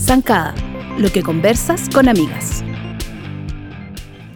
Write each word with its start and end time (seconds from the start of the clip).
Zancada, 0.00 0.52
lo 0.98 1.08
que 1.10 1.22
conversas 1.22 1.88
con 1.88 2.08
amigas. 2.08 2.64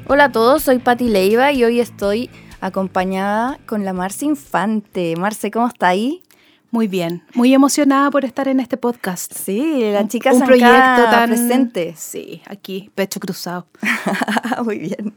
Hola 0.07 0.27
a 0.27 0.33
todos, 0.33 0.63
soy 0.63 0.79
Patti 0.79 1.09
Leiva 1.09 1.51
y 1.51 1.65
hoy 1.65 1.81
estoy 1.81 2.31
acompañada 2.61 3.59
con 3.67 3.85
la 3.85 3.93
Marce 3.93 4.27
Infante. 4.27 5.17
Marce, 5.17 5.51
¿cómo 5.51 5.67
está 5.67 5.89
ahí? 5.89 6.23
Muy 6.71 6.87
bien, 6.87 7.25
muy 7.35 7.53
emocionada 7.53 8.13
por 8.13 8.25
estar 8.25 8.47
en 8.47 8.61
este 8.61 8.77
podcast. 8.77 9.33
Sí, 9.35 9.91
la 9.93 10.07
chica 10.07 10.33
un 10.33 10.39
zancada 10.39 10.97
proyecto 10.97 11.11
tan 11.11 11.29
presente. 11.31 11.95
Sí, 11.97 12.43
aquí, 12.47 12.93
pecho 12.95 13.19
cruzado. 13.19 13.67
Muy 14.65 14.79
bien. 14.79 15.15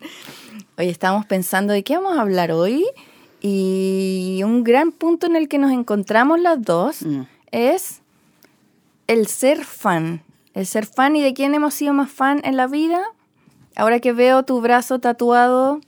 Hoy 0.79 0.89
estábamos 0.89 1.27
pensando 1.27 1.73
de 1.73 1.83
qué 1.83 1.97
vamos 1.97 2.17
a 2.17 2.21
hablar 2.21 2.51
hoy 2.51 2.85
y 3.41 4.41
un 4.43 4.63
gran 4.63 4.91
punto 4.91 5.27
en 5.27 5.35
el 5.35 5.47
que 5.47 5.57
nos 5.57 5.71
encontramos 5.71 6.39
las 6.39 6.61
dos 6.61 7.03
Mm. 7.03 7.21
es 7.51 8.01
el 9.07 9.27
ser 9.27 9.63
fan. 9.65 10.21
El 10.53 10.65
ser 10.65 10.85
fan 10.85 11.15
y 11.15 11.21
de 11.21 11.33
quién 11.33 11.53
hemos 11.53 11.73
sido 11.73 11.93
más 11.93 12.11
fan 12.11 12.41
en 12.43 12.57
la 12.57 12.67
vida. 12.67 13.01
Ahora 13.75 13.99
que 13.99 14.11
veo 14.13 14.43
tu 14.43 14.59
brazo 14.61 14.99
tatuado 14.99 15.79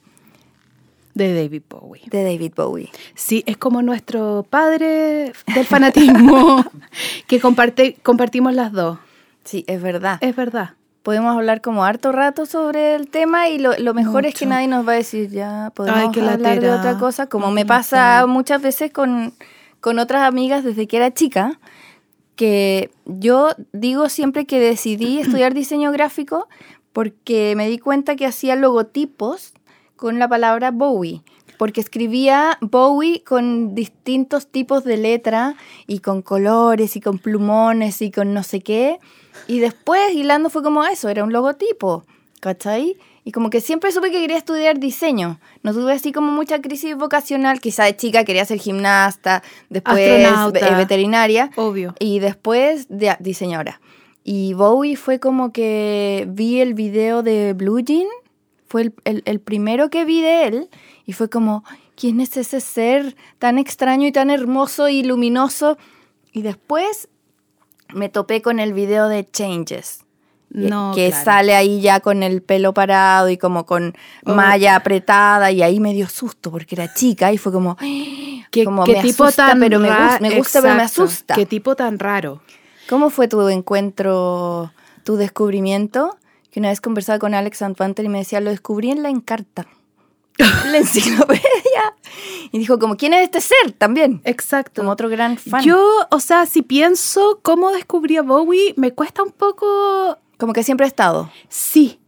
De 1.13 1.33
David 1.33 1.63
Bowie. 1.69 2.03
de 2.09 2.23
David 2.23 2.53
Bowie. 2.55 2.89
Sí, 3.15 3.43
es 3.45 3.57
como 3.57 3.81
nuestro 3.81 4.45
padre 4.49 5.33
del 5.53 5.65
fanatismo 5.65 6.63
que 7.27 7.39
comparte, 7.41 7.97
compartimos 8.01 8.53
las 8.53 8.71
dos. 8.71 8.97
Sí, 9.43 9.65
es 9.67 9.81
verdad. 9.81 10.19
Es 10.21 10.35
verdad. 10.35 10.75
Podemos 11.03 11.35
hablar 11.35 11.61
como 11.61 11.83
harto 11.83 12.11
rato 12.11 12.45
sobre 12.45 12.95
el 12.95 13.07
tema 13.07 13.49
y 13.49 13.57
lo, 13.57 13.75
lo 13.77 13.93
mejor 13.93 14.25
es 14.25 14.35
que 14.35 14.45
nadie 14.45 14.67
nos 14.67 14.87
va 14.87 14.93
a 14.93 14.95
decir 14.95 15.29
ya 15.29 15.71
podemos 15.73 16.15
Ay, 16.15 16.21
hablar 16.21 16.59
de 16.59 16.69
otra 16.69 16.99
cosa, 16.99 17.27
como 17.27 17.49
me 17.51 17.65
pasa 17.65 18.25
muchas 18.27 18.61
veces 18.61 18.91
con, 18.91 19.33
con 19.79 19.97
otras 19.97 20.27
amigas 20.27 20.63
desde 20.63 20.87
que 20.87 20.97
era 20.97 21.11
chica, 21.11 21.59
que 22.35 22.91
yo 23.05 23.49
digo 23.73 24.09
siempre 24.09 24.45
que 24.45 24.59
decidí 24.59 25.19
estudiar 25.21 25.53
diseño 25.53 25.91
gráfico 25.91 26.47
porque 26.93 27.53
me 27.55 27.67
di 27.67 27.79
cuenta 27.79 28.15
que 28.15 28.25
hacía 28.25 28.55
logotipos 28.55 29.53
con 29.95 30.19
la 30.19 30.27
palabra 30.27 30.71
Bowie. 30.71 31.21
Porque 31.57 31.79
escribía 31.79 32.57
Bowie 32.59 33.23
con 33.23 33.75
distintos 33.75 34.47
tipos 34.47 34.83
de 34.83 34.97
letra 34.97 35.55
y 35.85 35.99
con 35.99 36.23
colores 36.23 36.95
y 36.95 37.01
con 37.01 37.19
plumones 37.19 38.01
y 38.01 38.09
con 38.09 38.33
no 38.33 38.41
sé 38.41 38.61
qué. 38.61 38.99
Y 39.47 39.59
después 39.59 40.13
hilando 40.13 40.49
fue 40.49 40.63
como 40.63 40.83
eso, 40.85 41.09
era 41.09 41.23
un 41.23 41.31
logotipo, 41.33 42.05
¿cachai? 42.39 42.97
Y 43.23 43.31
como 43.31 43.49
que 43.51 43.61
siempre 43.61 43.91
supe 43.91 44.09
que 44.11 44.19
quería 44.19 44.37
estudiar 44.37 44.79
diseño. 44.79 45.39
No 45.61 45.73
tuve 45.73 45.93
así 45.93 46.11
como 46.11 46.31
mucha 46.31 46.59
crisis 46.59 46.95
vocacional. 46.95 47.59
Quizá 47.61 47.83
de 47.83 47.95
chica 47.95 48.23
quería 48.23 48.45
ser 48.45 48.57
gimnasta, 48.59 49.43
después 49.69 49.97
eh, 49.99 50.75
veterinaria 50.75 51.51
Obvio. 51.55 51.93
y 51.99 52.17
después 52.19 52.87
de, 52.89 53.15
diseñadora. 53.19 53.79
Y 54.23 54.53
Bowie 54.53 54.95
fue 54.95 55.19
como 55.19 55.51
que 55.51 56.25
vi 56.29 56.61
el 56.61 56.73
video 56.73 57.21
de 57.23 57.53
Blue 57.53 57.79
Jean, 57.81 58.07
fue 58.67 58.83
el, 58.83 58.93
el- 59.03 59.23
el 59.25 59.39
primero 59.39 59.89
que 59.89 60.03
vi 60.05 60.21
de 60.21 60.45
él 60.47 60.69
y 61.05 61.13
fue 61.13 61.29
como, 61.29 61.63
¿quién 61.95 62.21
es 62.21 62.37
ese 62.37 62.59
ser 62.59 63.15
tan 63.37 63.59
extraño 63.59 64.07
y 64.07 64.11
tan 64.11 64.29
hermoso 64.31 64.89
y 64.89 65.03
luminoso? 65.03 65.77
Y 66.31 66.41
después 66.41 67.07
me 67.93 68.09
topé 68.09 68.41
con 68.41 68.59
el 68.59 68.73
video 68.73 69.07
de 69.07 69.29
Changes. 69.29 69.99
No, 70.53 70.91
que 70.93 71.07
claro. 71.09 71.23
sale 71.23 71.55
ahí 71.55 71.79
ya 71.79 72.01
con 72.01 72.23
el 72.23 72.41
pelo 72.41 72.73
parado 72.73 73.29
y 73.29 73.37
como 73.37 73.65
con 73.65 73.95
Oh. 74.25 74.33
malla 74.33 74.75
apretada 74.75 75.49
y 75.51 75.61
ahí 75.61 75.79
me 75.79 75.93
dio 75.93 76.09
susto 76.09 76.51
porque 76.51 76.75
era 76.75 76.93
chica 76.93 77.31
y 77.31 77.37
fue 77.37 77.53
como, 77.53 77.77
¿Qué, 78.51 78.65
como 78.65 78.83
qué 78.83 78.93
me 78.97 79.01
tipo 79.01 79.23
asusta, 79.23 79.47
tan 79.47 79.59
pero 79.61 79.79
me, 79.79 79.87
ra- 79.87 80.17
gus- 80.17 80.21
me 80.21 80.35
gusta, 80.37 80.61
pero 80.61 80.75
me 80.75 80.81
asusta. 80.83 81.35
Qué 81.35 81.45
tipo 81.45 81.75
tan 81.77 81.99
raro. 81.99 82.41
¿Cómo 82.89 83.09
fue 83.09 83.29
tu 83.29 83.47
encuentro, 83.47 84.73
tu 85.05 85.15
descubrimiento? 85.15 86.17
Que 86.51 86.59
una 86.59 86.67
vez 86.69 86.81
conversaba 86.81 87.17
con 87.19 87.33
Alex 87.33 87.61
Antoine 87.61 87.93
y 88.03 88.09
me 88.09 88.17
decía, 88.19 88.41
lo 88.41 88.49
descubrí 88.49 88.91
en 88.91 89.03
la 89.03 89.09
Encarta, 89.09 89.67
la 90.71 90.77
enciclopedia. 90.77 91.95
Y 92.51 92.59
dijo, 92.59 92.79
como, 92.79 92.97
¿quién 92.97 93.13
es 93.13 93.23
este 93.23 93.41
ser? 93.41 93.71
También, 93.77 94.21
Exacto. 94.25 94.81
como 94.81 94.91
otro 94.91 95.09
gran 95.09 95.37
fan. 95.37 95.63
Yo, 95.63 95.79
o 96.09 96.19
sea, 96.19 96.45
si 96.45 96.61
pienso 96.61 97.39
cómo 97.41 97.71
descubrí 97.71 98.17
a 98.17 98.21
Bowie, 98.21 98.73
me 98.77 98.91
cuesta 98.91 99.23
un 99.23 99.31
poco 99.31 100.17
Como 100.37 100.53
que 100.53 100.63
siempre 100.63 100.85
he 100.85 100.89
estado. 100.89 101.31
Sí, 101.49 101.99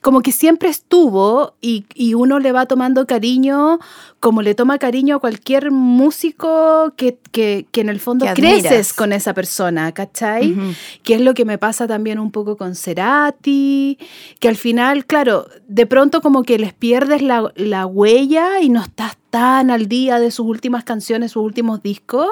como 0.00 0.20
que 0.20 0.30
siempre 0.32 0.68
estuvo 0.68 1.54
y, 1.60 1.84
y 1.94 2.14
uno 2.14 2.38
le 2.38 2.52
va 2.52 2.66
tomando 2.66 3.04
cariño, 3.06 3.78
como 4.20 4.42
le 4.42 4.54
toma 4.54 4.78
cariño 4.78 5.16
a 5.16 5.18
cualquier 5.18 5.70
músico 5.72 6.92
que, 6.96 7.18
que- 7.32 7.66
que 7.72 7.80
en 7.80 7.88
el 7.88 7.98
fondo 8.00 8.24
creces 8.34 8.92
con 8.92 9.12
esa 9.12 9.34
persona, 9.34 9.90
¿cachai? 9.92 10.52
Ujú. 10.52 10.72
Que 11.02 11.14
es 11.14 11.20
lo 11.20 11.34
que 11.34 11.44
me 11.44 11.58
pasa 11.58 11.86
también 11.86 12.18
un 12.18 12.30
poco 12.30 12.56
con 12.56 12.74
Cerati, 12.74 13.98
que 14.40 14.48
al 14.48 14.56
final, 14.56 15.04
claro, 15.04 15.46
de 15.66 15.86
pronto 15.86 16.20
como 16.20 16.42
que 16.44 16.58
les 16.58 16.72
pierdes 16.72 17.20
la, 17.22 17.52
la 17.56 17.86
huella 17.86 18.60
y 18.60 18.68
no 18.68 18.80
estás 18.82 19.16
tan 19.30 19.70
al 19.70 19.88
día 19.88 20.18
de 20.20 20.30
sus 20.30 20.46
últimas 20.46 20.84
canciones, 20.84 21.32
sus 21.32 21.42
últimos 21.42 21.82
discos, 21.82 22.28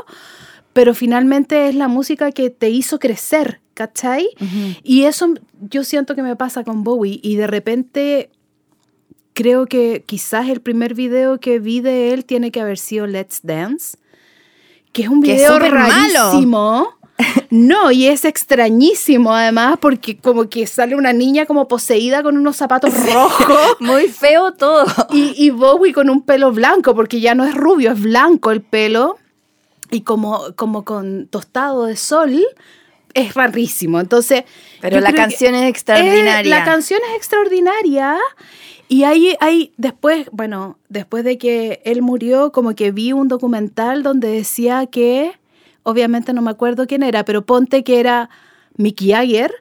pero 0.77 0.93
finalmente 0.93 1.69
es 1.71 1.75
la 1.75 1.89
música 1.89 2.33
que 2.33 2.51
te 2.51 2.69
hizo 2.69 2.99
crecer, 2.99 3.63
¿cachai? 3.73 4.29
Y 4.83 5.05
eso 5.05 5.33
yo 5.71 5.85
siento 5.85 6.15
que 6.15 6.23
me 6.23 6.37
pasa 6.37 6.65
con 6.65 6.85
Bowie 6.85 7.19
y 7.23 7.37
de 7.37 7.47
repente 7.47 8.29
creo 9.33 9.65
que 9.65 10.05
quizás 10.05 10.51
el 10.51 10.61
primer 10.61 10.93
video 10.93 11.41
que 11.41 11.61
vi 11.61 11.81
de 11.81 12.13
él 12.13 12.27
tiene 12.27 12.51
que 12.51 12.61
haber 12.61 12.77
sido 12.77 13.07
Let's 13.07 13.41
Dance, 13.43 13.97
que 14.93 15.05
es 15.05 15.09
un 15.09 15.25
es 15.25 15.37
video 15.37 15.59
malo. 15.59 15.71
rarísimo. 15.71 16.89
No, 17.49 17.91
y 17.91 18.09
es 18.09 18.27
extrañísimo 18.27 19.33
además 19.33 19.79
porque 19.81 20.19
como 20.19 20.51
que 20.51 20.67
sale 20.67 20.95
una 20.95 21.15
niña 21.15 21.47
como 21.47 21.67
poseída 21.67 22.23
con 22.23 22.37
unos 22.37 22.57
zapatos 22.57 22.93
rojos 23.11 23.57
Muy 23.81 24.09
feo 24.09 24.53
todo. 24.53 24.85
y, 25.15 25.33
y 25.43 25.49
Bowie 25.49 25.95
con 25.95 26.11
un 26.11 26.21
pelo 26.21 26.53
blanco 26.53 26.95
porque 26.95 27.21
ya 27.21 27.35
no 27.35 27.47
es 27.47 27.55
rubio, 27.55 27.93
es 27.93 28.03
blanco 28.03 28.51
el 28.51 28.61
pelo 28.61 29.17
y 29.91 30.03
como, 30.03 30.55
como 30.57 30.85
con 30.85 31.27
tostado 31.29 31.87
de 31.87 31.97
sol. 31.97 32.45
Es 33.15 33.35
rarísimo. 33.35 34.01
Entonces, 34.01 34.45
Pero 34.81 35.01
la 35.01 35.13
canción 35.13 35.55
es 35.55 35.69
extraordinaria. 35.69 36.41
eh, 36.41 36.45
la 36.45 36.65
canción 36.65 37.01
es 37.11 37.17
extraordinaria. 37.17 38.19
Y 38.89 39.05
ahí, 39.05 39.37
ahí, 39.41 39.73
después, 39.77 40.29
bueno, 40.33 40.79
después 40.89 41.25
de 41.25 41.39
que 41.39 41.81
él 41.85 42.03
murió, 42.03 42.53
como 42.53 42.75
que 42.75 42.93
vi 42.93 43.13
un 43.13 43.29
documental 43.29 44.03
donde 44.03 44.29
decía 44.29 44.87
que, 44.87 45.33
obviamente 45.83 46.33
no 46.33 46.43
me 46.43 46.51
acuerdo 46.51 46.87
quién 46.87 47.03
era, 47.03 47.25
pero 47.25 47.45
ponte 47.45 47.83
que 47.83 47.99
era 47.99 48.31
Mick 48.77 49.03
Jagger, 49.03 49.53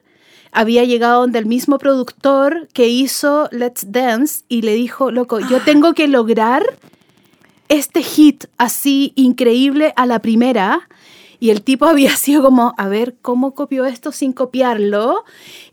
había 0.52 0.84
llegado 0.84 1.22
donde 1.22 1.38
el 1.38 1.46
mismo 1.46 1.78
productor 1.78 2.68
que 2.72 2.88
hizo 2.88 3.48
Let's 3.50 3.90
Dance 3.90 4.44
y 4.48 4.62
le 4.62 4.74
dijo, 4.74 5.10
loco, 5.10 5.40
yo 5.40 5.60
tengo 5.64 5.92
que 5.94 6.06
lograr 6.08 6.64
este 7.68 8.02
hit 8.02 8.44
así 8.58 9.12
increíble 9.16 9.92
a 9.96 10.06
la 10.06 10.20
primera. 10.20 10.88
Y 11.38 11.50
el 11.50 11.62
tipo 11.62 11.84
había 11.86 12.16
sido 12.16 12.42
como, 12.42 12.74
a 12.78 12.88
ver, 12.88 13.14
¿cómo 13.22 13.54
copió 13.54 13.84
esto 13.84 14.10
sin 14.12 14.32
copiarlo? 14.32 15.24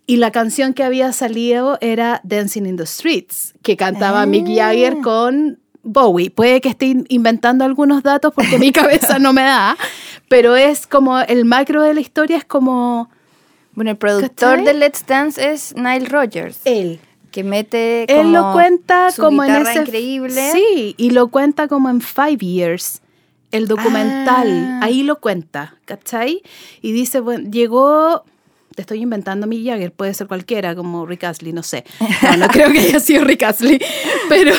Y 0.06 0.18
la 0.18 0.32
canción 0.32 0.74
que 0.74 0.84
había 0.84 1.14
salido 1.14 1.78
era 1.80 2.20
Dancing 2.24 2.66
in 2.66 2.76
the 2.78 2.86
Streets, 2.86 3.54
que 3.62 3.78
cantaba 3.78 4.26
Mick 4.26 4.48
Ah. 4.50 4.54
Jagger 4.56 4.98
con 5.02 5.60
Bowie. 5.84 6.30
Puede 6.30 6.60
que 6.62 6.70
esté 6.70 6.88
in- 6.88 7.06
inventando 7.10 7.64
algunos 7.64 8.04
datos 8.04 8.34
porque 8.34 8.58
mi 8.60 8.72
cabeza 8.74 9.20
no 9.20 9.32
me 9.32 9.44
da, 9.44 9.78
pero 10.28 10.56
es 10.58 10.86
como 10.88 11.20
el 11.20 11.46
macro 11.46 11.82
de 11.84 11.94
la 11.94 12.02
historia 12.02 12.38
es 12.38 12.46
como 12.46 13.10
Bueno, 13.74 13.92
el 13.92 13.98
productor 13.98 14.58
¿Cachai? 14.58 14.66
de 14.66 14.74
Let's 14.74 15.06
Dance 15.08 15.52
es 15.52 15.74
Nile 15.76 16.06
Rogers, 16.10 16.60
él. 16.66 17.00
Que 17.34 17.44
mete 17.44 18.04
Él 18.04 18.28
como 18.28 18.32
lo 18.32 18.54
cuenta 18.54 19.12
su 19.12 19.22
como 19.22 19.44
en 19.44 19.56
ese 19.56 19.82
increíble. 19.82 20.52
Sí, 20.54 20.96
y 20.98 21.10
lo 21.10 21.28
cuenta 21.28 21.68
como 21.68 21.90
en 21.90 22.00
Five 22.00 22.38
Years. 22.38 23.02
El 23.52 23.68
documental, 23.68 24.48
Ah. 24.50 24.80
ahí 24.84 25.04
lo 25.04 25.20
cuenta, 25.20 25.76
¿cachai? 25.86 26.42
Y 26.82 26.92
dice, 26.92 27.20
bueno, 27.20 27.50
llegó, 27.52 28.24
te 28.76 28.82
estoy 28.82 29.02
inventando 29.02 29.46
mi 29.46 29.64
Jagger, 29.64 29.92
puede 29.92 30.14
ser 30.16 30.26
cualquiera, 30.28 30.76
como 30.76 31.06
Rick 31.06 31.26
Astley, 31.26 31.54
no 31.54 31.62
sé. 31.62 31.84
No, 32.24 32.38
no 32.38 32.48
creo 32.48 32.72
que 32.72 32.80
haya 32.80 33.00
sido 33.00 33.24
Rick 33.24 33.44
Astley, 33.44 33.80
pero 34.30 34.56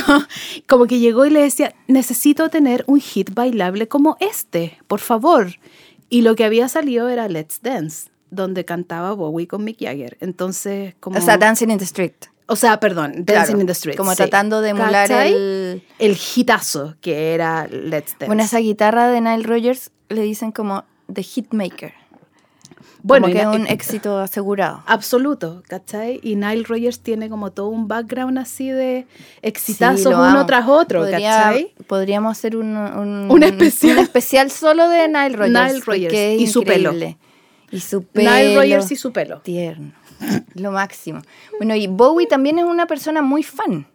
como 0.69 0.87
que 0.87 1.01
llegó 1.01 1.27
y 1.27 1.31
le 1.31 1.41
decía, 1.43 1.75
necesito 1.89 2.51
tener 2.51 2.85
un 2.87 3.01
hit 3.01 3.35
bailable 3.35 3.89
como 3.89 4.17
este, 4.21 4.79
por 4.87 5.01
favor. 5.01 5.49
Y 6.09 6.23
lo 6.23 6.37
que 6.37 6.45
había 6.45 6.69
salido 6.69 7.09
era 7.09 7.29
Let's 7.29 7.61
Dance, 7.63 8.11
donde 8.31 8.65
cantaba 8.65 9.13
Bowie 9.13 9.49
con 9.49 9.65
Mick 9.65 9.79
Jagger. 9.81 10.17
Entonces, 10.21 10.95
como... 11.01 11.19
O 11.19 11.21
sea, 11.21 11.37
Dancing 11.37 11.71
in 11.71 11.79
the 11.79 11.85
Street. 11.85 12.13
O 12.47 12.57
sea, 12.57 12.79
perdón, 12.79 13.25
Dancing 13.25 13.25
Claro, 13.25 13.61
in 13.61 13.67
the 13.67 13.73
Street. 13.73 13.97
Como 13.97 14.11
sí. 14.11 14.19
tratando 14.19 14.61
de 14.61 14.71
emular 14.71 15.11
el... 15.11 15.83
el 15.99 16.19
hitazo 16.37 16.95
que 17.01 17.33
era 17.35 17.67
Let's 17.69 18.13
Dance. 18.13 18.27
Bueno, 18.27 18.43
esa 18.43 18.59
guitarra 18.59 19.09
de 19.09 19.21
Nile 19.21 19.43
Rogers 19.45 19.91
le 20.11 20.21
dicen 20.23 20.53
como 20.53 20.85
The 21.13 21.23
Hitmaker. 21.23 21.95
Bueno, 23.03 23.27
que 23.27 23.39
es 23.41 23.47
un 23.47 23.67
éxito 23.67 24.19
asegurado. 24.19 24.83
Absoluto, 24.87 25.63
¿cachai? 25.69 26.21
Y 26.23 26.37
Nile 26.37 26.63
Rogers 26.67 27.01
tiene 27.01 27.29
como 27.29 27.53
todo 27.53 27.69
un 27.69 27.87
background 27.87 28.39
así 28.39 28.71
de 28.71 29.07
exitazos 29.43 30.01
Sí, 30.01 30.09
uno 30.09 30.25
amo. 30.25 30.47
tras 30.47 30.67
otro, 30.67 31.01
Podría- 31.01 31.19
¿cachai? 31.45 31.75
Podríamos 31.87 32.33
hacer 32.33 32.57
un, 32.57 32.75
un, 32.77 33.27
Un 33.31 33.43
especial. 33.43 33.99
un 33.99 34.05
especial 34.05 34.51
solo 34.51 34.89
de 34.89 35.07
Nile 35.09 35.37
Rogers. 35.37 35.85
Nile 35.93 36.35
es 36.35 36.41
y 36.41 36.47
su 36.47 36.63
pelo. 36.63 36.95
Y 37.71 37.81
su 37.81 38.05
pelo. 38.05 38.31
Nile 38.31 38.55
Rogers 38.57 38.91
y 38.93 38.97
su 38.97 39.13
pelo. 39.13 39.41
Tierno. 39.41 39.93
Lo 40.55 40.73
máximo. 40.73 41.21
Bueno, 41.59 41.75
y 41.75 41.87
Bowie 41.87 42.27
también 42.27 42.59
es 42.59 42.65
una 42.65 42.87
persona 42.87 43.23
muy 43.23 43.43
fan. 43.43 43.87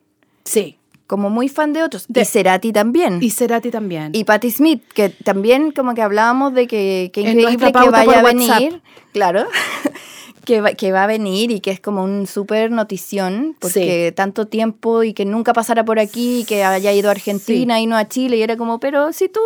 Sí. 0.44 0.78
Como 1.08 1.30
muy 1.30 1.50
fan 1.50 1.74
de 1.74 1.84
otros. 1.84 2.06
De- 2.08 2.22
y 2.22 2.26
Cerati 2.26 2.72
también. 2.72 3.20
Y 3.22 3.32
Cerati 3.32 3.72
también. 3.72 4.12
Y 4.14 4.26
Patti 4.26 4.52
Smith, 4.52 4.84
que 4.94 5.10
también 5.10 5.72
como 5.72 5.96
que 5.96 6.04
hablábamos 6.04 6.54
de 6.54 6.68
que, 6.68 7.10
que 7.14 7.22
En 7.22 7.40
increíble 7.40 7.72
que 7.72 7.90
vaya 7.90 8.20
a 8.20 8.24
venir. 8.24 8.82
Claro. 9.12 9.48
que, 10.46 10.62
va, 10.62 10.74
que 10.74 10.92
va 10.92 11.04
a 11.04 11.08
venir 11.08 11.52
y 11.52 11.60
que 11.60 11.72
es 11.72 11.80
como 11.80 12.04
un 12.04 12.26
súper 12.26 12.72
notición, 12.72 13.56
porque 13.60 14.12
tanto 14.16 14.48
tiempo 14.48 15.04
y 15.04 15.14
que 15.14 15.26
nunca 15.26 15.54
pasara 15.54 15.86
por 15.86 16.00
aquí, 16.00 16.40
y 16.40 16.44
que 16.44 16.64
haya 16.64 16.92
ido 16.92 17.10
a 17.10 17.12
Argentina 17.12 17.80
y 17.80 17.86
no 17.86 17.96
a 17.96 18.08
Chile, 18.08 18.38
y 18.38 18.42
era 18.42 18.58
como, 18.58 18.80
pero 18.80 19.14
si 19.14 19.30
tú, 19.30 19.42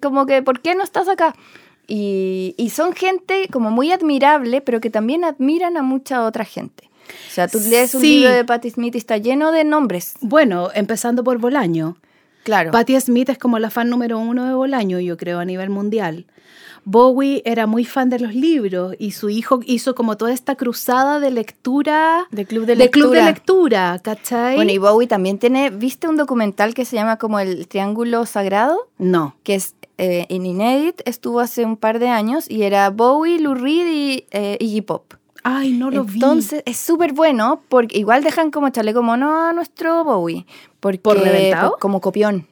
como 0.00 0.26
que, 0.26 0.42
¿por 0.42 0.60
qué 0.60 0.74
no 0.74 0.84
estás 0.84 1.08
acá? 1.08 1.34
Y, 1.86 2.54
y 2.56 2.70
son 2.70 2.94
gente 2.94 3.48
como 3.50 3.70
muy 3.70 3.92
admirable, 3.92 4.60
pero 4.60 4.80
que 4.80 4.90
también 4.90 5.24
admiran 5.24 5.76
a 5.76 5.82
mucha 5.82 6.24
otra 6.24 6.44
gente. 6.44 6.90
O 7.28 7.30
sea, 7.30 7.48
tú 7.48 7.58
lees 7.60 7.94
un 7.94 8.02
libro 8.02 8.30
de 8.30 8.44
Patti 8.44 8.70
Smith 8.70 8.94
y 8.94 8.98
está 8.98 9.18
lleno 9.18 9.52
de 9.52 9.64
nombres. 9.64 10.14
Bueno, 10.20 10.70
empezando 10.74 11.22
por 11.24 11.38
Bolaño. 11.38 11.96
Claro. 12.44 12.70
Patti 12.70 12.98
Smith 13.00 13.30
es 13.30 13.38
como 13.38 13.58
la 13.58 13.70
fan 13.70 13.88
número 13.90 14.18
uno 14.18 14.46
de 14.46 14.54
Bolaño, 14.54 15.00
yo 15.00 15.16
creo, 15.16 15.38
a 15.38 15.44
nivel 15.44 15.70
mundial. 15.70 16.26
Bowie 16.86 17.42
era 17.46 17.66
muy 17.66 17.86
fan 17.86 18.10
de 18.10 18.18
los 18.18 18.34
libros 18.34 18.94
y 18.98 19.12
su 19.12 19.30
hijo 19.30 19.60
hizo 19.64 19.94
como 19.94 20.16
toda 20.18 20.32
esta 20.32 20.54
cruzada 20.54 21.18
de 21.18 21.30
lectura. 21.30 22.26
De 22.30 22.44
club 22.44 22.66
de 22.66 22.74
club 22.90 23.12
de 23.12 23.20
lectura. 23.20 23.24
lectura, 23.24 24.00
¿cachai? 24.02 24.56
Bueno, 24.56 24.70
y 24.70 24.78
Bowie 24.78 25.08
también 25.08 25.38
tiene, 25.38 25.70
¿viste 25.70 26.08
un 26.08 26.16
documental 26.16 26.74
que 26.74 26.84
se 26.84 26.96
llama 26.96 27.16
como 27.16 27.40
El 27.40 27.66
Triángulo 27.68 28.26
Sagrado? 28.26 28.88
No. 28.98 29.34
Que 29.42 29.54
es 29.54 29.74
eh, 29.98 30.26
en 30.28 30.46
Inédit, 30.46 31.00
estuvo 31.04 31.40
hace 31.40 31.64
un 31.64 31.76
par 31.76 31.98
de 31.98 32.08
años 32.08 32.50
y 32.50 32.62
era 32.62 32.90
Bowie, 32.90 33.38
Lou 33.38 33.54
Reed 33.54 33.86
y 33.86 34.26
eh, 34.30 34.56
Iggy 34.60 34.80
Pop. 34.82 35.14
Ay, 35.42 35.72
no 35.72 35.90
lo 35.90 36.02
Entonces 36.02 36.62
es 36.64 36.78
súper 36.78 37.12
bueno 37.12 37.62
porque 37.68 37.98
igual 37.98 38.24
dejan 38.24 38.50
como 38.50 38.70
chaleco 38.70 39.02
mono 39.02 39.48
a 39.48 39.52
nuestro 39.52 40.02
Bowie. 40.02 40.46
Porque, 40.80 40.98
¿Por 40.98 41.18
reventado? 41.20 41.70
por- 41.72 41.78
como 41.80 42.00
copión. 42.00 42.48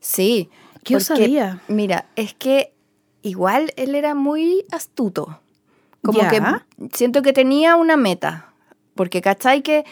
Sí. 0.00 0.50
¿Qué 0.82 0.94
porque, 0.94 1.04
sabía? 1.04 1.62
Mira, 1.68 2.06
es 2.14 2.34
que 2.34 2.74
igual 3.22 3.72
él 3.76 3.94
era 3.94 4.14
muy 4.14 4.64
astuto. 4.70 5.40
Como 6.02 6.20
que 6.28 6.42
siento 6.92 7.22
que 7.22 7.32
tenía 7.32 7.76
una 7.76 7.96
meta. 7.96 8.52
Porque, 8.94 9.22
¿cachai? 9.22 9.62
Que 9.62 9.84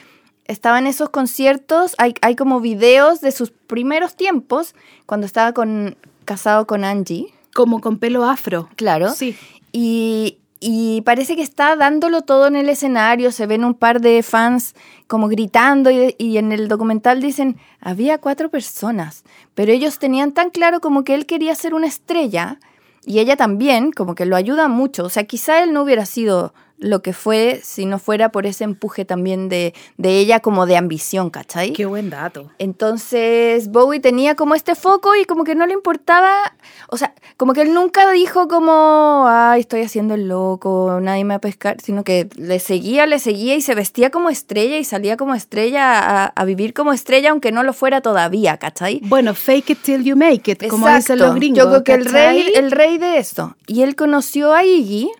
estaba 0.44 0.78
en 0.78 0.86
esos 0.86 1.08
conciertos, 1.08 1.94
hay, 1.96 2.14
hay 2.20 2.36
como 2.36 2.60
videos 2.60 3.22
de 3.22 3.32
sus 3.32 3.50
primeros 3.50 4.16
tiempos, 4.16 4.74
cuando 5.06 5.26
estaba 5.26 5.52
con, 5.52 5.96
casado 6.24 6.66
con 6.66 6.84
Angie. 6.84 7.32
Como 7.54 7.80
con 7.80 7.98
pelo 7.98 8.24
afro. 8.24 8.68
Claro. 8.76 9.10
Sí. 9.10 9.36
Y, 9.72 10.38
y 10.58 11.02
parece 11.02 11.36
que 11.36 11.42
está 11.42 11.76
dándolo 11.76 12.22
todo 12.22 12.46
en 12.46 12.56
el 12.56 12.68
escenario. 12.68 13.30
Se 13.30 13.46
ven 13.46 13.64
un 13.64 13.74
par 13.74 14.00
de 14.00 14.22
fans 14.22 14.74
como 15.06 15.28
gritando 15.28 15.90
y, 15.90 16.14
y 16.18 16.38
en 16.38 16.52
el 16.52 16.68
documental 16.68 17.20
dicen, 17.20 17.58
había 17.80 18.18
cuatro 18.18 18.48
personas, 18.48 19.24
pero 19.54 19.72
ellos 19.72 19.98
tenían 19.98 20.32
tan 20.32 20.48
claro 20.48 20.80
como 20.80 21.04
que 21.04 21.14
él 21.14 21.26
quería 21.26 21.54
ser 21.54 21.74
una 21.74 21.86
estrella 21.86 22.58
y 23.04 23.18
ella 23.18 23.36
también, 23.36 23.90
como 23.92 24.14
que 24.14 24.26
lo 24.26 24.36
ayuda 24.36 24.68
mucho. 24.68 25.04
O 25.04 25.10
sea, 25.10 25.24
quizá 25.24 25.62
él 25.62 25.72
no 25.72 25.82
hubiera 25.82 26.06
sido 26.06 26.54
lo 26.82 27.00
que 27.00 27.12
fue 27.12 27.60
si 27.62 27.86
no 27.86 27.98
fuera 27.98 28.30
por 28.30 28.44
ese 28.44 28.64
empuje 28.64 29.04
también 29.04 29.48
de, 29.48 29.72
de 29.96 30.18
ella 30.18 30.40
como 30.40 30.66
de 30.66 30.76
ambición, 30.76 31.30
¿cachai? 31.30 31.72
Qué 31.72 31.86
buen 31.86 32.10
dato. 32.10 32.50
Entonces 32.58 33.68
Bowie 33.68 34.00
tenía 34.00 34.34
como 34.34 34.54
este 34.54 34.74
foco 34.74 35.14
y 35.14 35.24
como 35.24 35.44
que 35.44 35.54
no 35.54 35.66
le 35.66 35.74
importaba, 35.74 36.54
o 36.88 36.96
sea, 36.96 37.14
como 37.36 37.54
que 37.54 37.62
él 37.62 37.72
nunca 37.72 38.10
dijo 38.10 38.48
como, 38.48 39.24
ay, 39.28 39.60
estoy 39.60 39.82
haciendo 39.82 40.14
el 40.14 40.28
loco, 40.28 40.98
nadie 41.00 41.24
me 41.24 41.30
va 41.30 41.36
a 41.36 41.40
pescar, 41.40 41.80
sino 41.80 42.04
que 42.04 42.28
le 42.36 42.58
seguía, 42.58 43.06
le 43.06 43.18
seguía 43.18 43.54
y 43.54 43.62
se 43.62 43.74
vestía 43.74 44.10
como 44.10 44.28
estrella 44.28 44.76
y 44.78 44.84
salía 44.84 45.16
como 45.16 45.34
estrella 45.34 45.98
a, 45.98 46.24
a 46.26 46.44
vivir 46.44 46.74
como 46.74 46.92
estrella 46.92 47.30
aunque 47.30 47.52
no 47.52 47.62
lo 47.62 47.72
fuera 47.72 48.00
todavía, 48.00 48.56
¿cachai? 48.58 49.00
Bueno, 49.04 49.34
fake 49.34 49.70
it 49.70 49.82
till 49.82 50.02
you 50.02 50.16
make 50.16 50.50
it, 50.50 50.66
como 50.68 50.88
dicen 50.88 51.18
los 51.18 51.34
gringos. 51.36 51.58
Yo 51.58 51.70
creo 51.70 51.84
que 51.84 51.94
el 51.94 52.04
rey, 52.06 52.52
el 52.56 52.70
rey 52.70 52.98
de 52.98 53.18
esto. 53.18 53.56
Y 53.66 53.82
él 53.82 53.94
conoció 53.94 54.52
a 54.52 54.64
Iggy 54.64 55.10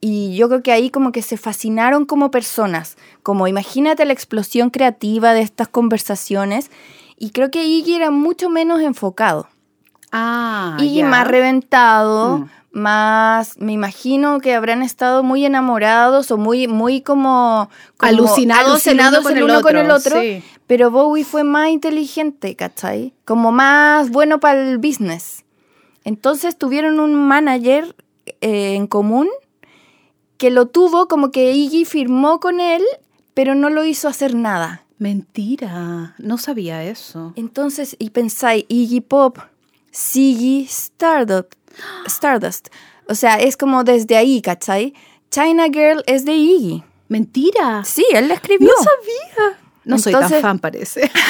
y 0.00 0.34
yo 0.36 0.48
creo 0.48 0.62
que 0.62 0.72
ahí 0.72 0.90
como 0.90 1.12
que 1.12 1.22
se 1.22 1.36
fascinaron 1.36 2.06
como 2.06 2.30
personas. 2.30 2.96
Como 3.22 3.46
imagínate 3.48 4.04
la 4.04 4.12
explosión 4.12 4.70
creativa 4.70 5.34
de 5.34 5.42
estas 5.42 5.68
conversaciones. 5.68 6.70
Y 7.18 7.30
creo 7.30 7.50
que 7.50 7.64
Iggy 7.66 7.96
era 7.96 8.10
mucho 8.10 8.48
menos 8.48 8.80
enfocado. 8.80 9.46
Ah, 10.10 10.76
Iggy 10.80 11.02
más 11.02 11.26
reventado, 11.28 12.38
Mm. 12.38 12.48
más, 12.72 13.58
me 13.58 13.72
imagino 13.72 14.40
que 14.40 14.54
habrán 14.54 14.82
estado 14.82 15.22
muy 15.22 15.44
enamorados 15.44 16.30
o 16.30 16.36
muy, 16.38 16.66
muy 16.66 17.00
como, 17.02 17.68
como 17.96 18.08
Alucinados 18.10 18.68
alucinados 18.86 19.22
con 19.22 19.32
el 19.32 19.38
el 19.38 19.44
uno 19.44 19.60
con 19.60 19.76
el 19.76 19.90
otro, 19.90 20.16
otro. 20.16 20.20
sí. 20.22 20.42
Pero 20.66 20.90
Bowie 20.90 21.24
fue 21.24 21.42
más 21.44 21.68
inteligente, 21.68 22.54
¿cachai? 22.56 23.12
Como 23.24 23.50
más 23.52 24.10
bueno 24.10 24.38
para 24.40 24.62
el 24.70 24.78
business. 24.78 25.44
Entonces 26.04 26.56
tuvieron 26.56 27.00
un 27.00 27.14
manager 27.14 27.94
eh, 28.40 28.76
en 28.76 28.86
común 28.86 29.28
que 30.40 30.50
lo 30.50 30.64
tuvo 30.64 31.06
como 31.06 31.30
que 31.30 31.52
Iggy 31.52 31.84
firmó 31.84 32.40
con 32.40 32.60
él, 32.60 32.82
pero 33.34 33.54
no 33.54 33.68
lo 33.68 33.84
hizo 33.84 34.08
hacer 34.08 34.34
nada. 34.34 34.86
Mentira, 34.96 36.14
no 36.16 36.38
sabía 36.38 36.82
eso. 36.82 37.34
Entonces, 37.36 37.94
y 37.98 38.08
pensáis, 38.08 38.64
Iggy 38.68 39.02
Pop, 39.02 39.36
Ziggy 39.94 40.62
Stardust, 40.64 41.52
Stardust. 42.06 42.68
O 43.06 43.14
sea, 43.14 43.34
es 43.34 43.58
como 43.58 43.84
desde 43.84 44.16
ahí, 44.16 44.40
¿cachai? 44.40 44.94
China 45.30 45.66
Girl 45.66 46.02
es 46.06 46.24
de 46.24 46.32
Iggy. 46.32 46.84
Mentira. 47.08 47.84
Sí, 47.84 48.06
él 48.10 48.28
la 48.28 48.34
escribió. 48.34 48.68
No 48.68 48.82
sabía. 48.82 49.59
No 49.84 49.98
soy 49.98 50.12
tan 50.12 50.28
fan, 50.30 50.58
parece. 50.58 51.10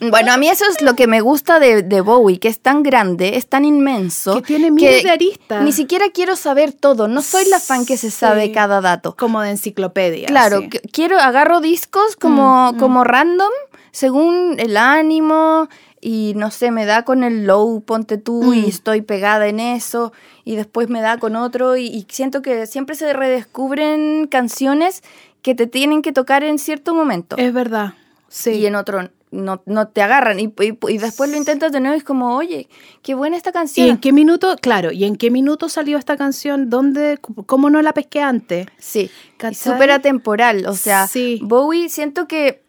Bueno, 0.00 0.32
a 0.32 0.36
mí 0.36 0.48
eso 0.48 0.64
es 0.70 0.80
lo 0.80 0.94
que 0.94 1.08
me 1.08 1.20
gusta 1.20 1.58
de, 1.58 1.82
de 1.82 2.00
Bowie, 2.00 2.38
que 2.38 2.46
es 2.46 2.60
tan 2.60 2.84
grande, 2.84 3.36
es 3.36 3.48
tan 3.48 3.64
inmenso. 3.64 4.36
Que 4.36 4.42
tiene 4.42 4.70
miles 4.70 5.02
de 5.02 5.10
aristas. 5.10 5.64
Ni 5.64 5.72
siquiera 5.72 6.06
quiero 6.14 6.36
saber 6.36 6.72
todo. 6.72 7.08
No 7.08 7.20
soy 7.20 7.46
la 7.46 7.58
fan 7.58 7.84
que 7.84 7.96
se 7.96 8.12
sabe 8.12 8.44
Sí. 8.46 8.52
cada 8.52 8.80
dato. 8.80 9.16
Como 9.16 9.40
de 9.40 9.50
enciclopedia. 9.50 10.28
Claro, 10.28 10.60
sí. 10.60 10.68
que- 10.68 10.80
quiero, 10.92 11.18
agarro 11.18 11.60
discos 11.60 12.14
como, 12.14 12.74
Mm, 12.74 12.78
como 12.78 13.02
random, 13.02 13.50
según 13.90 14.54
el 14.60 14.76
ánimo, 14.76 15.68
y 16.00 16.34
no 16.36 16.52
sé, 16.52 16.70
me 16.70 16.86
da 16.86 17.04
con 17.04 17.24
el 17.24 17.44
low, 17.48 17.80
ponte 17.80 18.18
tú, 18.18 18.54
y 18.54 18.60
Mm. 18.60 18.68
estoy 18.68 19.00
pegada 19.02 19.48
en 19.48 19.58
eso, 19.58 20.12
y 20.44 20.54
después 20.54 20.88
me 20.88 21.00
da 21.00 21.18
con 21.18 21.34
otro, 21.34 21.76
y, 21.76 21.86
y 21.88 22.06
siento 22.08 22.40
que 22.40 22.68
siempre 22.68 22.94
se 22.94 23.12
redescubren 23.14 24.28
canciones 24.30 25.02
que 25.42 25.54
te 25.54 25.66
tienen 25.66 26.02
que 26.02 26.12
tocar 26.12 26.42
en 26.44 26.58
cierto 26.58 26.94
momento, 26.94 27.36
Es 27.36 27.52
verdad. 27.52 27.94
Sí. 28.28 28.50
y 28.52 28.66
en 28.66 28.74
otro 28.74 29.08
no, 29.30 29.62
no 29.66 29.88
te 29.88 30.00
agarran, 30.00 30.40
y, 30.40 30.44
y- 30.60 30.78
y 30.88 30.98
después 30.98 31.30
lo 31.30 31.36
intentas 31.36 31.70
de 31.70 31.80
nuevo 31.80 31.94
y 31.94 31.98
es 31.98 32.04
como, 32.04 32.34
oye, 32.34 32.68
qué 33.02 33.14
buena 33.14 33.36
esta 33.36 33.50
¿Y 33.50 33.52
canción. 33.52 33.88
en 33.90 33.98
qué 33.98 34.10
minuto? 34.12 34.56
Claro, 34.60 34.90
¿y 34.90 35.04
en 35.04 35.16
qué 35.16 35.30
minuto 35.30 35.68
salió 35.68 35.98
esta 35.98 36.16
canción? 36.16 36.70
¿Dónde? 36.70 37.18
¿Cómo 37.46 37.68
no 37.68 37.82
la 37.82 37.92
pesqué 37.92 38.22
antes? 38.22 38.66
Sí, 38.78 39.10
y 39.50 39.54
súper 39.54 39.90
atemporal. 39.90 40.64
O 40.66 40.72
sea, 40.74 41.06
Sí. 41.08 41.40
Bowie 41.42 41.88
siento 41.90 42.26
que 42.26 42.62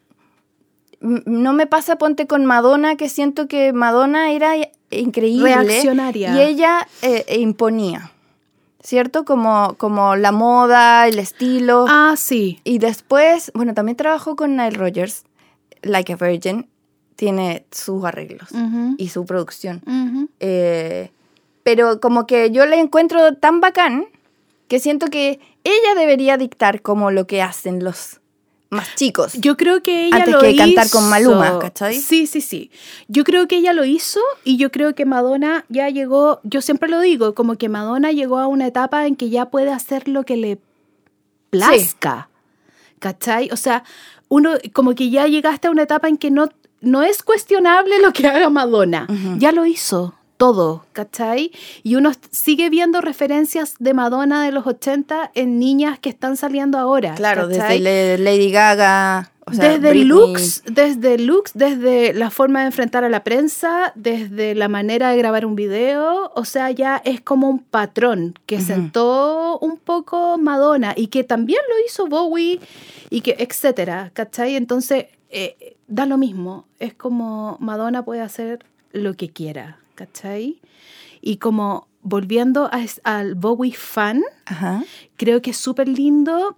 no 1.01 1.53
me 1.53 1.65
pasa 1.65 1.97
ponte 1.97 2.27
con 2.27 2.45
Madonna, 2.45 2.97
que 2.97 3.07
siento 3.07 3.47
que 3.47 3.71
Madonna 3.71 4.31
era 4.33 4.53
increíble. 4.91 5.55
Reaccionaria. 5.55 6.35
Y 6.35 6.41
ella 6.41 6.87
eh, 7.01 7.37
imponía, 7.39 8.11
¿cierto? 8.81 9.25
Como, 9.25 9.75
como 9.77 10.15
la 10.15 10.31
moda, 10.31 11.07
el 11.07 11.19
estilo. 11.19 11.85
Ah, 11.87 12.15
sí. 12.17 12.59
Y 12.63 12.79
después, 12.79 13.51
bueno, 13.53 13.73
también 13.73 13.95
trabajó 13.95 14.35
con 14.35 14.55
Nile 14.55 14.71
Rogers, 14.71 15.23
Like 15.81 16.13
a 16.13 16.15
Virgin, 16.15 16.67
tiene 17.15 17.65
sus 17.71 18.03
arreglos 18.05 18.49
y 18.97 19.09
su 19.09 19.25
producción. 19.25 19.81
Eh, 20.39 21.11
pero 21.63 21.99
como 21.99 22.25
que 22.25 22.51
yo 22.51 22.65
la 22.65 22.77
encuentro 22.77 23.35
tan 23.35 23.59
bacán 23.59 24.05
que 24.69 24.79
siento 24.79 25.07
que 25.07 25.39
ella 25.63 25.95
debería 25.97 26.37
dictar 26.37 26.81
como 26.81 27.11
lo 27.11 27.27
que 27.27 27.41
hacen 27.41 27.83
los 27.83 28.18
más 28.69 28.95
chicos. 28.95 29.33
Yo 29.33 29.57
creo 29.57 29.81
que 29.81 30.05
ella 30.07 30.17
Antes 30.17 30.33
lo 30.33 30.39
que 30.41 30.51
hizo. 30.51 30.63
cantar 30.63 30.89
con 30.89 31.09
Maluma, 31.09 31.57
¿cachai? 31.59 31.99
Sí, 31.99 32.27
sí, 32.27 32.41
sí. 32.41 32.69
Yo 33.07 33.23
creo 33.23 33.47
que 33.47 33.57
ella 33.57 33.73
lo 33.73 33.83
hizo 33.85 34.19
y 34.43 34.57
yo 34.57 34.71
creo 34.71 34.93
que 34.93 35.05
Madonna 35.05 35.65
ya 35.69 35.89
llegó, 35.89 36.39
yo 36.43 36.61
siempre 36.61 36.87
lo 36.89 36.99
digo, 36.99 37.33
como 37.33 37.57
que 37.57 37.67
Madonna 37.69 38.11
llegó 38.11 38.37
a 38.37 38.47
una 38.47 38.67
etapa 38.67 39.07
en 39.07 39.15
que 39.15 39.29
ya 39.29 39.49
puede 39.49 39.71
hacer 39.71 40.07
lo 40.07 40.23
que 40.23 40.37
le 40.37 40.59
plazca. 41.49 42.29
¿Cachai? 42.99 43.49
O 43.51 43.57
sea, 43.57 43.83
uno 44.27 44.51
como 44.73 44.93
que 44.93 45.09
ya 45.09 45.25
llegaste 45.27 45.67
a 45.67 45.71
una 45.71 45.83
etapa 45.83 46.07
en 46.07 46.17
que 46.17 46.29
no, 46.31 46.49
no 46.81 47.01
es 47.01 47.23
cuestionable 47.23 47.99
lo 48.01 48.13
que 48.13 48.27
haga 48.27 48.49
Madonna. 48.49 49.07
Ya 49.37 49.51
lo 49.51 49.65
hizo. 49.65 50.13
Todo, 50.39 50.85
¿cachai? 50.93 51.51
Y 51.83 51.95
uno 51.97 52.13
sigue 52.31 52.69
viendo 52.69 53.01
referencias 53.01 53.75
de 53.77 53.93
Madonna 53.93 54.45
de 54.45 54.53
los 54.53 54.65
80 54.65 55.31
en 55.35 55.59
niñas 55.59 55.99
que 55.99 56.07
están 56.07 56.37
saliendo 56.37 56.77
ahora. 56.79 57.15
Claro, 57.15 57.49
¿cachai? 57.49 57.81
desde 57.81 58.17
Lady 58.23 58.49
Gaga. 58.49 59.33
o 59.45 59.53
sea, 59.53 59.65
desde 59.65 59.89
Britney. 59.89 60.05
looks, 60.05 60.63
desde 60.65 61.17
looks, 61.17 61.51
desde 61.55 62.13
la 62.13 62.29
forma 62.29 62.61
de 62.61 62.67
enfrentar 62.67 63.03
a 63.03 63.09
la 63.09 63.25
prensa, 63.25 63.91
desde 63.95 64.55
la 64.55 64.69
manera 64.69 65.09
de 65.09 65.17
grabar 65.17 65.45
un 65.45 65.57
video, 65.57 66.31
o 66.33 66.45
sea, 66.45 66.71
ya 66.71 67.01
es 67.03 67.19
como 67.19 67.49
un 67.49 67.59
patrón 67.59 68.39
que 68.45 68.61
sentó 68.61 69.59
un 69.59 69.75
poco 69.75 70.37
Madonna 70.37 70.93
y 70.95 71.07
que 71.07 71.25
también 71.25 71.59
lo 71.67 71.85
hizo 71.85 72.07
Bowie 72.07 72.61
y 73.09 73.19
que 73.19 73.35
etcétera, 73.39 74.11
¿cachai? 74.13 74.55
Entonces, 74.55 75.07
eh, 75.31 75.75
da 75.89 76.05
lo 76.05 76.17
mismo, 76.17 76.65
es 76.79 76.93
como 76.93 77.57
Madonna 77.59 78.05
puede 78.05 78.21
hacer 78.21 78.59
lo 78.93 79.15
que 79.15 79.29
quiera, 79.29 79.79
¿cachai? 79.99 80.61
Y 81.21 81.37
como 81.37 81.89
volviendo 82.01 82.69
a 82.71 82.85
al 83.03 83.35
Bowie 83.35 83.73
fan, 83.73 84.23
Ajá. 84.45 84.85
creo 85.17 85.41
que 85.41 85.51
es 85.51 85.57
súper 85.57 85.89
lindo. 85.89 86.55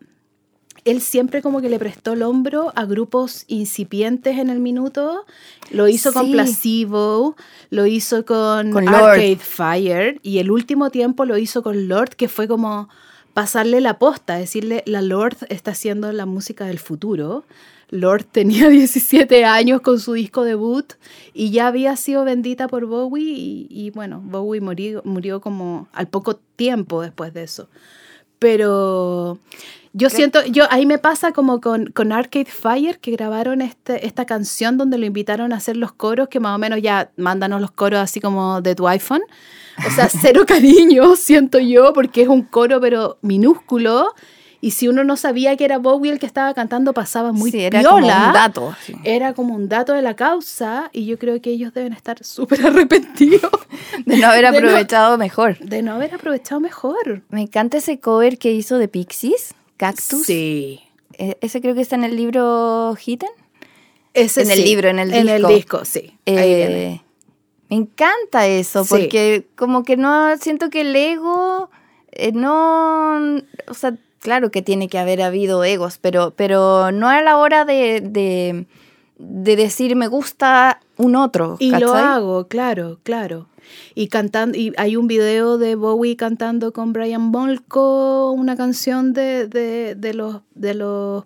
Él 0.86 1.02
siempre 1.02 1.42
como 1.42 1.60
que 1.60 1.70
le 1.70 1.80
prestó 1.80 2.14
el 2.14 2.22
hombro 2.22 2.72
a 2.76 2.86
grupos 2.86 3.46
incipientes 3.48 4.38
en 4.38 4.50
el 4.52 4.60
minuto. 4.60 5.26
Lo 5.72 5.88
hizo 5.88 6.14
con. 6.14 6.32
Placebo, 6.32 7.36
lo 7.72 7.88
hizo 7.88 8.26
con, 8.26 8.72
Con 8.72 8.86
Lord. 8.86 8.96
Arcade 8.96 9.38
Fire 9.38 10.20
y 10.22 10.38
el 10.38 10.52
último 10.52 10.92
tiempo 10.92 11.26
lo 11.26 11.38
hizo 11.38 11.64
con 11.64 11.88
Lord, 11.88 12.16
que 12.16 12.28
fue 12.28 12.48
como 12.48 12.90
pasarle 13.34 13.82
la 13.82 13.98
posta, 13.98 14.36
decirle, 14.36 14.84
la 14.86 15.02
Lord 15.02 15.38
está 15.50 15.72
haciendo 15.72 16.12
la 16.12 16.26
música 16.28 16.66
del 16.66 16.80
futuro. 16.80 17.44
Lord 17.92 18.24
tenía 18.32 18.70
17 18.70 19.46
años 19.46 19.82
con 19.82 20.00
su 20.00 20.14
disco 20.14 20.44
debut 20.44 20.94
y 21.34 21.52
ya 21.52 21.68
había 21.68 21.96
sido 21.96 22.26
bendita 22.26 22.68
por 22.68 22.86
Bowie 22.88 23.24
y, 23.24 23.68
y 23.70 23.92
bueno, 23.92 24.22
Bowie 24.24 24.62
murió, 24.62 25.02
murió 25.06 25.40
como 25.40 25.88
al 25.94 26.08
poco 26.08 26.36
tiempo 26.36 27.02
después 27.02 27.34
de 27.34 27.44
eso. 27.44 27.70
Pero 28.40 29.38
yo 29.94 30.10
siento, 30.10 30.44
yo 30.46 30.66
ahí 30.70 30.86
me 30.86 31.00
pasa 31.00 31.34
como 31.34 31.60
con, 31.60 31.88
con 31.88 32.14
Arcade 32.14 32.46
Fire, 32.46 33.00
que 33.00 33.12
grabaron 33.12 33.62
este, 33.62 34.06
esta 34.08 34.26
canción 34.26 34.78
donde 34.78 34.98
lo 34.98 35.06
invitaron 35.06 35.52
a 35.52 35.58
hacer 35.58 35.76
los 35.76 35.92
coros, 35.92 36.30
que 36.30 36.40
más 36.40 36.56
o 36.56 36.58
menos 36.58 36.82
ya 36.82 37.12
mándanos 37.18 37.60
los 37.60 37.72
coros 37.72 38.00
así 38.00 38.22
como 38.22 38.62
de 38.62 38.74
tu 38.74 38.88
iPhone. 38.88 39.22
O 39.86 39.92
sea, 39.92 40.08
cero 40.22 40.46
cariño, 40.48 41.16
siento 41.18 41.60
yo, 41.60 41.92
porque 41.94 42.22
es 42.22 42.30
un 42.30 42.44
coro 42.44 42.80
pero 42.80 43.18
minúsculo. 43.22 44.14
Y 44.64 44.72
si 44.72 44.88
uno 44.88 45.04
no 45.04 45.18
sabía 45.18 45.58
que 45.58 45.66
era 45.66 45.80
Bowie 45.80 46.12
el 46.12 46.20
que 46.20 46.28
estaba 46.28 46.54
cantando, 46.54 46.94
pasaba 46.94 47.32
muy 47.32 47.50
sí, 47.50 47.62
era 47.62 47.82
como 47.84 47.98
un 47.98 48.08
dato. 48.08 48.76
sí. 48.86 48.94
Era 49.04 49.34
como 49.34 49.56
un 49.56 49.68
dato 49.68 49.94
de 49.94 50.04
la 50.04 50.16
causa 50.16 50.90
y 50.94 51.06
yo 51.08 51.18
creo 51.18 51.42
que 51.42 51.50
ellos 51.50 51.74
deben 51.74 51.94
estar 51.94 52.24
súper 52.24 52.66
arrepentidos 52.68 53.50
De 54.06 54.18
no 54.18 54.28
haber 54.28 54.46
De 54.46 54.52
no- 54.52 54.58
aprovechado 54.60 55.18
mejor. 55.18 55.58
de 55.58 55.82
no 55.82 55.94
haber 55.94 56.14
aprovechado 56.14 56.62
mejor. 56.62 57.24
Me 57.30 57.42
encanta 57.42 57.78
ese 57.80 58.00
cover 58.00 58.38
que 58.38 58.52
hizo 58.52 58.78
de 58.78 58.88
Pixies, 58.88 59.56
Cactus. 59.78 60.24
Sí. 60.28 60.80
E- 61.18 61.38
Ese 61.42 61.60
creo 61.60 61.74
que 61.74 61.82
está 61.82 61.96
en 61.96 62.04
el 62.04 62.16
libro 62.16 62.96
Hidden. 63.04 63.30
Ese 64.14 64.44
En 64.44 64.52
el 64.52 64.64
libro, 64.64 64.90
en 64.90 65.00
el 65.00 65.12
En 65.14 65.28
el 65.28 65.38
disco. 65.42 65.54
disco, 65.56 65.86
sí. 65.86 66.18
Ahí 66.28 66.36
Eh, 66.38 66.56
viene. 66.68 67.04
me 67.70 67.76
encanta 67.78 68.46
eso, 68.46 68.84
Sí. 68.84 68.90
porque 68.92 69.48
como 69.56 69.84
que 69.84 69.98
no 69.98 70.38
siento 70.38 70.70
que 70.70 70.82
el 70.82 70.96
ego 70.96 71.70
eh, 72.12 72.32
no, 72.34 73.16
o 73.68 73.74
sea, 73.74 73.96
claro 74.22 74.52
que 74.52 74.62
tiene 74.62 74.88
que 74.88 74.98
haber 74.98 75.22
habido 75.22 75.64
egos, 75.64 75.98
pero, 76.00 76.32
pero 76.36 76.92
no 76.92 77.10
a 77.10 77.22
la 77.22 77.38
hora 77.38 77.66
de, 77.66 78.00
de, 78.02 78.66
de 79.18 79.56
decir 79.56 79.96
me 79.96 80.08
gusta 80.08 80.80
un 80.96 81.16
otro. 81.16 81.58
Y 81.60 81.72
lo 81.72 81.94
hago, 81.94 82.48
claro, 82.48 83.00
claro. 83.04 83.48
Y 83.96 84.08
cantando, 84.08 84.58
y 84.58 84.74
hay 84.78 84.96
un 84.96 85.08
video 85.08 85.58
de 85.58 85.76
Bowie 85.76 86.16
cantando 86.16 86.74
con 86.74 86.94
Brian 86.94 87.22
Molko 87.22 88.32
una 88.32 88.56
canción 88.56 89.14
de, 89.14 89.48
de, 89.48 89.96
de 89.96 90.14
los 90.14 90.42
de 90.56 90.74
los 90.74 91.26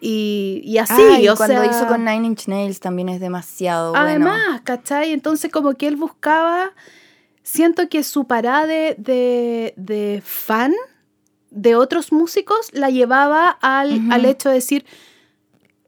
y, 0.00 0.60
y 0.64 0.78
así, 0.78 1.28
o 1.28 1.36
cuando 1.36 1.62
sea, 1.62 1.66
hizo 1.66 1.86
con 1.86 2.04
Nine 2.04 2.26
Inch 2.26 2.48
Nails 2.48 2.80
también 2.80 3.08
es 3.08 3.20
demasiado 3.20 3.96
Además, 3.96 4.42
bueno. 4.46 4.60
¿cachai? 4.64 5.12
Entonces 5.12 5.50
como 5.50 5.74
que 5.74 5.88
él 5.88 5.96
buscaba, 5.96 6.72
siento 7.42 7.88
que 7.88 8.02
su 8.04 8.26
parada 8.26 8.66
de, 8.66 9.74
de 9.76 10.22
fan 10.24 10.72
de 11.56 11.74
otros 11.74 12.12
músicos 12.12 12.70
la 12.72 12.90
llevaba 12.90 13.48
al, 13.60 14.10
al 14.12 14.24
hecho 14.26 14.48
de 14.50 14.56
decir, 14.56 14.84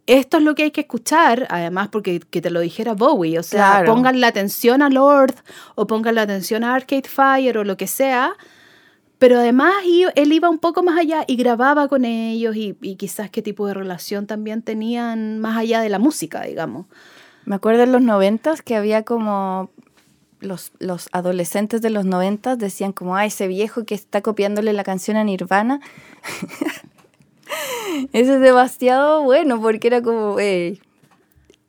esto 0.06 0.38
es 0.38 0.42
lo 0.42 0.54
que 0.54 0.62
hay 0.64 0.70
que 0.70 0.80
escuchar, 0.80 1.46
además 1.50 1.88
porque 1.88 2.20
que 2.20 2.40
te 2.40 2.50
lo 2.50 2.60
dijera 2.60 2.94
Bowie, 2.94 3.38
o 3.38 3.42
sea, 3.42 3.72
Claro. 3.80 3.92
pongan 3.94 4.20
la 4.20 4.28
atención 4.28 4.80
a 4.80 4.88
Lord 4.88 5.34
o 5.74 5.86
pongan 5.86 6.14
la 6.14 6.22
atención 6.22 6.64
a 6.64 6.74
Arcade 6.74 7.08
Fire 7.08 7.58
o 7.58 7.64
lo 7.64 7.76
que 7.76 7.86
sea. 7.86 8.32
Pero 9.18 9.38
además 9.38 9.72
él 10.14 10.32
iba 10.32 10.48
un 10.48 10.58
poco 10.58 10.82
más 10.84 10.96
allá 10.96 11.24
y 11.26 11.34
grababa 11.36 11.88
con 11.88 12.04
ellos 12.04 12.54
y, 12.56 12.76
y 12.80 12.94
quizás 12.96 13.28
qué 13.30 13.42
tipo 13.42 13.66
de 13.66 13.74
relación 13.74 14.26
también 14.28 14.62
tenían 14.62 15.40
más 15.40 15.58
allá 15.58 15.80
de 15.80 15.88
la 15.88 15.98
música, 15.98 16.42
digamos. 16.44 16.86
Me 17.44 17.56
acuerdo 17.56 17.82
en 17.82 17.90
los 17.92 18.00
noventas 18.00 18.62
que 18.62 18.76
había 18.76 19.02
como 19.02 19.70
los, 20.40 20.72
los 20.78 21.08
adolescentes 21.12 21.82
de 21.82 21.90
los 21.90 22.04
noventas 22.04 22.58
decían 22.58 22.92
como, 22.92 23.16
ah, 23.16 23.26
ese 23.26 23.48
viejo 23.48 23.84
que 23.84 23.94
está 23.94 24.20
copiándole 24.22 24.72
la 24.72 24.84
canción 24.84 25.16
a 25.16 25.24
Nirvana. 25.24 25.80
Ese 28.12 28.34
es 28.34 28.40
demasiado 28.40 29.22
bueno 29.22 29.60
porque 29.60 29.86
era 29.88 30.02
como, 30.02 30.38
"Ey, 30.38 30.80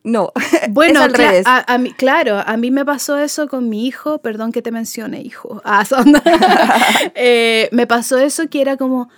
no. 0.04 0.32
Bueno, 0.70 1.00
es 1.00 1.06
al 1.06 1.14
revés. 1.14 1.46
A, 1.46 1.64
a 1.72 1.78
mí, 1.78 1.92
claro, 1.92 2.42
a 2.44 2.56
mí 2.56 2.70
me 2.70 2.84
pasó 2.84 3.18
eso 3.18 3.48
con 3.48 3.68
mi 3.68 3.86
hijo, 3.86 4.18
perdón 4.18 4.52
que 4.52 4.62
te 4.62 4.70
mencione, 4.72 5.20
hijo. 5.22 5.60
Ah, 5.64 5.84
son- 5.84 6.14
Eh, 7.14 7.68
me 7.72 7.86
pasó 7.86 8.18
eso 8.18 8.48
que 8.48 8.60
era 8.60 8.76
como, 8.76 9.08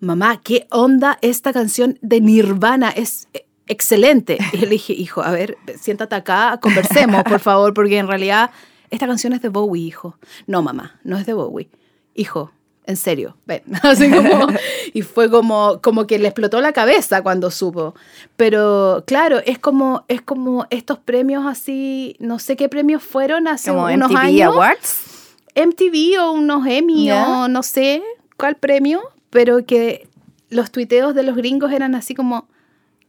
mamá, 0.00 0.40
¿qué 0.42 0.66
onda 0.70 1.18
esta 1.22 1.52
canción 1.52 1.98
de 2.02 2.20
Nirvana? 2.20 2.90
Es 2.90 3.28
eh, 3.34 3.44
excelente. 3.66 4.38
Y 4.52 4.58
le 4.58 4.66
dije, 4.68 4.92
hijo, 4.92 5.22
a 5.22 5.30
ver, 5.32 5.56
siéntate 5.80 6.14
acá, 6.14 6.58
conversemos, 6.62 7.22
por 7.24 7.40
favor, 7.40 7.74
porque 7.74 7.98
en 7.98 8.06
realidad 8.08 8.50
esta 8.90 9.06
canción 9.06 9.32
es 9.32 9.42
de 9.42 9.48
Bowie, 9.48 9.86
hijo. 9.86 10.18
No, 10.46 10.62
mamá, 10.62 10.98
no 11.04 11.16
es 11.16 11.26
de 11.26 11.34
Bowie. 11.34 11.68
Hijo, 12.14 12.52
en 12.88 12.96
serio, 12.96 13.36
ven. 13.44 13.62
Así 13.82 14.10
como, 14.10 14.46
y 14.94 15.02
fue 15.02 15.30
como, 15.30 15.80
como 15.82 16.06
que 16.06 16.18
le 16.18 16.28
explotó 16.28 16.62
la 16.62 16.72
cabeza 16.72 17.22
cuando 17.22 17.50
supo. 17.50 17.94
Pero 18.36 19.04
claro, 19.06 19.40
es 19.44 19.58
como, 19.58 20.06
es 20.08 20.22
como 20.22 20.66
estos 20.70 20.98
premios 20.98 21.44
así, 21.46 22.16
no 22.18 22.38
sé 22.38 22.56
qué 22.56 22.70
premios 22.70 23.02
fueron 23.02 23.46
hace 23.46 23.70
como 23.70 23.84
unos 23.84 24.10
MTV 24.10 24.16
años. 24.16 24.54
Awards. 24.54 25.34
MTV 25.54 26.18
o 26.20 26.32
unos 26.32 26.66
Emmy 26.66 27.12
o 27.12 27.48
no 27.48 27.62
sé 27.62 28.02
cuál 28.38 28.54
premio, 28.54 29.02
pero 29.28 29.66
que 29.66 30.08
los 30.48 30.70
tuiteos 30.70 31.14
de 31.14 31.24
los 31.24 31.36
gringos 31.36 31.72
eran 31.72 31.94
así 31.94 32.14
como, 32.14 32.48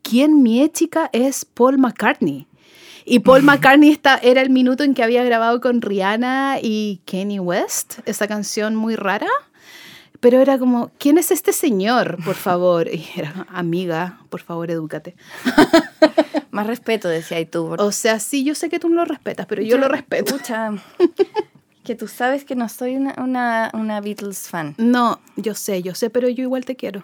¿quién 0.01 0.43
mi 0.43 0.67
chica 0.69 1.09
es 1.13 1.45
Paul 1.45 1.77
McCartney? 1.77 2.49
Y 3.11 3.19
Paul 3.21 3.41
McCartney 3.41 3.89
está, 3.89 4.17
era 4.21 4.41
el 4.41 4.51
minuto 4.51 4.83
en 4.83 4.93
que 4.93 5.01
había 5.01 5.23
grabado 5.23 5.59
con 5.61 5.81
Rihanna 5.81 6.57
y 6.61 7.01
Kanye 7.05 7.39
West, 7.39 7.99
esa 8.05 8.27
canción 8.27 8.75
muy 8.75 8.95
rara. 8.95 9.25
Pero 10.19 10.41
era 10.41 10.59
como, 10.59 10.91
¿quién 10.99 11.17
es 11.17 11.31
este 11.31 11.51
señor? 11.51 12.17
Por 12.23 12.35
favor. 12.35 12.87
Y 12.87 13.07
era, 13.15 13.47
amiga, 13.49 14.19
por 14.29 14.41
favor, 14.41 14.69
edúcate. 14.69 15.15
Más 16.51 16.67
respeto, 16.67 17.07
decía 17.07 17.39
y 17.39 17.45
tú. 17.47 17.69
por- 17.69 17.81
O 17.81 17.91
sea, 17.91 18.19
sí, 18.19 18.43
yo 18.43 18.53
sé 18.53 18.69
que 18.69 18.77
tú 18.79 18.89
no 18.89 18.95
lo 18.97 19.05
respetas, 19.05 19.47
pero 19.47 19.63
yo 19.63 19.77
lo 19.79 19.87
respeto. 19.87 20.37
Pucha, 20.37 20.71
que 21.83 21.95
tú 21.95 22.07
sabes 22.07 22.45
que 22.45 22.55
no 22.55 22.69
soy 22.69 22.95
una, 22.95 23.15
una, 23.17 23.71
una 23.73 24.01
Beatles 24.01 24.47
fan. 24.49 24.75
No, 24.77 25.19
yo 25.35 25.55
sé, 25.55 25.81
yo 25.81 25.95
sé, 25.95 26.11
pero 26.11 26.29
yo 26.29 26.43
igual 26.43 26.63
te 26.65 26.75
quiero. 26.75 27.01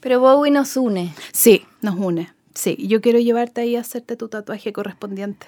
Pero 0.00 0.20
Bowie 0.20 0.52
nos 0.52 0.76
une. 0.76 1.12
Sí, 1.32 1.64
nos 1.80 1.96
une. 1.96 2.32
Sí, 2.56 2.76
yo 2.88 3.02
quiero 3.02 3.18
llevarte 3.18 3.60
ahí 3.60 3.76
a 3.76 3.80
hacerte 3.80 4.16
tu 4.16 4.28
tatuaje 4.28 4.72
correspondiente. 4.72 5.46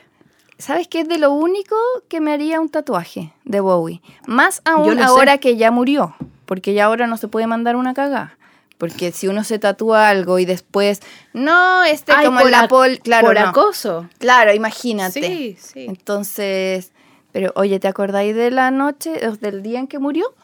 ¿Sabes 0.59 0.89
qué 0.89 1.01
es 1.01 1.09
de 1.09 1.19
lo 1.19 1.33
único 1.33 1.75
que 2.09 2.21
me 2.21 2.33
haría 2.33 2.61
un 2.61 2.69
tatuaje 2.69 3.33
de 3.45 3.61
Bowie? 3.61 4.03
Más 4.27 4.61
aún 4.67 5.01
ahora 5.01 5.33
sé. 5.35 5.41
que 5.41 5.57
ya 5.57 5.71
murió, 5.71 6.15
porque 6.45 6.75
ya 6.75 6.85
ahora 6.85 7.07
no 7.07 7.17
se 7.17 7.29
puede 7.29 7.47
mandar 7.47 7.77
una 7.77 7.95
cagada. 7.95 8.37
Porque 8.77 9.11
si 9.11 9.27
uno 9.27 9.43
se 9.43 9.59
tatúa 9.59 10.09
algo 10.09 10.39
y 10.39 10.45
después, 10.45 11.01
no, 11.33 11.83
este 11.85 12.13
Ay, 12.13 12.27
como 12.27 12.41
por 12.41 12.51
la 12.51 12.69
pol, 12.69 13.01
claro, 13.03 13.27
por 13.27 13.41
no. 13.41 13.49
acoso. 13.49 14.09
Claro, 14.19 14.53
imagínate. 14.53 15.21
Sí, 15.21 15.57
sí. 15.59 15.87
Entonces, 15.89 16.93
pero 17.33 17.53
oye, 17.57 17.81
¿te 17.81 17.89
acordáis 17.89 18.37
de 18.37 18.51
la 18.51 18.71
noche, 18.71 19.19
del 19.41 19.63
día 19.63 19.79
en 19.79 19.87
que 19.87 19.99
murió? 19.99 20.35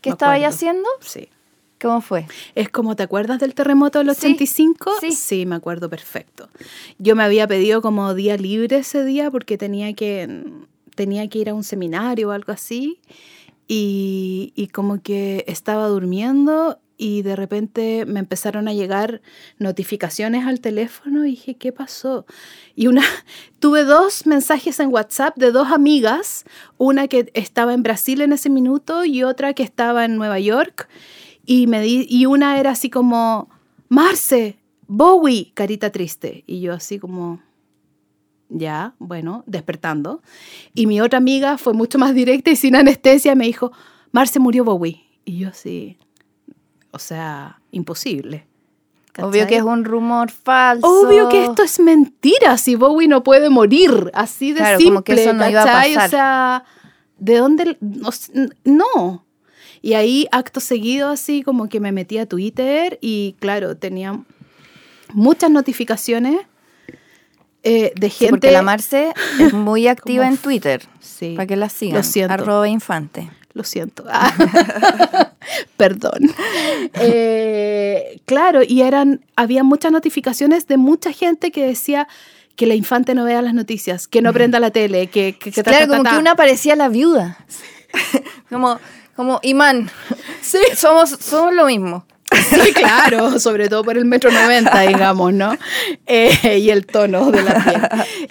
¿Qué 0.00 0.10
Me 0.10 0.14
estaba 0.14 0.32
ahí 0.32 0.44
haciendo? 0.44 0.88
Sí. 1.00 1.28
¿Cómo 1.80 2.00
fue? 2.00 2.26
Es 2.54 2.70
como, 2.70 2.96
¿te 2.96 3.02
acuerdas 3.02 3.38
del 3.38 3.54
terremoto 3.54 3.98
del 3.98 4.14
Sí, 4.14 4.26
85? 4.28 4.92
sí. 5.14 5.44
me 5.46 5.56
acuerdo 5.56 5.90
perfecto. 5.90 6.48
Yo 6.98 7.14
me 7.14 7.22
había 7.22 7.46
pedido 7.46 7.82
como 7.82 8.14
día 8.14 8.36
libre 8.36 8.78
ese 8.78 9.04
día 9.04 9.30
porque 9.30 9.58
tenía 9.58 9.92
que, 9.92 10.42
tenía 10.94 11.28
que 11.28 11.38
ir 11.38 11.50
a 11.50 11.54
un 11.54 11.64
seminario 11.64 12.28
o 12.28 12.32
algo 12.32 12.52
así. 12.52 13.00
Y, 13.68 14.52
y 14.54 14.68
como 14.68 15.02
que 15.02 15.44
estaba 15.48 15.88
durmiendo 15.88 16.78
y 16.98 17.20
de 17.22 17.36
repente 17.36 18.06
me 18.06 18.20
empezaron 18.20 18.68
a 18.68 18.72
llegar 18.72 19.20
notificaciones 19.58 20.46
al 20.46 20.60
teléfono 20.60 21.26
y 21.26 21.30
dije, 21.32 21.56
¿qué 21.56 21.72
pasó? 21.72 22.24
Y 22.74 22.86
una, 22.86 23.02
tuve 23.58 23.84
dos 23.84 24.24
mensajes 24.26 24.80
en 24.80 24.88
WhatsApp 24.92 25.36
de 25.36 25.50
dos 25.50 25.68
amigas, 25.72 26.44
una 26.78 27.08
que 27.08 27.30
estaba 27.34 27.74
en 27.74 27.82
Brasil 27.82 28.20
en 28.22 28.32
ese 28.32 28.48
minuto 28.48 29.04
y 29.04 29.24
otra 29.24 29.52
que 29.52 29.62
estaba 29.62 30.04
en 30.06 30.16
Nueva 30.16 30.38
York. 30.38 30.88
Y, 31.46 31.66
me 31.68 31.80
di, 31.80 32.06
y 32.10 32.26
una 32.26 32.58
era 32.58 32.72
así 32.72 32.90
como, 32.90 33.48
Marce, 33.88 34.58
Bowie, 34.88 35.52
carita 35.54 35.90
triste. 35.90 36.44
Y 36.46 36.60
yo 36.60 36.74
así 36.74 36.98
como, 36.98 37.40
ya, 38.48 38.94
bueno, 38.98 39.44
despertando. 39.46 40.22
Y 40.74 40.86
mi 40.86 41.00
otra 41.00 41.18
amiga 41.18 41.56
fue 41.56 41.72
mucho 41.72 41.98
más 41.98 42.14
directa 42.14 42.50
y 42.50 42.56
sin 42.56 42.76
anestesia 42.76 43.34
me 43.34 43.46
dijo, 43.46 43.72
Marce 44.12 44.38
murió 44.38 44.64
Bowie. 44.64 45.04
Y 45.24 45.38
yo 45.38 45.48
así, 45.48 45.96
o 46.90 46.98
sea, 46.98 47.60
imposible. 47.70 48.46
Obvio 49.18 49.42
¿Cachai? 49.42 49.46
que 49.46 49.56
es 49.56 49.62
un 49.62 49.84
rumor 49.84 50.30
falso. 50.30 50.86
Obvio 50.86 51.28
que 51.28 51.44
esto 51.44 51.62
es 51.62 51.80
mentira, 51.80 52.58
si 52.58 52.74
Bowie 52.74 53.08
no 53.08 53.22
puede 53.22 53.48
morir, 53.48 54.10
así 54.12 54.52
de 54.52 54.60
Claro, 54.60 54.78
simple, 54.78 54.94
como 54.94 55.04
que 55.04 55.12
eso 55.14 55.32
no 55.32 55.48
iba 55.48 55.62
a 55.62 55.64
¿cachai? 55.64 55.94
pasar. 55.94 56.06
O 56.06 56.10
sea, 56.10 56.64
¿de 57.18 57.36
dónde? 57.36 57.78
No. 58.64 59.25
Y 59.86 59.94
ahí, 59.94 60.26
acto 60.32 60.58
seguido, 60.58 61.10
así 61.10 61.44
como 61.44 61.68
que 61.68 61.78
me 61.78 61.92
metí 61.92 62.18
a 62.18 62.26
Twitter 62.26 62.98
y 63.00 63.36
claro, 63.38 63.76
tenía 63.76 64.18
muchas 65.12 65.48
notificaciones 65.48 66.40
eh, 67.62 67.92
de 67.94 68.10
Sí, 68.10 68.16
gente... 68.16 68.30
porque 68.32 68.50
la 68.50 68.62
Marce 68.62 69.14
es 69.38 69.52
muy 69.52 69.86
activa 69.86 70.24
Como 70.24 70.34
en 70.34 70.42
Twitter. 70.42 70.82
Sí, 70.98 71.34
Para 71.36 71.46
que 71.46 71.54
la 71.54 71.68
sigan. 71.68 71.98
Lo 71.98 72.02
siento. 72.02 72.34
Arroba 72.34 72.68
infante. 72.68 73.30
Lo 73.52 73.62
siento. 73.62 74.04
Perdón. 75.76 76.34
Eh, 76.94 78.20
claro, 78.24 78.62
y 78.66 78.82
eran, 78.82 79.24
había 79.36 79.62
muchas 79.62 79.92
notificaciones 79.92 80.66
de 80.66 80.78
mucha 80.78 81.12
gente 81.12 81.52
que 81.52 81.64
decía 81.64 82.08
que 82.56 82.66
la 82.66 82.74
infante 82.74 83.14
no 83.14 83.22
vea 83.22 83.40
las 83.40 83.54
noticias, 83.54 84.08
que 84.08 84.20
no 84.20 84.32
prenda 84.32 84.58
la 84.58 84.72
tele, 84.72 85.06
que, 85.06 85.38
que, 85.38 85.52
claro, 85.52 85.70
ta, 85.70 85.78
ta, 85.78 85.86
como 85.86 86.10
que 86.10 86.16
una 86.16 86.34
parecía 86.34 86.74
la 86.74 86.88
viuda. 86.88 87.38
como, 88.50 88.80
como 89.16 89.40
imán. 89.42 89.90
Sí. 90.42 90.58
Somos, 90.76 91.10
somos 91.10 91.52
lo 91.54 91.66
mismo. 91.66 92.04
Sí, 92.32 92.72
claro, 92.72 93.38
sobre 93.38 93.68
todo 93.68 93.84
por 93.84 93.96
el 93.96 94.04
metro 94.04 94.30
90, 94.30 94.80
digamos, 94.82 95.32
¿no? 95.32 95.56
Eh, 96.06 96.58
y 96.58 96.70
el 96.70 96.86
tono 96.86 97.30
de 97.30 97.42
la 97.42 97.64
piel. 97.64 97.82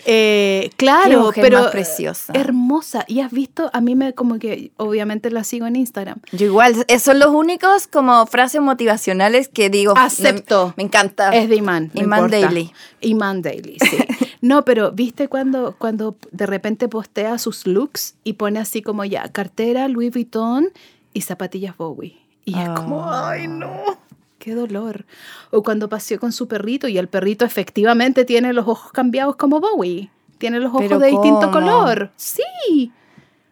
Eh, 0.08 0.70
claro, 0.78 1.22
mujer 1.22 1.44
pero 1.44 1.62
más 1.62 1.72
preciosa. 1.72 2.34
hermosa. 2.34 3.06
Y 3.08 3.22
has 3.22 3.32
visto, 3.32 3.70
a 3.74 3.82
mí 3.82 3.96
me 3.96 4.14
como 4.14 4.38
que, 4.38 4.72
obviamente 4.78 5.32
la 5.32 5.44
sigo 5.44 5.66
en 5.66 5.76
Instagram. 5.76 6.20
Yo 6.32 6.46
igual, 6.46 6.86
esos 6.88 7.04
son 7.04 7.20
los 7.20 7.30
únicos 7.30 7.88
como 7.88 8.26
frases 8.28 8.62
motivacionales 8.62 9.48
que 9.48 9.70
digo. 9.70 9.94
Acepto. 9.98 10.68
Me, 10.70 10.74
me 10.78 10.84
encanta. 10.84 11.36
Es 11.36 11.50
de 11.50 11.56
Iman. 11.56 11.92
Iman. 11.94 12.30
Daily. 12.30 12.72
Iman 13.02 13.42
Daily, 13.42 13.78
sí. 13.80 13.98
No, 14.42 14.66
pero 14.66 14.92
viste 14.92 15.28
cuando, 15.28 15.76
cuando 15.78 16.16
de 16.32 16.46
repente 16.46 16.88
postea 16.88 17.38
sus 17.38 17.66
looks 17.68 18.16
y 18.24 18.34
pone 18.34 18.60
así 18.60 18.82
como 18.82 19.06
ya, 19.06 19.30
cartera 19.30 19.88
Louis 19.88 20.12
Vuitton 20.12 20.68
y 21.14 21.22
zapatillas 21.22 21.78
Bowie. 21.78 22.18
Y 22.46 22.58
es 22.60 22.70
como, 22.70 23.04
Ah. 23.06 23.30
ay, 23.32 23.48
no, 23.48 23.70
qué 24.38 24.54
dolor. 24.54 25.06
O 25.52 25.64
cuando 25.64 25.90
paseó 25.90 26.20
con 26.20 26.32
su 26.32 26.48
perrito 26.48 26.88
y 26.88 26.98
el 26.98 27.08
perrito 27.08 27.46
efectivamente 27.46 28.26
tiene 28.26 28.54
los 28.54 28.68
ojos 28.68 28.92
cambiados 28.92 29.36
como 29.36 29.60
Bowie. 29.60 30.10
Tiene 30.38 30.60
los 30.60 30.70
ojos 30.70 30.82
¿Pero 30.82 31.00
de 31.00 31.08
distinto 31.08 31.50
color. 31.52 32.12
Sí, 32.18 32.92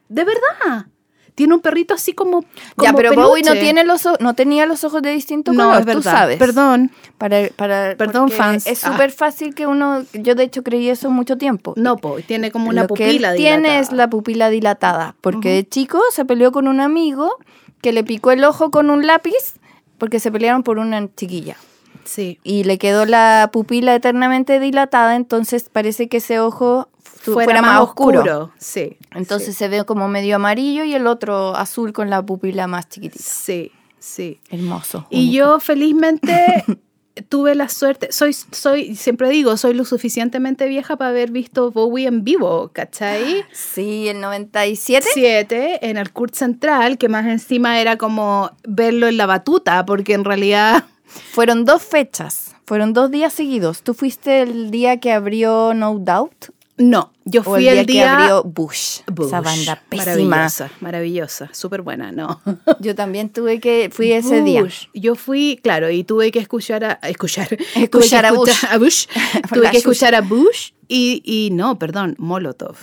de 0.10 0.26
verdad. 0.26 0.88
Tiene 1.36 1.56
un 1.56 1.62
perrito 1.62 1.94
así 1.96 2.14
como. 2.14 2.46
ya, 2.78 2.94
pero 2.94 3.14
Bowie 3.14 3.42
no, 3.42 3.50
peluche. 3.52 3.62
tiene 3.62 3.84
los, 3.84 4.08
no 4.20 4.36
tenía 4.36 4.66
los 4.68 4.84
ojos 4.84 5.02
de 5.02 5.12
distinto 5.12 5.52
No, 5.52 5.64
color, 5.66 5.80
es 5.80 5.86
verdad. 5.86 6.02
tú 6.02 6.04
sabes. 6.04 6.38
Perdón. 6.38 6.92
Para, 7.18 7.48
para, 7.56 7.96
Perdón, 7.98 8.30
fans. 8.30 8.68
Es 8.68 8.84
Ah. 8.84 8.92
súper 8.92 9.12
fácil 9.12 9.56
que 9.56 9.66
uno. 9.66 10.04
Yo, 10.14 10.36
de 10.36 10.44
hecho, 10.44 10.62
creí 10.64 10.90
eso 10.90 11.10
mucho 11.10 11.38
tiempo. 11.38 11.74
No, 11.76 11.98
po, 11.98 12.18
tiene 12.26 12.52
como 12.52 12.70
una 12.70 12.84
Lo 12.84 12.88
que 12.90 13.06
él 13.06 13.12
pupila 13.14 13.34
tiene 13.36 13.58
dilatada. 13.70 13.80
es 13.80 13.92
la 13.92 14.10
pupila 14.10 14.50
dilatada, 14.50 15.16
porque 15.22 15.48
Ujú. 15.50 15.56
de 15.58 15.68
chico 15.68 16.00
se 16.12 16.26
peleó 16.26 16.52
con 16.52 16.68
un 16.68 16.80
amigo 16.82 17.36
que 17.82 17.94
le 17.94 18.04
picó 18.04 18.32
el 18.32 18.44
ojo 18.44 18.70
con 18.72 18.90
un 18.90 19.06
lápiz 19.08 19.56
porque 19.98 20.20
se 20.20 20.32
pelearon 20.32 20.64
por 20.64 20.78
una 20.80 21.08
chiquilla 21.16 21.56
Sí. 22.04 22.40
y 22.44 22.64
le 22.66 22.78
quedó 22.78 23.06
la 23.06 23.50
pupila 23.52 23.96
eternamente 23.96 24.60
dilatada, 24.60 25.16
entonces 25.16 25.70
parece 25.72 26.10
que 26.10 26.18
ese 26.18 26.40
ojo 26.40 26.90
fu- 27.04 27.34
fuera, 27.34 27.62
más, 27.62 27.82
oscuro. 27.82 28.52
Sí. 28.58 28.98
Entonces 29.12 29.56
se 29.56 29.68
ve 29.68 29.84
como 29.86 30.08
medio 30.08 30.36
amarillo 30.38 30.84
y 30.84 30.94
el 30.94 31.08
otro 31.08 31.56
azul 31.56 31.94
con 31.94 32.10
la 32.10 32.22
pupila 32.26 32.68
más 32.68 32.90
chiquitita. 32.90 33.24
Sí, 33.24 33.72
sí. 34.00 34.40
Hermoso. 34.50 35.06
Y 35.10 35.20
único. 35.30 35.34
yo 35.34 35.60
felizmente 35.60 36.64
tuve 37.30 37.54
la 37.54 37.70
suerte, 37.70 38.12
soy, 38.12 38.34
soy, 38.34 38.96
siempre 38.96 39.30
digo, 39.30 39.56
soy 39.56 39.76
lo 39.76 39.86
suficientemente 39.86 40.68
vieja 40.68 40.96
para 40.98 41.12
haber 41.12 41.30
visto 41.32 41.70
Bowie 41.72 42.08
en 42.08 42.24
vivo, 42.24 42.72
¿cachai? 42.74 43.46
Sí, 43.54 44.08
el 44.08 44.20
97. 44.20 45.08
Siete 45.14 45.90
en 45.90 45.98
el 45.98 46.12
Kurt 46.12 46.34
Central, 46.34 46.98
que 46.98 47.10
más 47.10 47.26
encima 47.28 47.80
era 47.80 47.98
como 47.98 48.50
verlo 48.68 49.08
en 49.08 49.18
la 49.18 49.26
batuta, 49.28 49.86
porque 49.86 50.14
en 50.14 50.24
realidad 50.26 50.86
Fueron 51.34 51.64
dos 51.64 51.84
fechas, 51.84 52.56
fueron 52.66 52.92
dos 52.94 53.12
días 53.12 53.32
seguidos. 53.34 53.84
¿Tú 53.84 53.94
fuiste 53.94 54.42
el 54.42 54.72
día 54.72 55.00
que 55.00 55.12
abrió 55.12 55.76
No 55.76 56.00
Doubt? 56.00 56.46
No, 56.84 57.14
yo 57.26 57.42
¿O 57.42 57.44
fui 57.44 57.68
el 57.68 57.86
día, 57.86 58.04
el 58.04 58.18
que 58.18 58.24
abrió 58.24 58.44
Bush? 58.44 59.00
Bush. 59.08 59.28
Esa 59.28 59.42
banda 59.42 59.82
pésima. 59.88 60.06
Maravillosa, 60.06 60.72
maravillosa, 60.82 61.50
súper 61.54 61.82
buena, 61.82 62.12
no. 62.12 62.42
Yo 62.80 62.96
también 62.96 63.30
tuve 63.30 63.60
que, 63.60 63.90
fui 63.92 64.12
ese 64.12 64.42
día. 64.42 64.66
Yo 64.94 65.16
fui, 65.16 65.60
claro, 65.64 65.90
y 65.90 66.04
tuve 66.04 66.32
que 66.32 66.40
escuchar 66.40 66.84
a 66.84 67.10
escuchar, 67.10 67.58
Escuchar 67.76 68.26
a 68.26 68.32
Bush. 68.34 68.64
a 68.70 68.78
tuve 69.54 69.72
que 69.72 69.78
escuchar 69.78 70.16
a 70.16 70.22
Bush 70.22 70.72
y, 70.88 71.22
y 71.24 71.50
no, 71.52 71.80
perdón, 71.80 72.16
Molotov. 72.18 72.76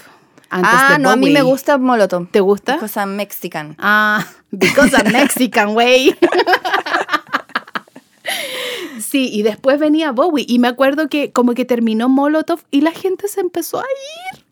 Antes 0.48 0.70
ah, 0.72 0.98
no, 0.98 1.10
a 1.10 1.16
mí 1.16 1.30
me 1.30 1.42
gusta 1.42 1.78
Molotov. 1.78 2.28
¿Te 2.28 2.40
gusta? 2.40 2.78
Cosa 2.78 3.06
mexican. 3.06 3.76
Ah, 3.78 4.26
because 4.50 4.92
I'm 4.96 5.12
Mexican, 5.12 5.76
way. 5.76 6.16
Sí, 9.00 9.30
y 9.32 9.42
después 9.42 9.78
venía 9.78 10.12
Bowie 10.12 10.44
y 10.46 10.58
me 10.58 10.68
acuerdo 10.68 11.08
que 11.08 11.32
como 11.32 11.54
que 11.54 11.64
terminó 11.64 12.08
Molotov 12.08 12.60
y 12.70 12.82
la 12.82 12.92
gente 12.92 13.28
se 13.28 13.40
empezó 13.40 13.80
a 13.80 13.84
ir. 14.34 14.44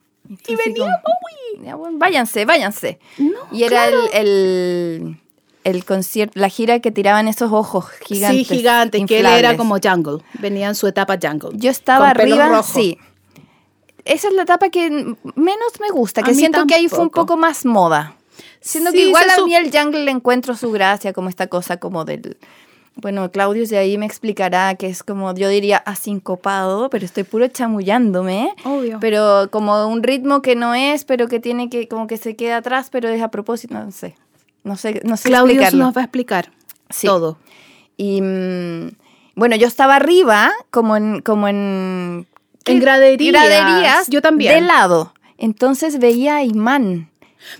Y 0.47 0.57
venía 0.57 1.01
como, 1.03 1.77
Bowie. 1.85 1.99
váyanse, 1.99 2.45
váyanse. 2.45 2.99
No, 3.19 3.39
y 3.51 3.65
era 3.65 3.87
claro. 3.89 4.05
el, 4.13 4.29
el, 4.29 5.17
el 5.65 5.85
concierto, 5.85 6.39
la 6.39 6.49
gira 6.49 6.81
que 6.81 6.91
tiraban 6.91 7.29
esos 7.29 7.53
ojos 7.53 7.87
gigantes. 8.07 8.49
sí, 8.49 8.57
gigante, 8.57 9.05
que 9.07 9.21
él 9.21 9.27
era 9.27 9.57
como 9.57 9.77
jungle, 9.83 10.19
venía 10.39 10.69
en 10.69 10.75
su 10.75 10.87
etapa 10.87 11.19
jungle. 11.21 11.51
Yo 11.55 11.71
estaba 11.71 12.13
con 12.13 12.21
arriba, 12.21 12.63
sí. 12.63 12.99
Esa 14.05 14.29
es 14.29 14.35
la 14.35 14.43
etapa 14.43 14.71
que 14.71 14.91
menos 14.91 15.73
me 15.81 15.91
gusta, 15.91 16.23
que 16.23 16.35
siento 16.35 16.67
que 16.67 16.75
ahí 16.75 16.89
fue 16.89 17.01
un 17.01 17.11
poco 17.11 17.37
más 17.37 17.67
moda. 17.67 18.17
Siento 18.61 18.91
Sí, 18.91 18.97
que 18.99 19.05
igual 19.05 19.29
a 19.31 19.45
mí 19.45 19.55
el 19.55 19.71
jungle 19.71 20.05
le 20.05 20.11
encuentro 20.11 20.57
su 20.57 20.71
gracia, 20.71 21.13
como 21.13 21.29
esta 21.29 21.47
cosa 21.47 21.79
como 21.79 22.05
del... 22.05 22.39
Bueno, 23.01 23.31
Claudio 23.31 23.65
de 23.67 23.79
ahí 23.79 23.97
me 23.97 24.07
explicará 24.07 24.75
que 24.75 24.89
es 24.89 25.05
como, 25.05 25.33
yo 25.35 25.49
diría, 25.49 25.77
asincopado, 25.79 26.91
pero 26.91 27.05
estoy 27.05 27.23
puro 27.23 27.47
chamullándome. 27.47 28.51
Obvio. 28.65 28.99
Pero 29.01 29.49
como 29.51 29.87
un 29.87 30.03
ritmo 30.03 30.43
que 30.43 30.57
no 30.57 30.75
es, 30.75 31.05
pero 31.05 31.29
que 31.29 31.39
tiene 31.39 31.71
que, 31.71 31.87
como 31.87 32.09
que 32.09 32.17
se 32.17 32.35
queda 32.35 32.57
atrás, 32.57 32.89
pero 32.91 33.09
es 33.09 33.23
a 33.23 33.29
propósito, 33.29 33.75
no 33.75 33.93
sé. 33.93 34.17
No 34.65 34.77
sé, 34.77 35.01
no 35.05 35.17
sé 35.17 35.29
Claudio 35.29 35.53
explicarlo. 35.55 35.85
nos 35.85 35.97
va 35.97 36.01
a 36.01 36.05
explicar 36.05 36.51
Sí. 36.91 37.07
todo. 37.07 37.39
Y 37.97 38.21
mm, 38.21 38.91
bueno, 39.37 39.55
yo 39.57 39.69
estaba 39.69 39.95
arriba, 39.97 40.51
como 40.71 40.97
en, 40.97 41.21
como 41.21 41.47
en, 41.47 42.27
En 42.65 42.81
graderías. 42.81 43.33
graderías, 43.33 44.09
Yo 44.09 44.21
también. 44.23 44.55
De 44.55 44.61
lado. 44.63 45.13
Entonces 45.39 46.01
veía 46.01 46.37
a 46.37 46.43
Imán. 46.45 47.08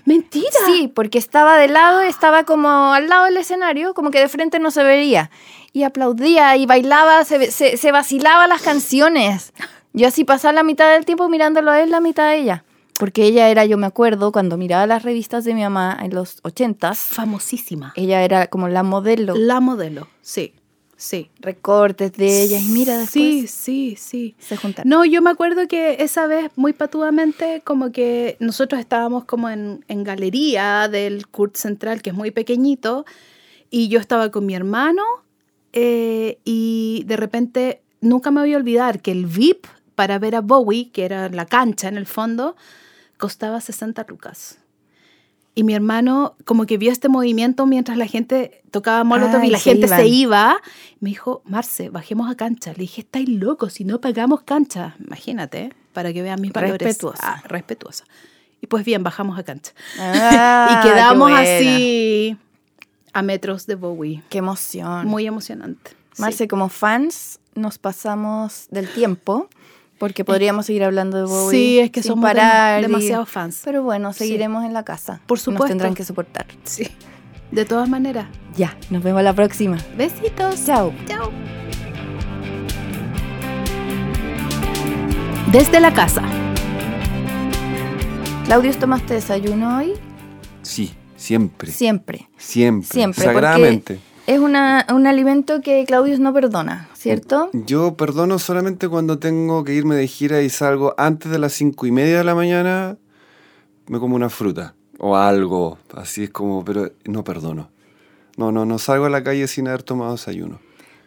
Mentira. 0.05 0.49
Sí, 0.65 0.91
porque 0.93 1.17
estaba 1.17 1.57
de 1.57 1.67
lado, 1.67 2.01
estaba 2.01 2.43
como 2.43 2.93
al 2.93 3.07
lado 3.07 3.25
del 3.25 3.37
escenario, 3.37 3.93
como 3.93 4.11
que 4.11 4.19
de 4.19 4.29
frente 4.29 4.59
no 4.59 4.71
se 4.71 4.83
veía. 4.83 5.29
Y 5.73 5.83
aplaudía 5.83 6.55
y 6.57 6.65
bailaba, 6.65 7.23
se, 7.25 7.51
se, 7.51 7.77
se 7.77 7.91
vacilaba 7.91 8.47
las 8.47 8.61
canciones. 8.61 9.53
Yo 9.93 10.07
así 10.07 10.23
pasaba 10.23 10.53
la 10.53 10.63
mitad 10.63 10.91
del 10.93 11.05
tiempo 11.05 11.29
mirándolo 11.29 11.71
a 11.71 11.81
él, 11.81 11.91
la 11.91 11.99
mitad 11.99 12.25
a 12.25 12.35
ella. 12.35 12.63
Porque 12.99 13.23
ella 13.23 13.47
era, 13.49 13.63
yo 13.65 13.77
me 13.77 13.87
acuerdo, 13.87 14.31
cuando 14.33 14.57
miraba 14.57 14.85
las 14.85 15.03
revistas 15.03 15.45
de 15.45 15.53
mi 15.53 15.61
mamá 15.61 15.97
en 16.01 16.13
los 16.13 16.39
ochentas, 16.43 16.99
Famosísima. 16.99 17.93
ella 17.95 18.23
era 18.23 18.47
como 18.47 18.67
la 18.67 18.83
modelo. 18.83 19.35
La 19.35 19.61
modelo. 19.61 20.07
Sí, 20.21 20.53
sí. 20.99 21.31
recortes 21.39 22.11
de 22.13 22.43
ella 22.43 22.59
y 22.59 22.65
mira 22.65 22.97
después 22.97 23.09
Sí, 23.11 23.47
sí, 23.47 23.95
sí. 23.97 24.35
se 24.37 24.57
juntaron. 24.57 24.87
No, 24.87 25.05
yo 25.05 25.21
me 25.21 25.31
acuerdo 25.31 25.67
que 25.67 25.97
esa 25.99 26.27
vez, 26.27 26.51
muy 26.55 26.73
patudamente, 26.73 27.61
como 27.63 27.91
que 27.91 28.35
nosotros 28.39 28.79
estábamos 28.79 29.23
como 29.23 29.49
en, 29.49 29.83
en 29.87 30.03
galería 30.03 30.87
del 30.89 31.27
Kurt 31.27 31.55
Central, 31.55 32.01
que 32.01 32.09
es 32.11 32.15
muy 32.15 32.31
pequeño, 32.31 33.05
y 33.71 33.87
yo 33.87 33.99
estaba 33.99 34.29
con 34.29 34.45
mi 34.45 34.53
hermano, 34.53 35.03
eh, 35.73 36.39
y 36.43 37.03
de 37.05 37.15
repente 37.17 37.81
nunca 38.01 38.31
me 38.31 38.41
voy 38.41 38.53
a 38.53 38.57
olvidar 38.57 39.01
que 39.01 39.11
el 39.11 39.25
VIP 39.25 39.65
para 39.95 40.19
ver 40.19 40.35
a 40.35 40.41
Bowie, 40.41 40.91
que 40.91 41.05
era 41.05 41.29
la 41.29 41.45
cancha 41.45 41.87
en 41.87 41.97
el 41.97 42.05
fondo, 42.05 42.55
costaba 43.17 43.61
60 43.61 44.05
lucas. 44.07 44.59
Y 45.59 45.63
mi 45.65 45.73
hermano 45.73 46.37
como 46.45 46.65
que 46.65 46.77
vio 46.77 46.89
este 46.89 47.09
movimiento 47.09 47.65
mientras 47.65 47.97
la 47.97 48.07
gente 48.07 48.61
tocaba 48.71 49.03
Molotov 49.03 49.41
y 49.41 49.47
Ay, 49.47 49.51
la 49.51 49.59
gente 49.59 49.87
iban. 49.87 49.99
se 49.99 50.07
iba. 50.07 50.57
Me 51.01 51.09
dijo, 51.09 51.41
Marce, 51.43 51.89
bajemos 51.89 52.31
a 52.31 52.35
cancha. 52.35 52.71
Le 52.71 52.79
dije, 52.79 53.01
estáis 53.01 53.27
locos, 53.27 53.73
si 53.73 53.83
no 53.83 53.99
pagamos 53.99 54.43
cancha. 54.43 54.95
Imagínate, 55.05 55.73
para 55.91 56.13
que 56.13 56.21
vean 56.21 56.39
mis 56.39 56.53
valores. 56.53 56.79
Respetuosa. 56.79 57.21
Ah, 57.21 57.43
respetuosa. 57.45 58.05
Y 58.61 58.67
pues 58.67 58.85
bien, 58.85 59.03
bajamos 59.03 59.37
a 59.37 59.43
cancha. 59.43 59.73
Ah, 59.99 60.79
y 60.85 60.87
quedamos 60.87 61.29
así 61.33 62.37
a 63.11 63.21
metros 63.21 63.67
de 63.67 63.75
Bowie. 63.75 64.23
Qué 64.29 64.37
emoción. 64.37 65.07
Muy 65.07 65.27
emocionante. 65.27 65.91
Sí. 66.13 66.21
Marce, 66.21 66.47
como 66.47 66.69
fans, 66.69 67.41
nos 67.53 67.79
pasamos 67.79 68.67
del 68.71 68.87
tiempo 68.87 69.49
porque 69.99 70.25
podríamos 70.25 70.65
seguir 70.65 70.83
hablando 70.83 71.17
de 71.17 71.23
Bowie. 71.25 71.51
Sí, 71.51 71.79
es 71.79 71.91
que 71.91 72.01
sin 72.01 72.11
somos 72.13 72.23
parar 72.23 72.77
dem- 72.81 72.85
y- 72.85 72.87
demasiados 72.87 73.29
fans. 73.29 73.61
Pero 73.63 73.83
bueno, 73.83 74.13
Sí. 74.13 74.19
seguiremos 74.19 74.63
en 74.65 74.73
la 74.73 74.83
casa. 74.83 75.21
Por 75.27 75.37
Nos 75.37 75.43
supuesto. 75.43 75.67
tendrán 75.67 75.93
que 75.93 76.03
soportar. 76.03 76.45
Sí. 76.63 76.87
De 77.51 77.65
todas 77.65 77.87
maneras. 77.89 78.27
Ya, 78.55 78.77
nos 78.89 79.03
vemos 79.03 79.21
la 79.23 79.33
próxima. 79.33 79.77
Besitos. 79.97 80.65
Chao. 80.65 80.93
Chao. 81.07 81.31
Desde 85.51 85.79
la 85.79 85.93
casa. 85.93 86.23
Claudius, 88.45 88.77
¿tomaste 88.77 89.15
desayuno 89.15 89.77
hoy? 89.77 89.93
Sí, 90.61 90.93
siempre. 91.15 91.71
Siempre. 91.71 92.29
Siempre. 92.37 92.89
Siempre. 92.91 93.23
Sagradamente. 93.23 93.99
Es 94.29 94.37
una, 94.37 94.85
un 94.93 95.07
alimento 95.07 95.59
que 95.59 95.83
Claudius 95.87 96.19
no 96.19 96.31
perdona, 96.31 96.87
¿cierto? 96.93 97.49
Yo 97.51 97.95
perdono 97.95 98.37
solamente 98.37 98.87
cuando 98.87 99.17
tengo 99.17 99.63
que 99.63 99.73
irme 99.73 99.95
de 99.95 100.05
gira 100.05 100.43
y 100.43 100.51
salgo 100.51 100.93
antes 100.99 101.31
de 101.31 101.39
las 101.39 101.53
cinco 101.53 101.87
y 101.87 101.91
media 101.91 102.19
de 102.19 102.23
la 102.23 102.35
mañana, 102.35 102.97
me 103.87 103.97
como 103.97 104.15
una 104.15 104.29
fruta 104.29 104.75
o 104.99 105.15
algo, 105.15 105.79
así 105.95 106.25
es 106.25 106.29
como, 106.29 106.63
pero 106.63 106.91
no 107.05 107.23
perdono. 107.23 107.71
No, 108.37 108.51
no, 108.51 108.67
no 108.67 108.77
salgo 108.77 109.05
a 109.05 109.09
la 109.09 109.23
calle 109.23 109.47
sin 109.47 109.67
haber 109.67 109.81
tomado 109.81 110.11
desayuno. 110.11 110.59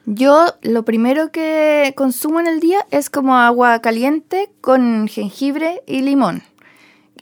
Yo 0.04 0.46
lo 0.62 0.84
primero 0.84 1.30
que 1.30 1.94
consumo 1.96 2.40
en 2.40 2.48
el 2.48 2.58
día 2.58 2.88
es 2.90 3.08
como 3.08 3.36
agua 3.36 3.78
caliente 3.82 4.50
con 4.60 5.06
jengibre 5.06 5.84
y 5.86 6.02
limón. 6.02 6.42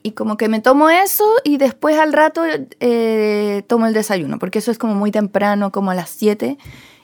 Y 0.03 0.13
como 0.13 0.37
que 0.37 0.49
me 0.49 0.61
tomo 0.61 0.89
eso 0.89 1.25
y 1.45 1.59
después 1.59 1.99
al 1.99 2.13
rato 2.13 2.43
eh, 2.81 3.63
tomo 3.67 3.87
el 3.87 3.93
desayuno, 3.93 4.39
porque 4.39 4.61
eso 4.61 4.71
es 4.71 4.79
como 4.79 4.95
muy 4.95 5.11
temprano, 5.11 5.73
como 5.73 5.91
a 5.91 5.95
las 5.95 6.09
7. 6.11 6.57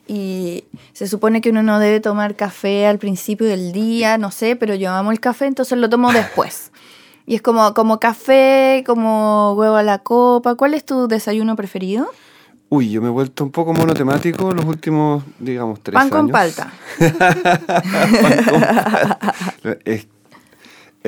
Y 0.09 0.65
se 0.93 1.07
supone 1.09 1.41
que 1.41 1.51
uno 1.51 1.63
no 1.63 1.79
debe 1.79 2.01
tomar 2.01 2.37
café 2.37 2.87
al 2.87 2.99
principio 2.99 3.47
del 3.47 3.73
día, 3.73 4.19
no 4.19 4.31
sé, 4.31 4.57
pero 4.57 4.75
yo 4.75 4.93
amo 4.93 5.11
el 5.11 5.21
café, 5.21 5.47
entonces 5.47 5.77
lo 5.79 5.91
tomo 5.91 6.13
después. 6.13 6.71
Y 7.27 7.35
es 7.35 7.43
como, 7.43 7.75
como 7.75 7.99
café, 7.99 8.85
como 8.87 9.55
huevo 9.55 9.75
a 9.75 9.83
la 9.83 9.99
copa. 9.99 10.55
¿Cuál 10.55 10.75
es 10.75 10.85
tu 10.85 11.09
desayuno 11.09 11.57
preferido? 11.57 12.09
Uy, 12.69 12.91
yo 12.91 13.03
me 13.03 13.09
he 13.09 13.11
vuelto 13.11 13.45
un 13.45 13.51
poco 13.51 13.75
monotemático 13.75 14.53
los 14.53 14.65
últimos, 14.65 15.25
digamos, 15.39 15.81
tres 15.81 15.95
Pan 15.95 16.05
años. 16.05 16.17
con 16.17 16.31
palta. 16.31 16.73
Pan 16.99 18.47
con 18.51 18.61
palta. 18.61 19.19
Es, 19.85 20.07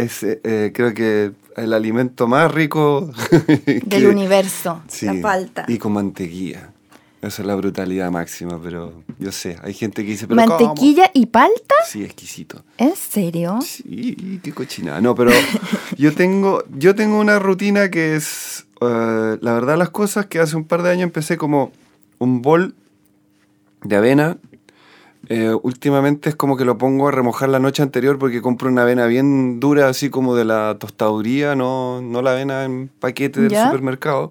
es, 0.02 0.22
eh, 0.22 0.72
creo 0.74 0.94
que 0.94 1.32
el 1.56 1.72
alimento 1.72 2.26
más 2.26 2.52
rico 2.52 3.10
Del 3.84 4.06
universo, 4.06 4.82
Sí, 4.88 5.06
la 5.06 5.20
palta. 5.20 5.64
Y 5.68 5.78
con 5.78 5.92
mantequilla. 5.92 6.72
Esa 7.20 7.42
es 7.42 7.48
la 7.48 7.56
brutalidad 7.56 8.12
máxima, 8.12 8.60
pero 8.62 9.02
yo 9.18 9.32
sé, 9.32 9.56
hay 9.64 9.74
gente 9.74 10.04
que 10.04 10.10
dice, 10.12 10.28
pero 10.28 10.40
¿cómo? 10.46 10.66
¿Mantequilla 10.66 11.10
y 11.12 11.26
palta? 11.26 11.74
Sí, 11.84 12.04
exquisito. 12.04 12.62
¿En 12.76 12.94
serio? 12.94 13.58
Sí, 13.60 14.40
qué 14.40 14.52
cochinada. 14.52 15.00
No, 15.00 15.16
pero 15.16 15.32
yo 15.98 16.14
tengo, 16.14 16.62
yo 16.76 16.94
tengo 16.94 17.18
una 17.18 17.40
rutina 17.40 17.90
que 17.90 18.14
es, 18.14 18.66
eh, 18.80 19.36
la 19.40 19.52
verdad, 19.52 19.76
las 19.76 19.90
cosas 19.90 20.26
que 20.26 20.38
hace 20.38 20.54
un 20.54 20.64
par 20.64 20.84
de 20.84 20.90
años 20.90 21.02
empecé 21.02 21.36
como 21.36 21.72
un 22.18 22.40
bol 22.40 22.76
de 23.82 23.96
avena. 23.96 24.38
Eh, 25.30 25.54
últimamente 25.62 26.30
es 26.30 26.34
como 26.36 26.56
que 26.56 26.64
lo 26.64 26.78
pongo 26.78 27.08
a 27.08 27.10
remojar 27.10 27.50
la 27.50 27.58
noche 27.58 27.82
anterior 27.82 28.18
porque 28.18 28.40
compro 28.40 28.68
una 28.70 28.82
avena 28.82 29.06
bien 29.06 29.60
dura, 29.60 29.88
así 29.88 30.08
como 30.08 30.34
de 30.34 30.44
la 30.46 30.76
tostaduría, 30.78 31.54
no, 31.54 32.00
no 32.00 32.22
la 32.22 32.32
avena 32.32 32.64
en 32.64 32.88
paquete 33.00 33.40
del 33.42 33.50
¿Ya? 33.50 33.64
supermercado. 33.66 34.30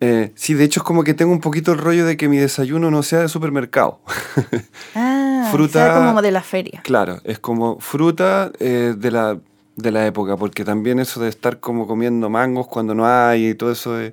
Eh, 0.00 0.30
sí, 0.36 0.54
de 0.54 0.64
hecho 0.64 0.80
es 0.80 0.84
como 0.84 1.02
que 1.02 1.12
tengo 1.14 1.32
un 1.32 1.40
poquito 1.40 1.72
el 1.72 1.78
rollo 1.78 2.06
de 2.06 2.16
que 2.16 2.28
mi 2.28 2.36
desayuno 2.36 2.90
no 2.90 3.02
sea 3.02 3.20
de 3.20 3.28
supermercado. 3.28 4.00
Ah, 4.94 5.48
Fruta- 5.52 5.86
sea, 5.86 5.94
como 5.94 6.20
de 6.20 6.30
la 6.32 6.42
feria. 6.42 6.82
Claro, 6.82 7.20
es 7.24 7.38
como 7.38 7.78
fruta 7.80 8.52
eh, 8.58 8.94
de, 8.96 9.10
la, 9.10 9.38
de 9.76 9.90
la 9.90 10.06
época, 10.06 10.36
porque 10.36 10.64
también 10.64 10.98
eso 10.98 11.20
de 11.20 11.28
estar 11.28 11.60
como 11.60 11.86
comiendo 11.86 12.28
mangos 12.28 12.66
cuando 12.66 12.94
no 12.94 13.06
hay 13.06 13.48
y 13.50 13.54
todo 13.54 13.72
eso 13.72 13.98
es, 13.98 14.12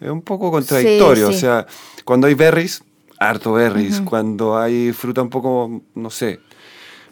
es 0.00 0.10
un 0.10 0.22
poco 0.22 0.50
contradictorio. 0.50 1.28
sí. 1.28 1.34
O 1.34 1.38
sea, 1.38 1.66
cuando 2.04 2.26
hay 2.26 2.34
berries, 2.34 2.82
harto 3.28 3.52
berries. 3.52 4.00
Cuando 4.04 4.58
hay 4.58 4.92
fruta 4.92 5.22
un 5.22 5.30
poco, 5.30 5.82
no 5.94 6.10
sé, 6.10 6.40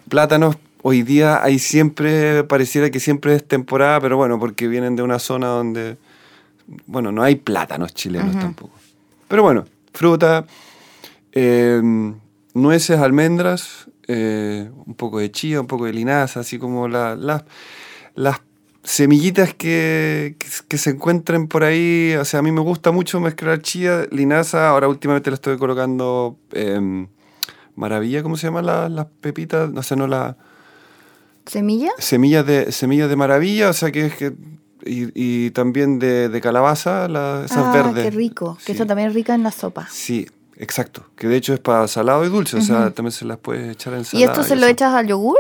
plátanos, 0.09 0.57
hoy 0.83 1.03
día 1.03 1.43
hay 1.43 1.59
siempre, 1.59 2.45
pareciera 2.45 2.91
que 2.91 3.01
siempre 3.01 3.35
es 3.35 3.47
temporada, 3.47 4.01
pero 4.01 4.17
bueno, 4.17 4.39
porque 4.39 4.69
vienen 4.69 4.97
de 4.97 5.03
una 5.03 5.19
zona 5.19 5.49
donde, 5.49 5.97
bueno, 6.87 7.13
no 7.13 7.23
hay 7.23 7.37
plátanos 7.37 7.95
chilenos 7.95 8.39
tampoco. 8.39 8.73
Pero 9.29 9.43
bueno, 9.43 9.65
fruta, 9.93 10.47
eh, 11.33 11.81
nueces, 12.55 12.99
almendras, 12.99 13.87
eh, 14.09 14.71
un 14.87 14.95
poco 14.95 15.19
de 15.21 15.31
chía, 15.31 15.61
un 15.61 15.67
poco 15.67 15.85
de 15.87 15.93
linaza, 15.93 16.41
así 16.41 16.59
como 16.59 16.89
la- 16.89 17.15
la- 17.15 17.45
las 18.15 18.41
semillitas 18.83 19.55
que, 19.55 20.37
que, 20.39 20.47
que 20.69 20.79
se 20.79 20.91
encuentren 20.91 21.49
por 21.49 21.65
ahí. 21.65 22.15
O 22.19 22.25
sea, 22.25 22.41
a 22.41 22.43
mí 22.43 22.51
me 22.53 22.61
gusta 22.61 22.91
mucho 22.93 23.21
mezclar 23.21 23.61
chía, 23.63 24.07
linaza. 24.11 24.69
Ahora 24.71 24.89
últimamente 24.89 25.31
le 25.31 25.35
estoy 25.35 25.59
colocando 25.59 26.39
eh, 26.53 27.07
maravilla, 27.77 28.23
¿cómo 28.23 28.37
se 28.37 28.47
llaman 28.47 28.67
la- 28.67 28.89
las 28.89 29.07
pepitas? 29.21 29.71
No 29.71 29.83
sé, 29.83 29.97
no 29.97 30.07
la 30.07 30.37
¿Semilla? 31.47 31.91
semillas 31.99 32.47
de 32.47 32.71
semillas 32.73 33.09
de 33.09 33.17
maravilla, 33.17 33.71
o 33.71 33.73
sea 33.73 33.91
que 33.91 34.07
es 34.07 34.15
que 34.17 34.33
y, 34.85 35.09
y 35.15 35.51
también 35.51 35.99
de, 35.99 36.29
de 36.29 36.41
calabaza, 36.41 37.09
la- 37.09 37.43
esas 37.45 37.59
ah, 37.67 37.73
verdes. 37.73 38.05
qué 38.05 38.11
rico. 38.11 38.57
Que 38.65 38.67
Sí. 38.67 38.73
eso 38.73 38.87
también 38.87 39.09
es 39.09 39.15
rica 39.15 39.35
en 39.35 39.43
la 39.43 39.51
sopa. 39.51 39.87
Sí, 39.91 40.27
exacto. 40.57 41.05
Que 41.17 41.27
de 41.29 41.37
hecho 41.37 41.53
es 41.53 41.61
para 41.61 41.87
salado 41.89 42.25
y 42.25 42.29
dulce, 42.29 42.57
o 42.57 42.61
sea, 42.63 42.91
también 42.93 43.13
se 43.13 43.25
las 43.27 43.37
puedes 43.39 43.71
echar 43.71 43.93
en 43.95 43.99
¿Y 44.01 44.03
ensalada. 44.03 44.33
esto 44.33 44.45
se 44.45 44.55
lo 44.57 44.63
eso. 44.63 44.71
echas 44.73 44.95
al 44.95 45.07
yogur? 45.07 45.39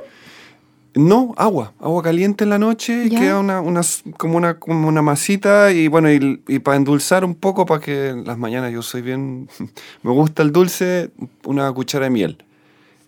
No, 0.94 1.34
agua, 1.36 1.72
agua 1.80 2.02
caliente 2.02 2.44
en 2.44 2.50
la 2.50 2.58
noche 2.58 3.04
y 3.04 3.10
Ya. 3.10 3.20
queda 3.20 3.38
una, 3.38 3.60
una 3.60 3.82
como, 4.16 4.36
una, 4.36 4.58
como 4.58 4.88
una 4.88 5.02
masita 5.02 5.70
y 5.72 5.86
bueno, 5.88 6.10
y, 6.10 6.42
y 6.48 6.58
para 6.58 6.76
endulzar 6.76 7.24
un 7.24 7.34
poco, 7.36 7.64
para 7.64 7.80
que 7.80 8.08
en 8.08 8.24
las 8.24 8.38
mañanas 8.38 8.72
yo 8.72 8.82
soy 8.82 9.02
bien, 9.02 9.48
me 10.02 10.10
gusta 10.10 10.42
el 10.42 10.50
dulce, 10.50 11.10
una 11.44 11.70
cuchara 11.72 12.04
de 12.06 12.10
miel. 12.10 12.44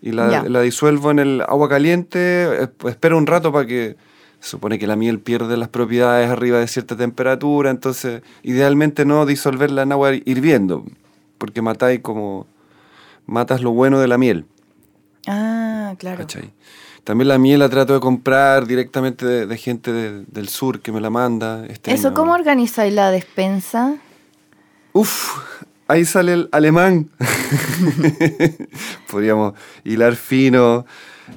Y 0.01 0.11
la, 0.11 0.43
la 0.43 0.61
disuelvo 0.61 1.11
en 1.11 1.19
el 1.19 1.41
agua 1.41 1.69
caliente, 1.69 2.69
espero 2.87 3.17
un 3.17 3.25
rato 3.25 3.53
para 3.53 3.65
que, 3.65 3.95
se 4.41 4.49
supone 4.49 4.77
que 4.77 4.87
la 4.87 4.97
miel 4.97 5.19
pierde 5.21 5.55
las 5.55 5.69
propiedades 5.69 6.29
arriba 6.29 6.59
de 6.59 6.67
cierta 6.67 6.97
temperatura, 6.97 7.69
entonces 7.69 8.21
idealmente 8.43 9.05
no 9.05 9.25
disolverla 9.25 9.83
en 9.83 9.93
agua 9.93 10.13
hirviendo, 10.13 10.83
porque 11.37 11.61
matáis 11.61 12.01
como, 12.01 12.45
matas 13.25 13.61
lo 13.61 13.71
bueno 13.71 13.99
de 13.99 14.09
la 14.09 14.17
miel. 14.17 14.45
Ah, 15.27 15.95
claro. 15.97 16.17
¿cachai? 16.19 16.51
También 17.03 17.27
la 17.27 17.37
miel 17.37 17.59
la 17.59 17.69
trato 17.69 17.93
de 17.93 17.99
comprar 17.99 18.65
directamente 18.65 19.25
de, 19.25 19.45
de 19.45 19.57
gente 19.57 19.91
de- 19.91 20.23
del 20.27 20.47
sur 20.47 20.79
que 20.81 20.91
me 20.91 21.01
la 21.01 21.09
manda. 21.09 21.65
Este 21.67 21.93
¿Eso 21.93 22.13
cómo 22.13 22.33
organizáis 22.33 22.93
la 22.93 23.11
despensa? 23.11 23.95
Uf, 24.93 25.37
ahí 25.87 26.05
sale 26.05 26.33
el 26.33 26.49
alemán. 26.53 27.09
Podríamos 29.09 29.53
hilar 29.83 30.15
fino. 30.15 30.85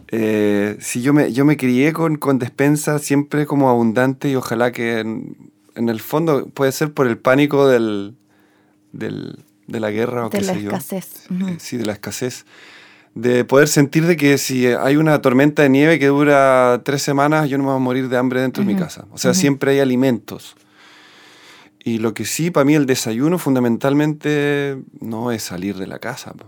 Eh, 0.08 0.76
sí, 0.80 1.02
yo 1.02 1.12
me, 1.12 1.32
yo 1.32 1.44
me 1.44 1.56
crié 1.56 1.92
con, 1.92 2.16
con 2.16 2.38
despensa 2.38 2.98
siempre 2.98 3.46
como 3.46 3.68
abundante 3.70 4.28
y 4.28 4.34
ojalá 4.36 4.72
que 4.72 5.00
en, 5.00 5.36
en 5.74 5.88
el 5.88 6.00
fondo 6.00 6.46
puede 6.48 6.72
ser 6.72 6.92
por 6.92 7.06
el 7.06 7.18
pánico 7.18 7.66
del, 7.68 8.14
del- 8.92 9.44
de 9.66 9.80
la 9.80 9.90
guerra 9.90 10.26
o 10.26 10.28
De 10.30 10.38
qué 10.38 10.44
la 10.44 10.52
sé 10.54 10.62
yo. 10.62 10.68
escasez. 10.70 11.26
Eh. 11.30 11.56
Sí, 11.58 11.76
de 11.76 11.86
la 11.86 11.92
escasez. 11.94 12.46
De 13.16 13.46
poder 13.46 13.66
sentir 13.66 14.06
de 14.06 14.14
que 14.18 14.36
si 14.36 14.66
hay 14.66 14.96
una 14.96 15.22
tormenta 15.22 15.62
de 15.62 15.70
nieve 15.70 15.98
que 15.98 16.08
dura 16.08 16.82
tres 16.84 17.00
semanas, 17.00 17.48
yo 17.48 17.56
no 17.56 17.64
me 17.64 17.70
voy 17.70 17.76
a 17.76 17.80
morir 17.80 18.10
de 18.10 18.18
hambre 18.18 18.42
dentro 18.42 18.62
de 18.62 18.72
mi 18.72 18.78
casa. 18.78 19.06
O 19.10 19.16
sea, 19.16 19.32
siempre 19.32 19.72
hay 19.72 19.80
alimentos. 19.80 20.54
Y 21.82 21.96
lo 21.96 22.12
que 22.12 22.26
sí, 22.26 22.50
para 22.50 22.66
mí 22.66 22.74
el 22.74 22.84
desayuno 22.84 23.38
fundamentalmente 23.38 24.76
no 25.00 25.32
es 25.32 25.42
salir 25.42 25.76
de 25.76 25.86
la 25.86 25.98
casa. 25.98 26.34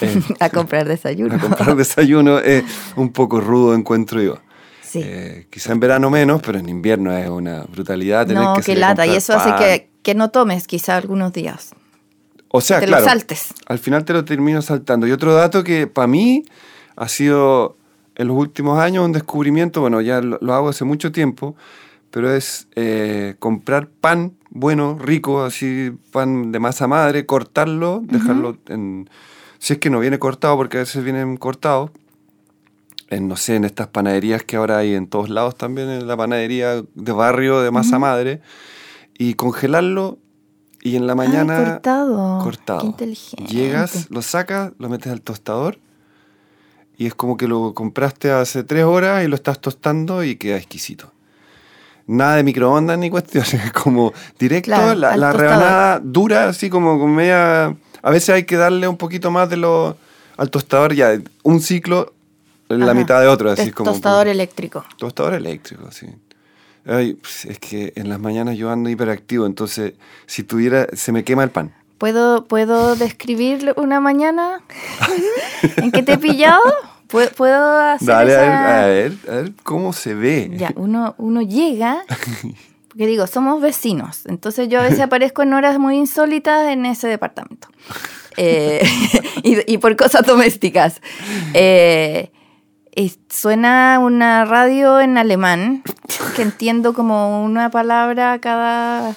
Eh, 0.00 0.22
a 0.40 0.48
comprar 0.48 0.88
desayuno. 0.88 1.34
a 1.34 1.38
comprar 1.38 1.76
desayuno 1.76 2.38
es 2.38 2.64
un 2.96 3.12
poco 3.12 3.42
rudo, 3.42 3.74
encuentro 3.74 4.22
yo. 4.22 4.38
Sí. 4.80 5.00
Eh, 5.04 5.48
quizá 5.50 5.72
en 5.72 5.80
verano 5.80 6.08
menos, 6.08 6.40
pero 6.40 6.58
en 6.58 6.68
invierno 6.70 7.14
es 7.14 7.28
una 7.28 7.64
brutalidad 7.64 8.26
tener 8.26 8.42
no, 8.42 8.54
que 8.54 8.62
qué 8.62 8.74
lata. 8.74 9.06
Y 9.06 9.14
eso 9.14 9.34
hace 9.34 9.54
que, 9.62 9.90
que 10.02 10.14
no 10.14 10.30
tomes 10.30 10.66
quizá 10.66 10.96
algunos 10.96 11.34
días. 11.34 11.74
O 12.52 12.60
sea, 12.60 12.78
te 12.78 12.86
claro, 12.86 13.02
lo 13.02 13.08
saltes. 13.08 13.52
al 13.66 13.78
final 13.78 14.04
te 14.04 14.12
lo 14.12 14.24
termino 14.24 14.62
saltando. 14.62 15.06
Y 15.06 15.12
otro 15.12 15.34
dato 15.34 15.64
que 15.64 15.86
para 15.86 16.06
mí 16.06 16.44
ha 16.94 17.08
sido 17.08 17.76
en 18.14 18.28
los 18.28 18.36
últimos 18.36 18.78
años 18.78 19.04
un 19.04 19.12
descubrimiento, 19.12 19.80
bueno, 19.80 20.00
ya 20.00 20.20
lo, 20.20 20.38
lo 20.40 20.54
hago 20.54 20.68
hace 20.68 20.84
mucho 20.84 21.10
tiempo, 21.10 21.56
pero 22.10 22.32
es 22.32 22.68
eh, 22.76 23.34
comprar 23.40 23.88
pan 23.88 24.34
bueno, 24.54 24.98
rico, 25.00 25.42
así 25.42 25.92
pan 26.12 26.52
de 26.52 26.58
masa 26.58 26.86
madre, 26.86 27.24
cortarlo, 27.24 28.02
dejarlo 28.04 28.58
en... 28.68 29.08
Si 29.58 29.74
es 29.74 29.78
que 29.78 29.90
no 29.90 30.00
viene 30.00 30.18
cortado, 30.18 30.56
porque 30.56 30.76
a 30.76 30.80
veces 30.80 31.02
vienen 31.04 31.36
cortados, 31.36 31.90
en, 33.08 33.28
no 33.28 33.36
sé, 33.36 33.54
en 33.54 33.64
estas 33.64 33.86
panaderías 33.86 34.42
que 34.42 34.56
ahora 34.56 34.78
hay 34.78 34.94
en 34.94 35.06
todos 35.06 35.30
lados 35.30 35.56
también, 35.56 35.88
en 35.88 36.06
la 36.06 36.16
panadería 36.16 36.82
de 36.94 37.12
barrio 37.12 37.60
de 37.60 37.70
masa 37.70 37.98
madre, 37.98 38.42
y 39.16 39.34
congelarlo 39.34 40.18
y 40.82 40.96
en 40.96 41.06
la 41.06 41.14
mañana... 41.14 41.64
Cortado. 41.64 42.40
Cortado. 42.42 42.80
Qué 42.80 42.86
inteligente. 42.86 43.52
Llegas, 43.52 44.10
lo 44.10 44.20
sacas, 44.20 44.72
lo 44.78 44.88
metes 44.88 45.12
al 45.12 45.22
tostador 45.22 45.78
y 46.98 47.06
es 47.06 47.14
como 47.14 47.36
que 47.36 47.48
lo 47.48 47.72
compraste 47.72 48.30
hace 48.30 48.64
tres 48.64 48.84
horas 48.84 49.24
y 49.24 49.28
lo 49.28 49.36
estás 49.36 49.60
tostando 49.60 50.24
y 50.24 50.36
queda 50.36 50.56
exquisito. 50.56 51.12
Nada 52.06 52.36
de 52.36 52.42
microondas 52.42 52.98
ni 52.98 53.10
cuestiones, 53.10 53.54
es 53.54 53.72
como 53.84 54.12
directo, 54.38 54.66
Claro, 54.66 54.94
la, 54.94 55.32
rebanada 55.32 56.00
dura, 56.02 56.48
así 56.48 56.68
como 56.68 56.98
con 56.98 57.14
media... 57.14 57.76
A 58.02 58.10
veces 58.10 58.30
hay 58.30 58.44
que 58.44 58.56
darle 58.56 58.88
un 58.88 58.96
poquito 58.96 59.30
más 59.30 59.48
de 59.48 59.56
lo 59.56 59.96
al 60.36 60.50
tostador, 60.50 60.94
ya 60.94 61.20
un 61.44 61.60
ciclo, 61.60 62.14
la 62.68 62.86
Ajá. 62.86 62.94
mitad 62.94 63.20
de 63.20 63.28
otro, 63.28 63.50
así 63.50 63.68
Es 63.68 63.74
como... 63.74 63.92
tostador 63.92 64.26
eléctrico. 64.26 64.84
Tostador 64.96 65.34
eléctrico, 65.34 65.90
sí. 65.92 66.06
Ay, 66.86 67.14
pues, 67.14 67.44
es 67.44 67.58
que 67.58 67.92
en 67.96 68.08
las 68.08 68.18
mañanas 68.20 68.56
yo 68.56 68.70
ando 68.70 68.90
hiperactivo, 68.90 69.46
entonces 69.46 69.94
si 70.26 70.42
tuviera, 70.42 70.86
se 70.94 71.12
me 71.12 71.22
quema 71.24 71.44
el 71.44 71.50
pan. 71.50 71.72
¿Puedo, 71.98 72.44
¿Puedo 72.46 72.96
describir 72.96 73.72
una 73.76 74.00
mañana 74.00 74.60
en 75.76 75.92
que 75.92 76.02
te 76.02 76.14
he 76.14 76.18
pillado? 76.18 76.60
¿Puedo, 77.06 77.78
hacer 77.78 78.08
Dale, 78.08 78.34
a 78.34 78.40
ver, 78.40 78.48
esa- 78.48 78.82
a 78.82 78.86
ver, 78.86 79.12
a 79.28 79.30
ver 79.42 79.52
cómo 79.62 79.92
se 79.92 80.14
ve. 80.14 80.50
Ya, 80.56 80.72
uno, 80.76 81.14
uno 81.18 81.42
llega, 81.42 82.02
porque 82.88 83.06
digo, 83.06 83.26
somos 83.26 83.60
vecinos, 83.60 84.22
entonces 84.26 84.68
yo 84.68 84.80
a 84.80 84.82
veces 84.82 85.00
aparezco 85.00 85.42
en 85.42 85.52
horas 85.52 85.78
muy 85.78 85.96
insólitas 85.96 86.68
en 86.68 86.86
ese 86.86 87.06
departamento. 87.08 87.68
Eh, 88.38 88.82
y, 89.44 89.74
y 89.74 89.78
por 89.78 89.94
cosas 89.94 90.26
domésticas. 90.26 91.00
Eh, 91.54 92.32
suena 93.28 93.98
una 94.00 94.44
radio 94.44 95.00
en 95.00 95.18
alemán, 95.18 95.82
que 96.36 96.42
entiendo 96.42 96.92
como 96.92 97.44
una 97.44 97.70
palabra 97.70 98.38
cada... 98.40 99.14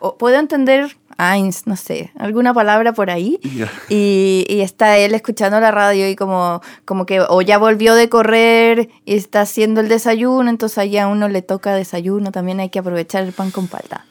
o 0.00 0.16
puedo 0.18 0.38
entender 0.38 0.96
eins, 1.18 1.66
no 1.66 1.76
sé, 1.76 2.10
alguna 2.18 2.52
palabra 2.54 2.92
por 2.92 3.10
ahí. 3.10 3.38
Ya. 3.42 3.70
Y, 3.88 4.44
y 4.48 4.60
está 4.60 4.96
él 4.98 5.14
escuchando 5.14 5.60
la 5.60 5.70
radio 5.70 6.08
y 6.08 6.16
como, 6.16 6.60
como 6.84 7.06
que 7.06 7.20
o 7.20 7.42
ya 7.42 7.58
volvió 7.58 7.94
de 7.94 8.08
correr 8.08 8.88
y 9.04 9.14
está 9.14 9.42
haciendo 9.42 9.80
el 9.80 9.88
desayuno, 9.88 10.50
entonces 10.50 10.78
ahí 10.78 10.96
a 10.98 11.06
uno 11.06 11.28
le 11.28 11.42
toca 11.42 11.74
desayuno, 11.74 12.32
también 12.32 12.60
hay 12.60 12.70
que 12.70 12.78
aprovechar 12.78 13.24
el 13.24 13.32
pan 13.32 13.50
con 13.50 13.68
palta. 13.68 14.04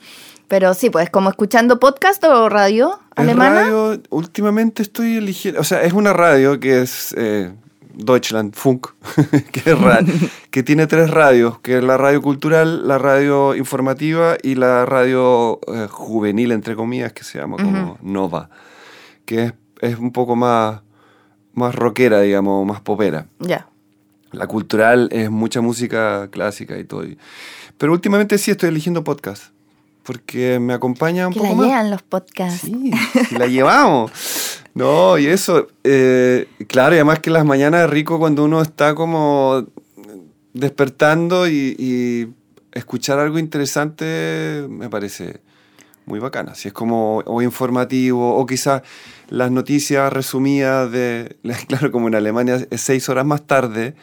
Pero 0.48 0.74
sí, 0.74 0.89
pues 0.89 1.10
como 1.10 1.30
escuchando 1.30 1.80
podcast 1.80 2.24
o 2.26 2.48
radio 2.50 3.00
Es 3.16 3.24
alemana. 3.24 3.62
radio, 3.62 4.02
últimamente 4.10 4.84
estoy 4.84 5.18
eligiendo, 5.18 5.62
o 5.62 5.63
sea, 5.63 5.82
es 5.84 5.94
una 5.94 6.13
radio 6.13 6.60
que 6.60 6.82
es 6.82 7.16
eh, 7.18 7.52
Deutschland 7.93 8.53
Funk, 8.56 8.88
que, 9.51 9.71
es 9.71 9.77
que 10.51 10.63
tiene 10.63 10.88
tres 10.88 11.10
radios, 11.10 11.60
que 11.60 11.77
es 11.77 11.84
la 11.84 11.97
radio 11.97 12.21
cultural, 12.21 12.88
la 12.88 12.97
radio 12.97 13.56
informativa 13.56 14.36
y 14.41 14.56
la 14.56 14.86
radio 14.86 15.60
eh, 15.67 15.88
juvenil, 15.89 16.51
entre 16.51 16.75
comillas, 16.75 17.13
que 17.13 17.23
se 17.23 17.39
llama 17.39 17.58
como 17.58 17.97
Nova, 18.01 18.49
que 19.25 19.43
es, 19.45 19.53
es 19.82 19.97
un 19.97 20.12
poco 20.12 20.36
más, 20.36 20.82
más 21.53 21.75
rockera, 21.75 22.21
digamos, 22.21 22.65
más 22.65 22.82
popera. 22.82 23.27
Ya. 23.39 23.67
La 24.32 24.47
cultural 24.47 25.10
es 25.12 25.29
mucha 25.29 25.62
música 25.62 26.27
clásica 26.32 26.77
y 26.79 26.84
todo. 26.84 27.03
Pero 27.77 27.93
últimamente 27.93 28.38
sí 28.38 28.49
estoy 28.51 28.69
eligiendo 28.69 29.03
podcast. 29.03 29.53
Porque 30.03 30.60
me 30.60 30.73
acompaña 30.73 31.27
un 31.27 31.34
Que 31.34 31.39
poco 31.39 31.51
la 31.51 31.56
más. 31.56 31.67
llevan 31.67 31.89
los 31.91 32.01
podcasts. 32.01 32.60
Sí 32.62 32.91
la 33.38 33.47
llevamos. 33.47 34.12
No, 34.76 35.18
y 35.20 35.28
eso, 35.28 35.68
eh, 35.84 36.48
claro, 36.68 36.96
y 36.96 36.98
además 36.98 37.20
que 37.20 37.30
las 37.30 37.46
mañanas 37.46 37.86
es 37.86 37.90
rico 37.92 38.18
cuando 38.18 38.44
uno 38.44 38.62
está 38.62 38.96
como 38.96 39.68
despertando 40.54 41.48
y, 41.48 41.76
y 41.78 42.28
escuchar 42.72 43.20
algo 43.20 43.40
interesante 43.40 44.66
me 44.70 44.90
parece 44.90 45.42
muy 46.06 46.20
bacana. 46.20 46.56
Si 46.56 46.68
es 46.68 46.74
como 46.74 47.20
o 47.26 47.42
informativo 47.42 48.36
o 48.36 48.46
quizás 48.46 48.82
las 49.30 49.52
noticias 49.52 50.12
resumidas 50.12 50.92
de, 50.92 51.38
claro, 51.68 51.92
como 51.92 52.08
en 52.08 52.16
Alemania 52.16 52.66
es 52.70 52.82
seis 52.82 53.08
horas 53.10 53.26
más 53.26 53.44
tarde. 53.44 53.96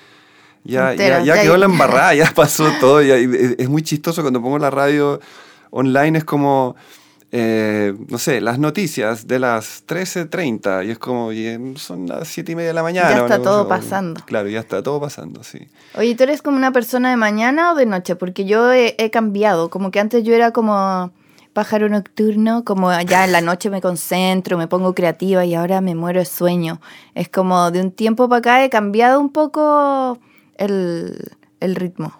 Ya, 0.63 0.87
ya, 0.87 0.91
Entero, 0.93 1.25
ya 1.25 1.37
ya- 1.37 1.43
quedó 1.43 1.57
la 1.57 1.67
embarrada, 1.67 2.15
ya 2.15 2.33
pasó 2.35 2.71
todo. 2.81 3.03
ya- 3.03 3.17
es 3.17 3.69
muy 3.69 3.83
chistoso 3.83 4.23
cuando 4.23 4.41
pongo 4.43 4.59
la 4.59 4.71
radio 4.71 5.21
online, 5.71 6.19
es 6.19 6.25
como, 6.25 6.77
eh, 7.33 7.95
no 8.09 8.19
sé, 8.19 8.40
las 8.40 8.59
noticias 8.59 9.27
de 9.27 9.38
las 9.38 9.87
13.30 9.87 10.87
y 10.87 10.90
es 10.90 10.99
como, 10.99 11.33
y, 11.33 11.47
eh, 11.47 11.75
son 11.77 12.07
las 12.09 12.27
7 12.29 12.53
y 12.53 12.57
media 12.57 12.69
de 12.69 12.75
la 12.75 12.83
mañana. 12.83 13.11
Ya 13.11 13.16
está 13.23 13.40
todo 13.40 13.64
cosa, 13.64 13.69
pasando. 13.69 14.21
Claro, 14.25 14.49
ya 14.49 14.61
está 14.61 14.83
todo 14.83 15.01
pasando, 15.01 15.45
sí. 15.45 15.69
Oye, 15.95 16.14
¿tú 16.16 16.25
eres 16.25 16.43
como 16.43 16.57
una 16.57 16.73
persona 16.73 17.11
de 17.11 17.16
mañana 17.16 17.73
o 17.73 17.75
de 17.77 17.87
noche? 17.87 18.16
Porque 18.16 18.45
yo 18.45 18.73
he, 18.73 18.95
he 18.99 19.11
cambiado, 19.11 19.71
como 19.71 19.90
que 19.90 20.01
antes 20.01 20.25
yo 20.25 20.35
era 20.35 20.51
como 20.53 21.12
pájaro 21.53 21.88
nocturno, 21.88 22.64
como 22.64 22.90
ya 23.03 23.25
en 23.25 23.33
la 23.33 23.40
noche 23.40 23.71
me 23.71 23.81
concentro, 23.81 24.57
me 24.59 24.69
pongo 24.69 24.95
creativa 24.95 25.45
y 25.45 25.55
ahora 25.55 25.81
me 25.81 25.95
muero 25.95 26.21
de 26.21 26.27
sueño. 26.27 26.81
Es 27.14 27.29
como 27.29 27.71
de 27.71 27.81
un 27.81 27.90
tiempo 27.93 28.29
para 28.29 28.38
acá 28.38 28.64
he 28.64 28.71
cambiado 28.71 29.21
un 29.21 29.31
poco 29.31 30.19
el, 30.57 31.31
el 31.61 31.75
ritmo. 31.77 32.12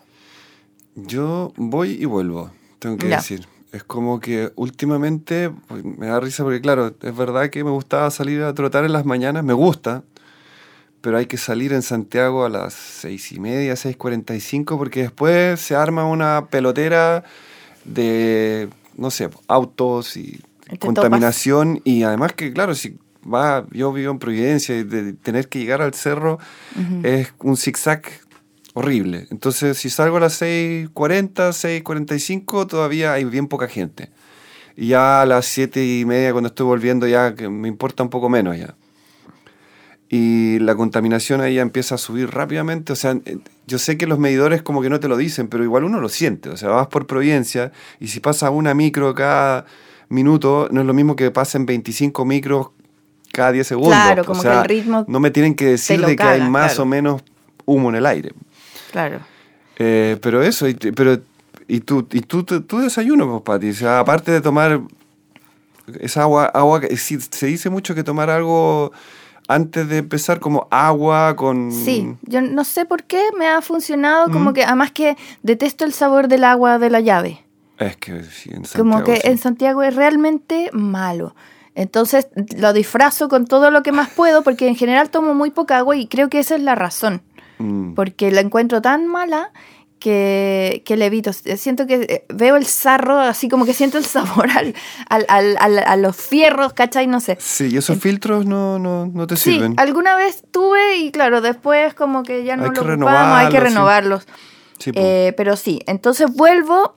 Yo 0.97 1.53
voy 1.57 1.93
y 1.93 2.05
vuelvo, 2.05 2.51
tengo 2.79 2.97
que 2.97 3.09
Ya. 3.09 3.17
decir. 3.17 3.47
Es 3.73 3.85
como 3.85 4.19
que 4.19 4.53
últimamente 4.57 5.51
pues, 5.69 5.85
me 5.85 6.09
da 6.09 6.19
risa 6.19 6.43
porque, 6.43 6.61
claro, 6.61 6.95
es 7.01 7.17
verdad 7.17 7.51
que 7.51 7.63
me 7.63 7.71
gustaba 7.71 8.11
salir 8.11 8.43
a 8.43 8.53
trotar 8.53 8.85
en 8.85 8.93
las 8.93 9.05
mañanas, 9.05 9.45
me 9.45 9.53
gusta, 9.53 10.03
pero 11.01 11.17
hay 11.17 11.27
que 11.27 11.37
salir 11.37 11.73
en 11.73 11.83
Santiago 11.83 12.45
a 12.45 12.49
las 12.49 12.75
seis 12.75 13.31
y 13.33 13.39
media, 13.39 13.77
seis 13.77 13.97
cuarenta 13.97 14.35
y 14.35 14.41
cinco, 14.41 14.77
porque 14.77 15.03
después 15.03 15.61
se 15.61 15.77
arma 15.77 16.05
una 16.05 16.47
pelotera 16.51 17.25
de, 17.85 18.69
no 18.97 19.11
sé, 19.11 19.31
autos 19.47 20.17
y 20.17 20.41
contaminación. 20.79 21.81
Y 21.85 22.03
además 22.03 22.33
que, 22.35 22.53
claro, 22.53 22.75
si 22.75 22.99
va, 23.23 23.67
yo 23.71 23.93
vivo 23.93 24.11
en 24.11 24.19
Providencia 24.19 24.77
y 24.77 24.83
de 24.83 25.13
tener 25.13 25.49
que 25.49 25.61
llegar 25.61 25.81
al 25.81 25.95
cerro 25.95 26.39
es 27.03 27.33
un 27.39 27.57
zigzag 27.57 28.03
horrible. 28.75 29.27
Entonces, 29.31 29.79
si 29.79 29.91
salgo 29.91 30.19
a 30.19 30.21
las 30.21 30.41
6.40, 30.41 31.33
6.45, 31.83 32.67
todavía 32.67 33.13
hay 33.13 33.25
bien 33.25 33.49
poca 33.49 33.69
gente. 33.69 34.11
Y 34.77 34.89
ya 34.89 35.23
a 35.23 35.27
las 35.27 35.47
7 35.47 35.85
y 35.85 36.05
media, 36.05 36.33
cuando 36.33 36.49
estoy 36.49 36.67
volviendo, 36.67 37.07
ya 37.07 37.35
me 37.51 37.69
importa 37.69 38.03
un 38.03 38.11
poco 38.11 38.29
menos 38.29 38.57
ya. 38.59 38.75
Y 40.09 40.59
la 40.59 40.75
contaminación 40.75 41.41
ahí 41.41 41.55
ya 41.55 41.63
empieza 41.63 41.95
a 41.95 41.99
subir 41.99 42.31
rápidamente. 42.31 42.93
O 42.93 42.97
sea, 42.97 43.13
eh, 43.25 43.39
yo 43.67 43.79
sé 43.79 43.97
que 43.97 44.07
los 44.07 44.19
medidores 44.19 44.63
como 44.63 44.83
que 44.83 44.91
no 44.91 44.99
te 44.99 45.07
lo 45.07 45.17
dicen, 45.17 45.47
pero 45.47 45.63
igual 45.63 45.85
uno 45.85 46.01
lo 46.01 46.09
siente. 46.09 46.49
O 46.49 46.57
sea, 46.57 46.71
vas 46.71 46.89
por 46.89 47.07
Providencia 47.07 47.71
y 48.01 48.09
si 48.09 48.19
pasa 48.19 48.51
una 48.51 48.75
micro 48.75 49.15
cada 49.15 49.67
minuto, 50.09 50.69
no 50.73 50.81
es 50.81 50.87
lo 50.87 50.95
mismo 50.95 51.15
que 51.15 51.31
pasen 51.31 51.65
25 51.65 52.25
micros 52.25 52.71
cada 53.33 53.53
10 53.53 53.67
segundos. 53.67 53.93
Claro, 53.95 54.23
O 54.23 54.25
como 54.25 54.43
sea, 54.43 54.53
que 54.53 54.59
el 54.59 54.65
ritmo 54.65 55.05
No 55.07 55.21
me 55.21 55.31
tienen 55.31 55.55
que 55.55 55.67
decir 55.67 56.05
de 56.05 56.17
que 56.17 56.23
hay 56.25 56.41
más 56.41 56.73
claro. 56.73 56.83
o 56.83 56.87
menos 56.87 57.23
humo 57.65 57.91
en 57.91 57.95
el 57.95 58.07
aire. 58.07 58.33
Claro. 58.91 59.21
Eh, 59.79 60.19
pero 60.21 60.43
eso, 60.43 60.69
y, 60.69 60.75
pero, 60.75 61.19
y 61.69 61.81
tú, 61.81 62.07
y 62.13 62.21
tú, 62.21 62.43
tú, 62.45 62.63
tú 62.63 62.79
desayuno, 62.81 63.29
pues, 63.29 63.43
Pati. 63.43 63.71
O 63.71 63.75
sea, 63.75 64.01
aparte 64.01 64.31
de 64.33 64.41
tomar 64.41 64.81
esa 66.01 66.23
agua, 66.23 66.47
agua 66.47 66.81
se 66.99 67.47
dice 67.47 67.71
mucho 67.71 67.95
que 67.95 68.05
tomar 68.05 68.31
algo 68.31 68.93
antes 69.49 69.89
de 69.89 69.99
empezar, 69.99 70.39
como 70.39 70.69
agua 70.71 71.35
con... 71.35 71.73
Sí, 71.73 72.15
yo 72.23 72.41
no 72.41 72.63
sé 72.63 72.85
por 72.85 73.03
qué 73.03 73.21
me 73.37 73.49
ha 73.49 73.61
funcionado, 73.63 74.31
como 74.31 74.51
Mm. 74.51 74.55
que 74.55 74.65
además 74.65 74.93
que 74.93 75.17
detesto 75.43 75.85
el 75.85 75.93
sabor 75.93 76.29
del 76.29 76.45
agua 76.45 76.79
de 76.79 76.89
la 76.89 77.01
llave. 77.01 77.45
Es 77.79 77.97
que 77.97 78.23
sí, 78.23 78.51
en 78.53 78.63
como 78.77 79.03
que 79.03 79.17
sí. 79.17 79.23
en 79.25 79.39
Santiago 79.39 79.83
es 79.83 79.97
realmente 79.97 80.71
malo. 80.73 81.35
Entonces 81.75 82.29
lo 82.57 82.73
disfrazo 82.73 83.29
con 83.29 83.47
todo 83.47 83.71
lo 83.71 83.83
que 83.83 83.91
más 83.91 84.11
puedo 84.11 84.43
porque 84.43 84.69
en 84.69 84.77
general 84.77 85.11
tomo 85.11 85.35
muy 85.35 85.51
poca 85.51 85.79
agua 85.79 85.97
y 85.97 86.07
creo 86.07 86.29
que 86.29 86.39
esa 86.39 86.55
es 86.57 86.63
la 86.63 86.75
razón. 86.75 87.23
Mm. 87.61 87.95
Porque 87.95 88.31
la 88.31 88.41
encuentro 88.41 88.81
tan 88.83 89.07
mala 89.07 89.53
que, 89.99 90.83
que 90.87 90.97
le 90.97 91.07
evito. 91.07 91.33
Siento 91.33 91.87
que 91.87 91.95
eh, 92.09 92.25
veo 92.33 92.57
el 92.57 92.65
sarro, 92.65 93.19
así 93.19 93.49
como 93.49 93.67
que 93.67 93.75
siento 93.75 93.99
el 93.99 94.05
sabor 94.07 94.49
al, 94.51 94.75
al- 95.09 95.27
al- 95.29 95.57
al- 95.59 95.79
a 95.87 95.97
los 95.97 96.17
fierros, 96.17 96.73
¿cachai? 96.73 97.07
No 97.07 97.21
sé. 97.21 97.37
Sí, 97.39 97.69
y 97.71 97.77
esos 97.77 97.99
filtros 97.99 98.47
no, 98.47 98.79
no, 98.79 99.07
no 99.07 99.27
te 99.27 99.37
Sí, 99.37 99.53
sirven. 99.53 99.75
alguna 99.77 100.17
vez 100.17 100.43
tuve 100.51 100.97
y 100.97 101.11
claro, 101.13 101.41
después 101.43 101.93
como 101.95 102.23
que 102.23 102.45
ya 102.45 102.57
no 102.57 102.65
Hay 102.65 102.71
lo 102.71 102.81
ocupamos, 102.83 103.39
hay 103.39 103.49
que 103.51 103.61
renovarlos, 103.61 104.23
sí. 104.25 104.31
Sí. 104.79 104.91
Eh, 104.95 105.35
pero 105.37 105.57
sí, 105.57 105.81
entonces 105.87 106.33
vuelvo, 106.35 106.97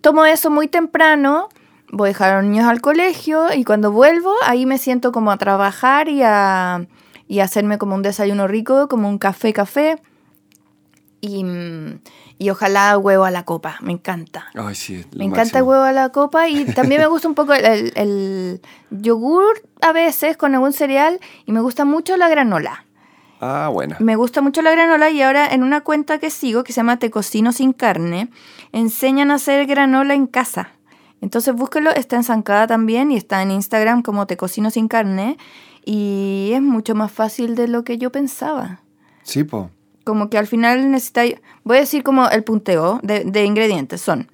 tomo 0.00 0.24
eso 0.24 0.48
muy 0.50 0.68
temprano, 0.68 1.48
voy 1.90 2.06
a 2.06 2.12
dejar 2.12 2.32
a 2.34 2.36
los 2.40 2.48
niños 2.48 2.68
al 2.68 2.80
colegio 2.80 3.52
y 3.52 3.64
cuando 3.64 3.90
vuelvo 3.90 4.32
ahí 4.46 4.66
me 4.66 4.78
siento 4.78 5.10
como 5.10 5.32
a 5.32 5.36
trabajar 5.38 6.08
y 6.08 6.22
a, 6.22 6.86
y 7.28 7.40
hacerme 7.40 7.78
como 7.78 7.94
un 7.94 8.02
desayuno 8.02 8.46
rico, 8.48 8.88
como 8.88 9.08
un 9.08 9.18
café 9.18 9.52
café. 9.52 9.96
y, 11.20 11.42
mm, 11.42 12.00
y 12.38 12.50
ojalá 12.50 12.98
huevo 12.98 13.24
a 13.24 13.30
la 13.30 13.44
copa, 13.46 13.78
me 13.80 13.92
encanta. 13.92 14.46
Ay, 14.54 14.74
sí. 14.74 15.06
Me 15.16 15.24
encanta 15.24 15.58
el 15.60 15.64
huevo 15.64 15.82
a 15.82 15.92
la 15.92 16.10
copa 16.10 16.48
y 16.50 16.66
también 16.66 17.00
me 17.00 17.06
gusta 17.06 17.28
un 17.28 17.34
poco 17.34 17.54
el, 17.54 17.64
el- 17.64 17.92
el 17.96 18.60
yogur 18.90 19.62
a 19.80 19.92
veces 19.92 20.36
con 20.36 20.52
algún 20.54 20.74
cereal 20.74 21.18
y 21.46 21.52
me 21.52 21.60
gusta 21.60 21.86
mucho 21.86 22.18
la 22.18 22.28
granola. 22.28 22.84
Ah, 23.40 23.70
bueno. 23.72 23.96
Me 24.00 24.16
gusta 24.16 24.42
mucho 24.42 24.60
la 24.60 24.70
granola 24.72 25.08
y 25.10 25.22
ahora 25.22 25.46
en 25.46 25.62
una 25.62 25.80
cuenta 25.80 26.18
que 26.18 26.28
sigo 26.28 26.62
que 26.62 26.74
se 26.74 26.78
llama 26.80 26.98
Te 26.98 27.10
Cocino 27.10 27.52
Sin 27.52 27.72
Carne, 27.72 28.28
enseñan 28.72 29.30
a 29.30 29.36
hacer 29.36 29.64
granola 29.66 30.12
en 30.12 30.26
casa. 30.26 30.72
Entonces 31.22 31.54
búsquelo, 31.54 31.90
está 31.90 32.16
en 32.16 32.24
Zancada 32.24 32.66
también 32.66 33.10
y 33.10 33.16
está 33.16 33.40
en 33.40 33.50
Instagram 33.50 34.02
como 34.02 34.26
Te 34.26 34.36
Cocino 34.36 34.70
Sin 34.70 34.88
Carne 34.88 35.38
y 35.84 36.50
es 36.54 36.62
mucho 36.62 36.94
más 36.94 37.12
fácil 37.12 37.54
de 37.54 37.68
lo 37.68 37.84
que 37.84 37.98
yo 37.98 38.10
pensaba. 38.10 38.80
Sí, 39.22 39.44
po. 39.44 39.70
Como 40.04 40.28
que 40.30 40.38
al 40.38 40.46
final 40.46 40.90
necesitáis, 40.90 41.36
voy 41.62 41.78
a 41.78 41.80
decir 41.80 42.02
como 42.02 42.28
el 42.28 42.44
punteo 42.44 43.00
de, 43.02 43.24
de 43.24 43.44
ingredientes, 43.44 44.00
son 44.00 44.30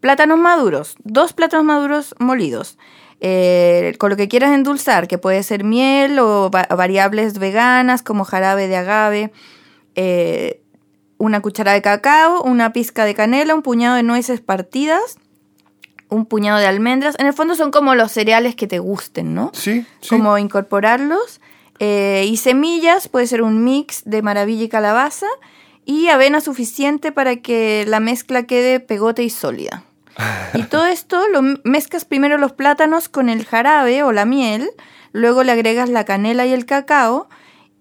plátanos 0.00 0.38
maduros, 0.38 0.96
dos 1.02 1.32
plátanos 1.32 1.64
maduros 1.64 2.14
molidos, 2.18 2.76
eh, 3.20 3.94
con 3.98 4.10
lo 4.10 4.16
que 4.16 4.28
quieras 4.28 4.52
endulzar, 4.52 5.08
que 5.08 5.16
puede 5.16 5.42
ser 5.42 5.64
miel 5.64 6.18
o 6.18 6.50
va- 6.50 6.66
variables 6.76 7.38
veganas 7.38 8.02
como 8.02 8.24
jarabe 8.24 8.68
de 8.68 8.76
agave, 8.76 9.32
eh, 9.94 10.60
una 11.16 11.40
cucharada 11.40 11.74
de 11.76 11.80
cacao, 11.82 12.42
una 12.42 12.72
pizca 12.74 13.06
de 13.06 13.14
canela, 13.14 13.54
un 13.54 13.62
puñado 13.62 13.96
de 13.96 14.02
nueces 14.02 14.40
partidas, 14.42 15.16
un 16.14 16.26
puñado 16.26 16.58
de 16.58 16.66
almendras. 16.66 17.16
En 17.18 17.26
el 17.26 17.32
fondo 17.32 17.54
son 17.54 17.70
como 17.70 17.94
los 17.94 18.12
cereales 18.12 18.54
que 18.56 18.66
te 18.66 18.78
gusten, 18.78 19.34
¿no? 19.34 19.50
Sí, 19.52 19.84
sí. 20.00 20.08
como 20.08 20.38
incorporarlos. 20.38 21.40
eh, 21.80 22.24
y 22.28 22.36
semillas, 22.36 23.08
puede 23.08 23.26
ser 23.26 23.42
un 23.42 23.64
mix 23.64 24.02
de 24.04 24.22
maravilla 24.22 24.64
y 24.64 24.68
calabaza. 24.68 25.26
Y 25.84 26.08
avena 26.08 26.40
suficiente 26.40 27.12
para 27.12 27.36
que 27.36 27.84
la 27.86 28.00
mezcla 28.00 28.44
quede 28.44 28.80
pegote 28.80 29.22
y 29.22 29.30
sólida. 29.30 29.84
Y 30.54 30.62
todo 30.70 30.86
esto 30.86 31.28
lo 31.28 31.42
mezclas 31.64 32.04
primero 32.04 32.38
los 32.38 32.52
plátanos 32.52 33.08
con 33.08 33.28
el 33.28 33.44
jarabe 33.44 34.02
o 34.02 34.12
la 34.12 34.24
miel, 34.24 34.70
luego 35.12 35.42
le 35.42 35.52
agregas 35.52 35.90
la 35.90 36.04
canela 36.04 36.46
y 36.46 36.52
el 36.52 36.64
cacao 36.64 37.28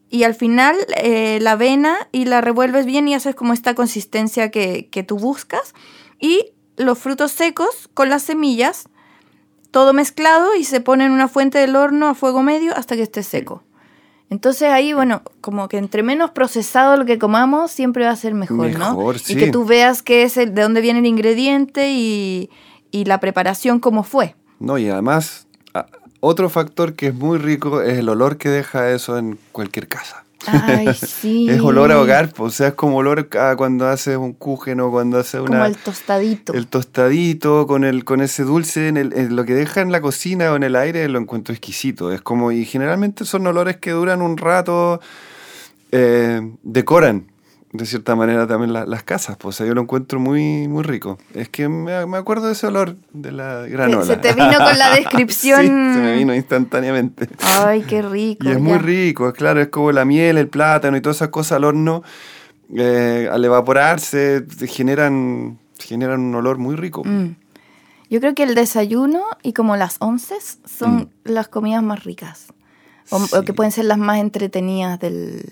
y 0.10 0.24
al 0.26 0.36
final 0.36 0.76
eh, 0.98 1.39
la 1.41 1.54
avena 1.54 2.08
y 2.12 2.26
la 2.26 2.41
revuelves 2.41 2.86
bien 2.86 3.08
y 3.08 3.15
haces 3.15 3.36
como 3.36 3.54
esta 3.54 3.74
consistencia 3.74 4.52
que, 4.52 4.88
que 4.91 5.04
tú 5.04 5.17
buscas. 5.17 5.74
Y 6.19 6.53
los 6.78 6.98
frutos 6.98 7.32
secos 7.32 7.90
con 7.94 8.10
las 8.10 8.24
semillas, 8.24 8.86
todo 9.72 9.94
mezclado 9.94 10.56
y 10.56 10.64
se 10.64 10.82
pone 10.82 11.06
en 11.06 11.12
una 11.12 11.28
fuente 11.28 11.58
del 11.58 11.76
horno 11.76 12.08
a 12.08 12.16
fuego 12.16 12.44
medio 12.44 12.76
hasta 12.76 12.96
que 12.96 13.04
esté 13.04 13.24
seco. 13.24 13.64
Entonces 14.30 14.70
ahí, 14.70 14.94
bueno, 14.94 15.22
como 15.42 15.68
que 15.68 15.78
entre 15.78 16.02
menos 16.02 16.32
procesado 16.32 16.98
lo 16.98 17.06
que 17.06 17.20
comamos, 17.20 17.72
siempre 17.72 18.06
va 18.06 18.12
a 18.12 18.16
ser 18.16 18.34
mejor, 18.34 18.72
Y 19.28 19.36
que 19.36 19.52
tú 19.52 19.66
veas 19.66 20.02
qué 20.02 20.24
es 20.24 20.38
el, 20.38 20.56
de 20.56 20.62
dónde 20.64 20.82
viene 20.82 21.00
el 21.00 21.06
ingrediente 21.06 21.92
y, 21.92 22.50
y 22.90 23.06
la 23.06 23.20
preparación 23.20 23.80
cómo 23.80 24.04
fue. 24.04 24.36
No, 24.60 24.78
y 24.78 24.90
además, 24.90 25.48
otro 26.20 26.50
factor 26.50 26.94
que 26.94 27.08
es 27.08 27.14
muy 27.14 27.38
rico 27.38 27.82
es 27.82 28.00
el 28.00 28.10
olor 28.10 28.38
que 28.38 28.50
deja 28.50 28.90
eso 28.92 29.18
en 29.18 29.38
cualquier 29.52 29.88
casa. 29.88 30.23
Ay, 30.48 30.94
sí. 30.94 31.48
Es 31.50 31.60
olor 31.62 31.92
a 31.92 32.00
hogar, 32.00 32.32
pues, 32.34 32.54
o 32.54 32.56
sea, 32.56 32.68
es 32.70 32.74
como 32.74 32.98
olor 32.98 33.30
a 33.40 33.56
cuando 33.56 33.88
haces 33.88 34.18
un 34.18 34.34
kuchen 34.34 34.80
o 34.80 34.92
cuando 34.92 35.20
haces 35.20 35.42
Como 35.42 35.54
una... 35.54 35.68
el 35.68 35.78
tostadito. 35.78 36.54
El 36.54 36.68
tostadito 36.68 37.68
con 37.68 37.84
el 37.84 38.04
con 38.06 38.22
ese 38.22 38.44
dulce 38.44 38.88
en, 38.88 38.98
el, 38.98 39.14
en 39.14 39.36
lo 39.36 39.46
que 39.46 39.54
deja 39.54 39.82
en 39.82 39.92
la 39.92 40.02
cocina 40.02 40.52
o 40.52 40.56
en 40.56 40.64
el 40.64 40.76
aire 40.76 41.08
lo 41.10 41.20
encuentro 41.20 41.54
exquisito. 41.54 42.12
Es 42.12 42.22
como 42.22 42.52
y 42.52 42.66
generalmente 42.66 43.26
son 43.26 43.46
olores 43.48 43.78
que 43.78 43.92
duran 43.92 44.22
un 44.22 44.38
rato, 44.38 45.02
eh, 45.92 46.42
decoran 46.64 47.33
de 47.74 47.86
cierta 47.88 48.16
manera 48.16 48.46
también 48.48 48.72
la- 48.72 48.86
las 48.86 49.04
casas. 49.04 49.36
Pues, 49.38 49.56
o 49.56 49.58
sea, 49.58 49.66
yo 49.68 49.74
lo 49.74 49.82
encuentro 49.82 50.20
muy 50.20 50.68
muy 50.68 50.84
rico. 50.84 51.18
Es 51.34 51.50
que 51.50 51.68
me, 51.68 52.06
me 52.06 52.18
acuerdo 52.18 52.46
de 52.48 52.54
ese 52.54 52.68
olor 52.68 52.96
de 53.14 53.32
la 53.32 53.64
granola. 53.68 54.06
se 54.06 54.18
te 54.18 54.34
vino 54.34 54.54
con 54.58 54.78
la 54.78 54.90
descripción. 54.96 55.62
sí, 55.62 55.68
se 55.68 56.00
me 56.02 56.16
vino 56.16 56.34
instantáneamente. 56.36 57.28
Ay, 57.42 57.82
qué 57.82 58.02
rico. 58.04 58.48
Y 58.48 58.52
es 58.52 58.60
muy 58.60 58.78
rico, 58.78 59.28
es 59.28 59.34
claro, 59.34 59.60
es 59.62 59.68
como 59.70 59.92
la 59.92 60.06
miel, 60.06 60.38
el 60.38 60.48
plátano 60.48 60.96
y 60.98 61.02
todas 61.02 61.18
esas 61.18 61.30
cosas 61.30 61.54
al 61.58 61.64
horno, 61.66 62.04
eh, 62.76 63.28
al 63.32 63.44
evaporarse, 63.44 64.46
se 64.56 64.68
generan, 64.68 65.58
generan 65.80 66.22
un 66.22 66.36
olor 66.36 66.58
muy 66.60 66.76
rico. 66.76 67.04
Mm. 67.04 67.36
Yo 68.10 68.20
creo 68.20 68.36
que 68.36 68.44
el 68.44 68.54
desayuno 68.54 69.24
y 69.42 69.54
como 69.54 69.76
las 69.76 69.96
onces 70.00 70.60
son 70.66 71.10
las 71.24 71.48
comidas 71.48 71.82
más 71.82 72.04
ricas. 72.04 72.54
O, 73.10 73.18
o 73.18 73.42
Mm. 73.42 73.46
Que 73.46 73.54
pueden 73.54 73.72
ser 73.72 73.86
las 73.86 73.98
más 73.98 74.20
entretenidas 74.20 75.00
del, 75.00 75.44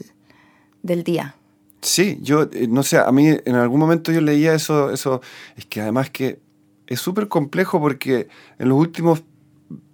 del 0.84 1.04
día. 1.04 1.36
Sí, 1.82 2.20
yo, 2.22 2.44
eh, 2.54 2.68
no 2.70 2.84
sé, 2.84 2.98
a 3.00 3.12
mí 3.12 3.28
en 3.28 3.56
algún 3.56 3.80
momento 3.80 4.12
yo 4.12 4.22
leía 4.22 4.54
eso, 4.54 4.92
eso 4.92 5.22
es 5.56 5.66
que 5.66 5.82
además 5.82 6.10
que 6.12 6.40
es 6.88 7.00
súper 7.00 7.28
complejo 7.28 7.80
porque 7.80 8.28
en 8.60 8.70
los 8.70 8.78
últimos 8.78 9.24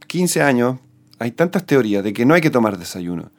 15 0.08 0.42
años 0.42 0.80
hay 1.20 1.32
tantas 1.32 1.66
teorías 1.66 2.04
de 2.04 2.14
que 2.14 2.26
no 2.26 2.34
hay 2.34 2.42
que 2.42 2.50
tomar 2.50 2.78
desayuno, 2.78 3.32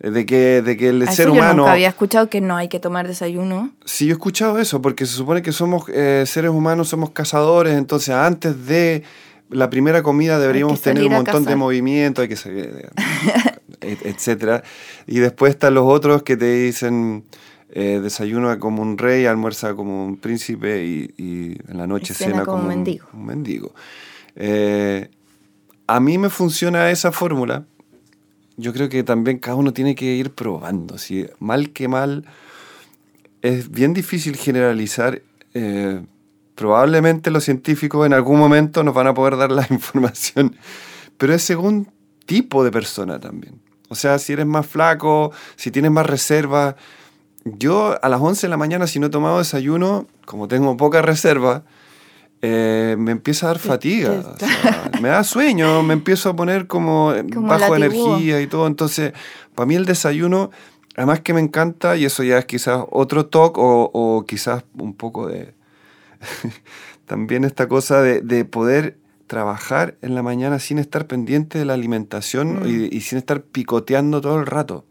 eh, 0.00 0.10
de 0.10 0.26
que, 0.26 0.62
de 0.62 0.76
que 0.76 0.90
el 0.90 1.02
A 1.02 1.06
ser 1.10 1.26
eso 1.26 1.34
yo 1.34 1.40
humano... 1.40 1.54
nunca 1.62 1.72
había 1.72 1.88
escuchado 1.88 2.30
que 2.30 2.40
no 2.40 2.56
hay 2.56 2.68
que 2.68 2.78
tomar 2.80 3.08
desayuno. 3.08 3.72
Sí, 3.84 4.06
yo 4.06 4.12
he 4.12 4.12
escuchado 4.12 4.58
eso, 4.58 4.80
porque 4.80 5.04
se 5.04 5.14
supone 5.14 5.42
que 5.42 5.52
somos 5.52 5.84
eh, 5.88 6.24
seres 6.26 6.50
humanos, 6.52 6.88
somos 6.88 7.10
cazadores, 7.10 7.74
entonces 7.76 8.14
antes 8.14 8.66
de 8.66 9.02
la 9.50 9.70
primera 9.70 10.02
comida 10.02 10.38
deberíamos 10.38 10.80
tener 10.80 11.04
un 11.04 11.12
montón 11.14 11.44
de 11.44 11.56
movimiento, 11.56 12.22
hay 12.22 12.28
que 12.28 12.36
salir, 12.36 12.90
et- 13.80 14.04
etcétera. 14.06 14.62
Y 15.06 15.18
después 15.18 15.50
están 15.50 15.74
los 15.74 15.84
otros 15.86 16.22
que 16.22 16.36
te 16.36 16.52
dicen 16.52 17.24
eh, 17.80 18.00
desayuna 18.00 18.58
como 18.58 18.82
un 18.82 18.98
rey, 18.98 19.24
almuerza 19.24 19.74
como 19.74 20.04
un 20.04 20.16
príncipe 20.16 20.84
y, 20.84 21.14
y 21.16 21.56
en 21.70 21.78
la 21.78 21.86
noche 21.86 22.12
cena 22.12 22.32
cena, 22.32 22.44
como 22.44 22.62
un 22.62 22.66
mendigo. 22.66 23.06
un 23.12 23.24
mendigo. 23.24 23.72
Eh, 24.34 25.08
a 25.86 26.00
mí 26.00 26.18
me 26.18 26.28
funciona 26.28 26.90
esa 26.90 27.12
fórmula. 27.12 27.66
Yo 28.56 28.72
creo 28.72 28.88
que 28.88 29.04
también 29.04 29.38
cada 29.38 29.54
uno 29.54 29.72
tiene 29.72 29.94
que 29.94 30.06
ir 30.06 30.34
probando. 30.34 30.98
Si 30.98 31.24
mal 31.38 31.70
que 31.70 31.86
mal, 31.86 32.24
es 33.42 33.70
bien 33.70 33.94
difícil 33.94 34.34
generalizar. 34.34 35.22
eh, 35.54 36.02
probablemente 36.56 37.30
los 37.30 37.44
científicos 37.44 38.04
en 38.04 38.12
algún 38.12 38.40
momento 38.40 38.82
nos 38.82 38.92
van 38.92 39.06
a 39.06 39.14
poder 39.14 39.36
dar 39.36 39.52
la 39.52 39.64
información, 39.70 40.56
pero 41.16 41.32
es 41.32 41.42
según 41.42 41.92
tipo 42.26 42.64
de 42.64 42.72
persona 42.72 43.20
también. 43.20 43.60
O 43.88 43.94
sea, 43.94 44.18
si 44.18 44.32
eres 44.32 44.46
más 44.46 44.66
flaco, 44.66 45.30
si 45.54 45.70
tienes 45.70 45.92
más 45.92 46.06
reserva. 46.06 46.74
Yo 47.56 47.96
a 48.02 48.08
las 48.08 48.20
11 48.20 48.46
de 48.46 48.50
la 48.50 48.56
mañana, 48.56 48.86
si 48.86 48.98
no 48.98 49.06
he 49.06 49.10
tomado 49.10 49.38
desayuno, 49.38 50.06
como 50.24 50.48
tengo 50.48 50.76
poca 50.76 51.02
reserva, 51.02 51.64
eh, 52.42 52.96
me 52.98 53.12
empieza 53.12 53.46
a 53.46 53.48
dar 53.48 53.58
fatiga. 53.58 54.12
o 54.12 54.38
sea, 54.38 54.90
me 55.00 55.08
da 55.08 55.24
sueño, 55.24 55.82
me 55.82 55.94
empiezo 55.94 56.30
a 56.30 56.36
poner 56.36 56.66
como, 56.66 57.12
Como 57.34 57.48
bajo 57.48 57.74
energía 57.74 58.40
y 58.40 58.46
todo. 58.46 58.66
Entonces, 58.66 59.12
para 59.54 59.66
mí 59.66 59.74
el 59.74 59.86
desayuno, 59.86 60.50
además 60.96 61.20
que 61.20 61.32
me 61.32 61.40
encanta, 61.40 61.96
y 61.96 62.04
eso 62.04 62.22
ya 62.22 62.38
es 62.38 62.44
quizás 62.44 62.84
otro 62.90 63.26
talk 63.26 63.58
o, 63.58 63.90
o 63.92 64.24
quizás 64.26 64.64
un 64.74 64.94
poco 64.94 65.28
de... 65.28 65.54
también 67.06 67.44
esta 67.44 67.68
cosa 67.68 68.02
de, 68.02 68.20
de 68.20 68.44
poder 68.44 68.98
trabajar 69.26 69.96
en 70.02 70.14
la 70.14 70.22
mañana 70.22 70.58
sin 70.58 70.78
estar 70.78 71.06
pendiente 71.06 71.58
de 71.58 71.64
la 71.64 71.74
alimentación 71.74 72.62
y, 72.66 72.94
y 72.94 73.00
sin 73.00 73.18
estar 73.18 73.42
picoteando 73.42 74.20
todo 74.20 74.38
el 74.38 74.46
rato. 74.46 74.84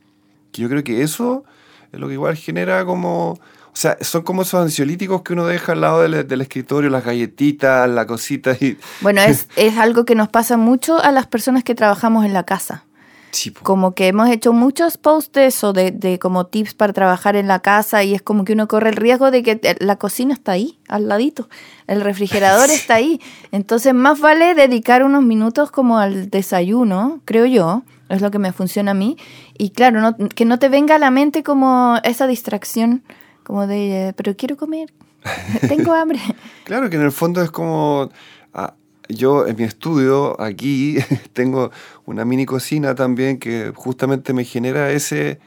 Que 0.51 0.63
yo 0.63 0.69
creo 0.69 0.83
que 0.83 1.03
eso 1.03 1.43
es 1.43 1.56
lo 1.91 2.07
que 2.07 2.13
igual 2.13 2.35
genera 2.35 2.85
como... 2.85 3.31
O 3.31 3.79
sea, 3.79 3.95
son 4.01 4.23
como 4.23 4.41
esos 4.41 4.59
ansiolíticos 4.59 5.21
que 5.21 5.33
uno 5.33 5.45
deja 5.45 5.73
al 5.73 5.81
lado 5.81 6.01
del, 6.01 6.27
del 6.27 6.41
escritorio, 6.41 6.89
las 6.89 7.05
galletitas, 7.05 7.87
la 7.87 8.07
cosita 8.07 8.53
y... 8.59 8.75
Bueno, 9.01 9.21
es, 9.21 9.47
es 9.55 9.77
algo 9.77 10.03
que 10.03 10.15
nos 10.15 10.29
pasa 10.29 10.57
mucho 10.57 10.99
a 11.03 11.11
las 11.11 11.27
personas 11.27 11.63
que 11.63 11.75
trabajamos 11.75 12.25
en 12.25 12.33
la 12.33 12.43
casa. 12.43 12.85
Sí. 13.29 13.51
Como 13.51 13.93
que 13.93 14.07
hemos 14.07 14.29
hecho 14.29 14.51
muchos 14.51 14.97
posts 14.97 15.33
de 15.33 15.45
eso, 15.47 15.73
de, 15.73 15.91
de 15.91 16.17
como 16.17 16.47
tips 16.47 16.73
para 16.73 16.91
trabajar 16.93 17.35
en 17.35 17.47
la 17.47 17.59
casa 17.59 18.03
y 18.03 18.15
es 18.15 18.21
como 18.23 18.45
que 18.45 18.53
uno 18.53 18.67
corre 18.67 18.89
el 18.89 18.95
riesgo 18.95 19.29
de 19.29 19.43
que 19.43 19.55
te- 19.57 19.75
la 19.83 19.97
cocina 19.97 20.33
está 20.33 20.53
ahí, 20.53 20.79
al 20.87 21.07
ladito, 21.07 21.47
el 21.85 22.01
refrigerador 22.01 22.69
está 22.71 22.95
ahí. 22.95 23.21
Entonces 23.51 23.93
más 23.93 24.19
vale 24.21 24.55
dedicar 24.55 25.03
unos 25.03 25.23
minutos 25.23 25.69
como 25.69 25.99
al 25.99 26.31
desayuno, 26.31 27.19
creo 27.25 27.45
yo, 27.45 27.83
es 28.09 28.21
lo 28.21 28.31
que 28.31 28.39
me 28.39 28.51
funciona 28.53 28.91
a 28.91 28.93
mí. 28.93 29.17
Y 29.57 29.71
claro, 29.71 30.01
no- 30.01 30.15
que 30.29 30.45
no 30.45 30.59
te 30.59 30.69
venga 30.69 30.95
a 30.95 30.99
la 30.99 31.11
mente 31.11 31.43
como 31.43 31.97
esa 32.03 32.27
distracción, 32.27 33.03
como 33.43 33.67
de, 33.67 34.09
eh, 34.09 34.13
pero 34.15 34.35
quiero 34.35 34.57
comer, 34.57 34.93
tengo 35.67 35.93
hambre. 35.93 36.19
Claro 36.65 36.89
que 36.89 36.95
en 36.97 37.03
el 37.03 37.11
fondo 37.11 37.41
es 37.41 37.51
como... 37.51 38.09
ah, 38.53 38.73
yo 39.09 39.47
en 39.47 39.55
mi 39.55 39.63
estudio 39.63 40.39
aquí 40.41 40.97
tengo 41.33 41.71
una 42.05 42.25
mini 42.25 42.45
cocina 42.45 42.93
también 42.93 43.39
que 43.39 43.71
justamente 43.73 44.33
me 44.33 44.43
genera 44.43 44.91
ese, 44.91 45.39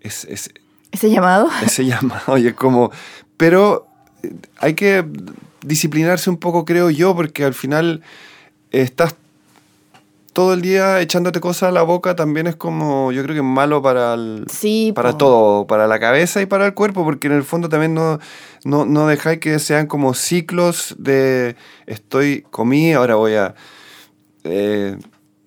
ese, 0.00 0.32
ese, 0.32 0.50
Ese 0.90 1.10
llamado. 1.10 1.48
ese 1.64 1.84
llamado 1.84 2.38
y 2.38 2.46
es 2.48 2.54
como... 2.54 2.90
Pero 3.36 3.86
eh, 4.22 4.32
hay 4.58 4.74
que 4.74 5.04
disciplinarse 5.62 6.30
un 6.30 6.36
poco, 6.38 6.64
creo 6.64 6.88
yo, 6.90 7.14
porque 7.14 7.44
al 7.44 7.54
final 7.54 8.02
estás 8.70 9.14
todo 10.34 10.52
el 10.52 10.60
día 10.60 11.00
echándote 11.00 11.40
cosas 11.40 11.70
a 11.70 11.72
la 11.72 11.82
boca 11.82 12.14
también 12.14 12.46
es 12.46 12.56
como, 12.56 13.10
yo 13.12 13.22
creo 13.22 13.34
que 13.34 13.40
es 13.40 13.44
malo 13.46 13.80
para 13.80 14.12
el, 14.14 14.44
Sí, 14.50 14.92
para 14.94 15.12
po. 15.12 15.16
todo, 15.16 15.66
para 15.66 15.86
la 15.86 15.98
cabeza 15.98 16.42
y 16.42 16.46
para 16.46 16.66
el 16.66 16.74
cuerpo, 16.74 17.04
porque 17.04 17.28
en 17.28 17.32
el 17.32 17.44
fondo 17.44 17.70
también 17.70 17.94
no, 17.94 18.18
no, 18.64 18.84
no 18.84 19.06
dejáis 19.06 19.38
que 19.40 19.58
sean 19.58 19.86
como 19.86 20.12
ciclos 20.12 20.94
de 20.98 21.56
estoy, 21.86 22.44
comí, 22.50 22.92
ahora 22.92 23.14
voy 23.14 23.34
a, 23.36 23.54
eh, 24.44 24.98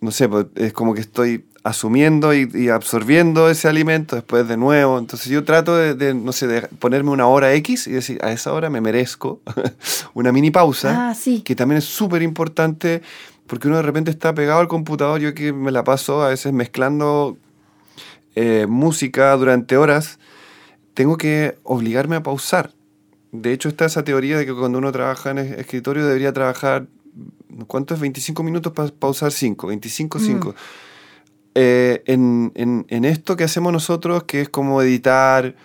no 0.01 0.11
sé, 0.11 0.27
pues, 0.29 0.47
es 0.55 0.73
como 0.73 0.93
que 0.93 1.01
estoy 1.01 1.45
asumiendo 1.63 2.33
y, 2.33 2.49
y 2.53 2.69
absorbiendo 2.69 3.49
ese 3.49 3.67
alimento 3.67 4.15
después 4.15 4.47
de 4.47 4.55
nuevo. 4.55 4.97
Entonces 4.99 5.27
yo 5.27 5.43
trato 5.43 5.75
de, 5.75 5.95
de, 5.95 6.13
no 6.13 6.31
sé, 6.31 6.47
de 6.47 6.61
ponerme 6.61 7.09
una 7.11 7.27
hora 7.27 7.53
X 7.55 7.87
y 7.87 7.91
decir, 7.91 8.19
a 8.23 8.31
esa 8.31 8.53
hora 8.53 8.69
me 8.69 8.79
merezco 8.79 9.41
una 10.13 10.31
mini 10.31 10.49
pausa 10.49 11.09
Ah, 11.09 11.13
sí. 11.13 11.41
que 11.41 11.55
también 11.55 11.79
es 11.79 11.83
súper 11.85 12.21
importante 12.21 13.01
porque 13.47 13.67
uno 13.67 13.77
de 13.77 13.83
repente 13.83 14.11
está 14.11 14.33
pegado 14.33 14.59
al 14.59 14.67
computador, 14.67 15.19
yo 15.19 15.33
que 15.33 15.53
me 15.53 15.71
la 15.71 15.83
paso 15.83 16.21
a 16.23 16.29
veces 16.29 16.53
mezclando 16.53 17.37
eh, 18.35 18.65
música 18.67 19.35
durante 19.35 19.77
horas, 19.77 20.19
tengo 20.93 21.17
que 21.17 21.57
obligarme 21.63 22.15
a 22.15 22.23
pausar. 22.23 22.71
De 23.31 23.51
hecho 23.53 23.69
está 23.69 23.85
esa 23.85 24.03
teoría 24.03 24.37
de 24.37 24.45
que 24.45 24.53
cuando 24.53 24.77
uno 24.77 24.91
trabaja 24.91 25.31
en 25.31 25.39
es- 25.39 25.57
escritorio 25.59 26.05
debería 26.05 26.33
trabajar, 26.33 26.87
¿cuánto 27.67 27.93
es? 27.93 27.99
25 27.99 28.43
minutos 28.43 28.73
para 28.73 28.89
pausar 28.89 29.31
5, 29.31 29.67
25, 29.67 30.19
5. 30.19 30.55
Eh, 31.55 32.03
en, 32.05 32.51
en- 32.55 32.85
en 32.89 33.05
esto 33.05 33.35
que 33.35 33.43
hacemos 33.43 33.73
nosotros, 33.73 34.23
que 34.23 34.41
es 34.41 34.49
como 34.49 34.81
editar, 34.81 35.55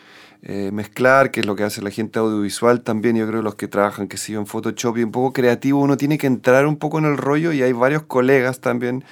eh, 0.43 0.71
mezclar, 0.73 1.31
que 1.31 1.41
es 1.41 1.47
lo 1.47 1.55
que 1.57 1.63
hace 1.65 1.83
la 1.83 1.91
gente 1.91 2.19
audiovisual 2.19 2.83
también, 2.83 3.17
yo 3.17 3.27
creo 3.29 3.41
que 3.41 3.45
los 3.45 3.55
que 3.55 3.69
trabajan, 3.69 4.09
que 4.09 4.17
sé 4.17 4.33
yo, 4.33 4.41
en 4.41 4.47
Photoshop 4.47 4.99
y 4.99 5.05
un 5.05 5.13
poco 5.13 5.33
creativo, 5.33 5.81
uno 5.81 5.97
tiene 5.97 6.19
que 6.19 6.27
entrar 6.27 6.67
un 6.67 6.77
poco 6.77 6.99
en 6.99 7.05
el 7.05 7.17
rollo 7.17 7.53
y 7.53 7.63
hay 7.63 7.73
varios 7.73 8.03
colegas 8.03 8.61
también 8.61 9.05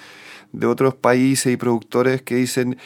de 0.53 0.67
otros 0.67 0.95
países 0.97 1.53
y 1.53 1.57
productores 1.57 2.23
que 2.23 2.35
dicen 2.35 2.77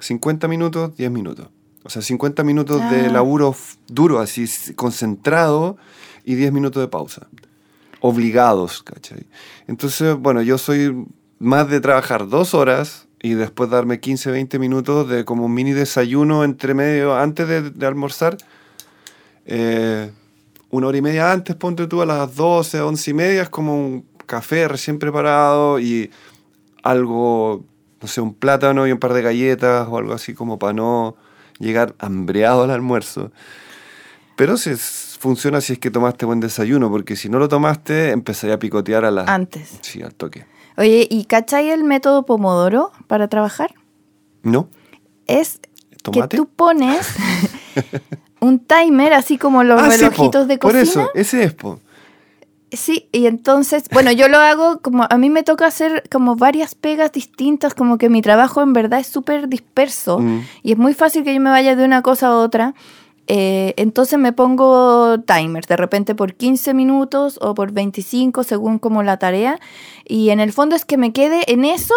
50 0.00 0.48
minutos, 0.48 0.96
10 0.96 1.10
minutos. 1.12 1.48
O 1.84 1.90
sea, 1.90 2.02
50 2.02 2.42
minutos 2.44 2.80
de 2.90 3.06
Ah. 3.06 3.10
laburo 3.12 3.50
f- 3.50 3.76
duro, 3.86 4.18
así 4.20 4.46
concentrado 4.74 5.76
y 6.24 6.34
10 6.34 6.52
minutos 6.52 6.80
de 6.82 6.88
pausa. 6.88 7.28
Obligados, 8.00 8.82
¿cachai? 8.82 9.26
Entonces, 9.68 10.16
bueno, 10.16 10.42
yo 10.42 10.58
soy 10.58 11.06
más 11.38 11.68
de 11.68 11.80
trabajar 11.80 12.28
dos 12.28 12.52
horas 12.54 13.06
y 13.22 13.34
después 13.34 13.70
darme 13.70 14.00
15, 14.00 14.30
20 14.32 14.58
minutos 14.58 15.08
de 15.08 15.24
como 15.24 15.46
un 15.46 15.54
mini 15.54 15.72
desayuno 15.72 16.42
entre 16.44 16.74
medio, 16.74 17.14
antes 17.16 17.46
de, 17.48 17.70
de 17.70 17.86
almorzar. 17.86 18.36
Eh, 19.46 20.10
una 20.70 20.86
hora 20.88 20.98
y 20.98 21.02
media 21.02 21.32
antes, 21.32 21.54
ponte 21.56 21.86
tú 21.86 22.02
a 22.02 22.06
las 22.06 22.34
12, 22.34 22.80
11 22.80 23.10
y 23.10 23.14
media, 23.14 23.42
es 23.42 23.48
como 23.50 23.74
un 23.76 24.06
café 24.26 24.66
recién 24.68 24.98
preparado 24.98 25.78
y 25.78 26.10
algo, 26.82 27.64
no 28.00 28.08
sé, 28.08 28.20
un 28.20 28.34
plátano 28.34 28.86
y 28.86 28.92
un 28.92 28.98
par 28.98 29.12
de 29.12 29.22
galletas 29.22 29.86
o 29.90 29.98
algo 29.98 30.14
así 30.14 30.34
como 30.34 30.58
para 30.58 30.72
no 30.72 31.16
llegar 31.58 31.94
hambreado 31.98 32.62
al 32.64 32.70
almuerzo. 32.70 33.30
Pero 34.36 34.56
si 34.56 34.70
es- 34.70 35.16
funciona 35.20 35.60
si 35.60 35.74
es 35.74 35.78
que 35.78 35.90
tomaste 35.90 36.24
buen 36.24 36.40
desayuno, 36.40 36.90
porque 36.90 37.14
si 37.16 37.28
no 37.28 37.38
lo 37.38 37.48
tomaste, 37.48 38.10
empezaría 38.10 38.56
a 38.56 38.58
picotear 38.58 39.04
a 39.04 39.10
las... 39.10 39.28
Antes. 39.28 39.78
Sí, 39.82 40.02
al 40.02 40.14
toque. 40.14 40.46
Oye, 40.76 41.06
¿y 41.10 41.24
cachai 41.24 41.70
el 41.70 41.84
método 41.84 42.24
Pomodoro 42.24 42.92
para 43.06 43.28
trabajar? 43.28 43.74
¿No? 44.42 44.68
Es 45.26 45.60
¿Tomate? 46.02 46.28
que 46.28 46.36
tú 46.36 46.46
pones 46.46 47.06
un 48.40 48.58
timer, 48.58 49.12
así 49.12 49.38
como 49.38 49.62
los 49.64 49.80
Ah, 49.80 49.90
sí, 49.90 49.98
relojitos 49.98 50.48
de 50.48 50.58
Por 50.58 50.72
cocina. 50.72 50.82
eso, 51.04 51.10
ese 51.14 51.44
es, 51.44 51.52
po. 51.54 51.78
Sí, 52.72 53.08
y 53.12 53.26
entonces, 53.26 53.84
bueno, 53.92 54.12
yo 54.12 54.28
lo 54.28 54.38
hago 54.38 54.80
como, 54.80 55.06
a 55.08 55.18
mí 55.18 55.28
me 55.28 55.42
toca 55.42 55.66
hacer 55.66 56.04
como 56.10 56.36
varias 56.36 56.74
pegas 56.74 57.12
distintas, 57.12 57.74
como 57.74 57.98
que 57.98 58.08
mi 58.08 58.22
trabajo 58.22 58.62
en 58.62 58.72
verdad 58.72 58.98
es 59.00 59.08
súper 59.08 59.48
disperso 59.48 60.20
Mm. 60.20 60.40
y 60.62 60.72
es 60.72 60.78
muy 60.78 60.94
fácil 60.94 61.22
que 61.22 61.34
yo 61.34 61.40
me 61.40 61.50
vaya 61.50 61.76
de 61.76 61.84
una 61.84 62.00
cosa 62.00 62.28
a 62.28 62.36
otra. 62.38 62.74
Eh, 63.28 63.74
entonces 63.76 64.18
me 64.18 64.32
pongo 64.32 65.20
timer, 65.20 65.64
de 65.66 65.76
repente 65.76 66.14
por 66.14 66.34
15 66.34 66.74
minutos 66.74 67.38
o 67.40 67.54
por 67.54 67.72
25, 67.72 68.42
según 68.44 68.78
como 68.78 69.02
la 69.02 69.16
tarea. 69.18 69.58
Y 70.04 70.30
en 70.30 70.40
el 70.40 70.52
fondo 70.52 70.74
es 70.76 70.84
que 70.84 70.96
me 70.98 71.12
quede 71.12 71.50
en 71.52 71.64
eso 71.64 71.94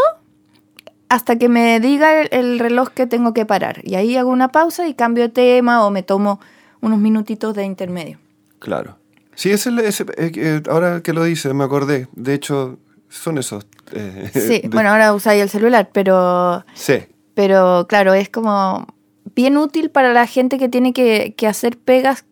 hasta 1.10 1.38
que 1.38 1.50
me 1.50 1.80
diga 1.80 2.22
el, 2.22 2.30
el 2.32 2.60
reloj 2.60 2.90
que 2.90 3.08
tengo 3.08 3.34
que 3.34 3.46
parar. 3.46 3.82
Y 3.84 3.96
ahí 3.96 4.18
hago 4.18 4.30
una 4.30 4.50
pausa 4.50 4.88
y 4.88 4.94
cambio 4.94 5.24
de 5.26 5.30
tema 5.30 5.86
o 5.86 5.92
me 5.92 6.04
tomo 6.04 6.40
unos 6.82 7.00
minutitos 7.00 7.54
de 7.56 7.64
intermedio. 7.66 8.20
Claro. 8.60 8.98
Sí, 9.36 9.52
ese, 9.52 9.70
ese- 9.86 10.06
eh, 10.18 10.32
eh, 10.36 10.62
ahora 10.70 11.02
que 11.02 11.14
lo 11.14 11.24
dices, 11.24 11.54
me 11.54 11.64
acordé. 11.64 12.08
De 12.14 12.34
hecho, 12.34 12.78
son 13.10 13.38
esos. 13.38 13.68
eh, 13.92 14.30
Sí, 14.34 14.40
de- 14.62 14.70
bueno, 14.72 14.90
ahora 14.90 15.14
usáis 15.14 15.42
el 15.42 15.50
celular, 15.50 15.90
pero, 15.92 16.64
Sí, 16.74 17.00
pero 17.34 17.86
claro, 17.88 18.14
es 18.14 18.30
como 18.30 18.88
bien 19.36 19.58
útil 19.58 19.90
para 19.90 20.14
la 20.14 20.28
gente 20.28 20.58
que 20.58 20.70
tiene 20.70 20.94
que, 20.94 21.34
que 21.38 21.48
hacer 21.48 21.78
pegas 21.78 22.26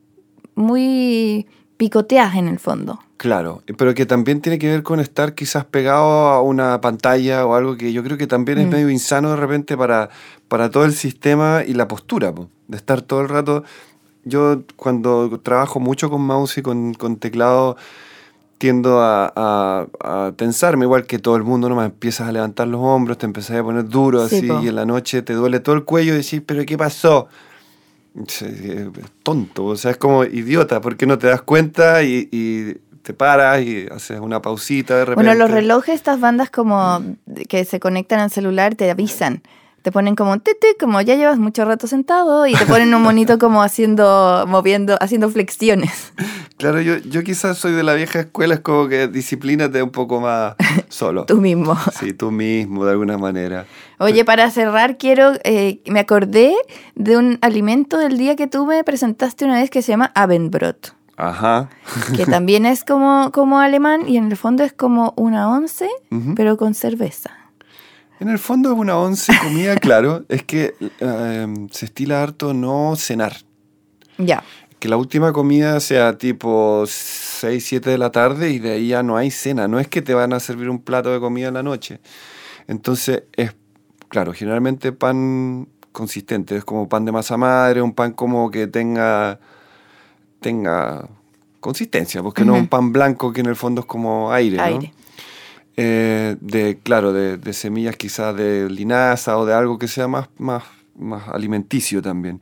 muy 0.56 1.48
picoteadas 1.78 2.36
en 2.36 2.48
el 2.48 2.60
fondo. 2.60 3.00
claro. 3.18 3.62
Pero 3.78 3.94
que 3.94 4.06
también 4.06 4.42
tiene 4.42 4.60
que 4.60 4.68
ver 4.70 4.84
con 4.84 5.00
estar 5.00 5.34
quizás 5.34 5.66
pegado 5.66 6.04
a 6.30 6.42
una 6.42 6.80
pantalla 6.82 7.46
o 7.46 7.56
algo 7.56 7.78
que 7.78 7.92
yo 7.94 8.04
creo 8.04 8.18
que 8.18 8.28
también 8.28 8.58
es 8.60 8.68
Mm. 8.68 8.70
medio 8.70 8.90
insano 8.90 9.30
de 9.32 9.38
repente 9.38 9.76
para, 9.78 10.10
para 10.48 10.70
todo 10.70 10.86
el 10.86 10.94
sistema 10.94 11.64
y 11.66 11.74
la 11.74 11.88
postura, 11.88 12.34
po, 12.34 12.50
de 12.68 12.78
estar 12.78 13.02
todo 13.02 13.22
el 13.22 13.30
rato. 13.30 13.64
Yo 14.26 14.62
cuando 14.76 15.40
trabajo 15.42 15.80
mucho 15.80 16.10
con 16.10 16.22
mouse 16.22 16.58
y 16.58 16.62
con, 16.62 16.94
con 16.94 17.18
teclado 17.18 17.76
tiendo 18.64 19.02
a, 19.02 19.30
a, 19.36 19.88
a 20.00 20.32
tensarme, 20.38 20.86
igual 20.86 21.06
que 21.06 21.20
todo 21.20 21.36
el 21.36 21.44
mundo, 21.44 21.68
nomás 21.68 21.88
empiezas 21.88 22.30
a 22.30 22.32
levantar 22.32 22.66
los 22.66 22.80
hombros, 22.80 23.18
te 23.18 23.26
empezás 23.26 23.58
a 23.58 23.62
poner 23.64 23.90
duro 23.90 24.26
Sí, 24.30 24.38
así 24.38 24.48
po. 24.48 24.62
y 24.64 24.70
en 24.70 24.76
la 24.76 24.86
noche 24.86 25.22
te 25.22 25.34
duele 25.34 25.60
todo 25.60 25.76
el 25.76 25.84
cuello 25.84 26.14
y 26.14 26.18
decís, 26.20 26.42
pero 26.46 26.66
¿qué 26.66 26.78
pasó? 26.78 27.28
Es 28.16 28.46
tonto, 29.22 29.66
o 29.66 29.76
sea, 29.76 29.92
es 29.92 29.98
como 29.98 30.24
idiota, 30.24 30.80
porque 30.80 31.06
no 31.06 31.18
te 31.18 31.28
das 31.28 31.42
cuenta 31.42 32.04
y, 32.04 32.30
y 32.32 32.76
te 33.02 33.14
paras 33.14 33.62
y 33.64 33.86
haces 33.92 34.22
una 34.22 34.42
pausita 34.42 34.94
de 34.96 35.04
repente. 35.04 35.28
Bueno, 35.28 35.38
los 35.38 35.52
relojes, 35.52 35.96
estas 35.96 36.22
bandas 36.22 36.50
como 36.50 37.04
que 37.50 37.66
se 37.66 37.82
conectan 37.82 38.22
al 38.22 38.32
celular, 38.32 38.76
te 38.76 38.90
avisan. 38.90 39.42
Te 39.84 39.92
ponen 39.92 40.16
como 40.16 40.40
tete, 40.40 40.76
como 40.80 41.00
ya 41.02 41.16
llevas 41.16 41.38
mucho 41.38 41.66
rato 41.66 41.88
sentado 41.88 42.48
y 42.48 42.54
te 42.56 42.66
ponen 42.66 42.94
un 42.94 43.02
monito 43.02 43.38
como 43.38 43.62
haciendo, 43.62 44.46
moviendo, 44.48 44.98
haciendo 45.00 45.30
flexiones. 45.30 46.14
Claro, 46.56 46.80
yo, 46.80 46.96
yo 46.98 47.24
quizás 47.24 47.58
soy 47.58 47.74
de 47.74 47.84
la 47.84 47.94
vieja 47.94 48.22
escuela, 48.22 48.54
es 48.54 48.60
como 48.62 48.88
que 48.88 49.10
disciplínate 49.10 49.84
un 49.84 49.90
poco 49.90 50.22
más 50.22 50.54
solo. 50.88 51.26
Tú 51.26 51.42
mismo. 51.42 51.76
Sí, 52.00 52.14
tú 52.14 52.32
mismo, 52.32 52.86
de 52.86 52.92
alguna 52.92 53.18
manera. 53.18 53.66
Oye, 54.00 54.24
para 54.24 54.50
cerrar, 54.50 54.98
quiero, 54.98 55.34
eh, 55.44 55.82
me 55.88 56.00
acordé 56.00 56.54
de 56.96 57.18
un 57.18 57.38
alimento 57.42 57.98
del 57.98 58.18
día 58.18 58.38
que 58.38 58.48
tú 58.48 58.66
me 58.66 58.82
presentaste 58.86 59.44
una 59.44 59.56
vez 59.56 59.70
que 59.72 59.82
se 59.82 59.92
llama 59.92 60.12
Abendbrot, 60.16 60.96
Ajá. 61.18 61.70
que 62.16 62.26
también 62.26 62.66
es 62.66 62.86
como, 62.86 63.32
como 63.34 63.60
alemán 63.60 64.08
y 64.08 64.16
en 64.16 64.32
el 64.32 64.38
fondo 64.38 64.64
es 64.64 64.72
como 64.72 65.14
una 65.18 65.50
once, 65.50 65.90
Ujú. 66.12 66.34
pero 66.36 66.56
con 66.56 66.76
cerveza. 66.76 67.32
En 68.24 68.30
el 68.30 68.40
fondo 68.40 68.72
es 68.72 68.80
una 68.80 68.98
once 68.98 69.34
comida, 69.44 69.76
claro, 69.82 70.24
es 70.30 70.44
que 70.44 70.76
eh, 71.02 71.54
se 71.72 71.86
estila 71.86 72.24
harto 72.24 72.54
no 72.54 72.96
cenar. 72.96 73.36
Ya. 74.18 74.46
Que 74.80 74.88
la 74.88 74.96
última 74.96 75.34
comida 75.34 75.82
sea 75.82 76.18
tipo 76.18 76.86
6, 76.88 77.66
7 77.66 77.90
de 77.90 77.98
la 77.98 78.14
tarde 78.14 78.52
y 78.52 78.60
de 78.60 78.72
ahí 78.72 78.88
ya 78.88 79.04
no 79.04 79.18
hay 79.18 79.30
cena. 79.30 79.68
No 79.68 79.78
es 79.78 79.90
que 79.90 80.02
te 80.02 80.14
van 80.14 80.32
a 80.32 80.40
servir 80.40 80.70
un 80.70 80.80
plato 80.80 81.12
de 81.12 81.20
comida 81.20 81.50
en 81.50 81.56
la 81.56 81.64
noche. 81.64 82.00
Entonces 82.68 83.24
es, 83.34 83.54
claro, 84.08 84.32
generalmente 84.32 84.94
pan 84.94 85.68
consistente. 85.92 86.56
Es 86.56 86.64
como 86.64 86.88
pan 86.88 87.04
de 87.04 87.12
masa 87.12 87.36
madre, 87.36 87.82
un 87.82 87.92
pan 87.92 88.14
como 88.14 88.50
que 88.50 88.68
tenga, 88.68 89.38
tenga 90.40 91.10
consistencia, 91.60 92.24
porque 92.24 92.46
no 92.46 92.54
Ujú. 92.54 92.62
un 92.62 92.68
pan 92.70 92.94
blanco 92.94 93.34
que 93.34 93.42
en 93.42 93.48
el 93.48 93.58
fondo 93.58 93.82
es 93.82 93.86
como 93.86 94.32
aire. 94.32 94.56
¿no? 94.56 94.80
Eh, 95.76 96.36
de, 96.40 96.78
claro, 96.84 97.14
de, 97.14 97.38
de 97.38 97.54
semillas 97.54 97.96
quizás 97.96 98.36
de 98.36 98.70
linaza 98.70 99.38
o 99.38 99.46
de 99.46 99.54
algo 99.54 99.80
que 99.80 99.88
sea 99.88 100.08
más, 100.08 100.30
más, 100.38 100.64
más 100.96 101.28
alimenticio 101.30 102.02
también. 102.02 102.42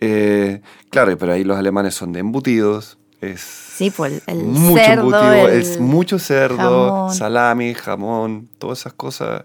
Eh, 0.00 0.60
claro, 0.90 1.16
pero 1.16 1.32
ahí 1.32 1.44
los 1.44 1.56
alemanes 1.56 1.94
son 1.94 2.12
de 2.12 2.20
embutidos. 2.20 2.98
Es 3.20 3.40
Sí, 3.40 3.90
pues 3.90 4.22
el, 4.26 4.38
mucho 4.44 4.82
cerdo, 4.84 5.00
embutido, 5.02 5.48
el- 5.48 5.60
es 5.60 5.80
mucho 5.80 6.18
cerdo, 6.18 6.56
jamón. 6.56 7.14
salami, 7.14 7.74
jamón, 7.74 8.48
todas 8.58 8.80
esas 8.80 8.92
cosas. 8.94 9.44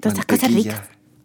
Todas 0.00 0.14
esas 0.14 0.26
cosas 0.26 0.52
ricas. 0.54 0.82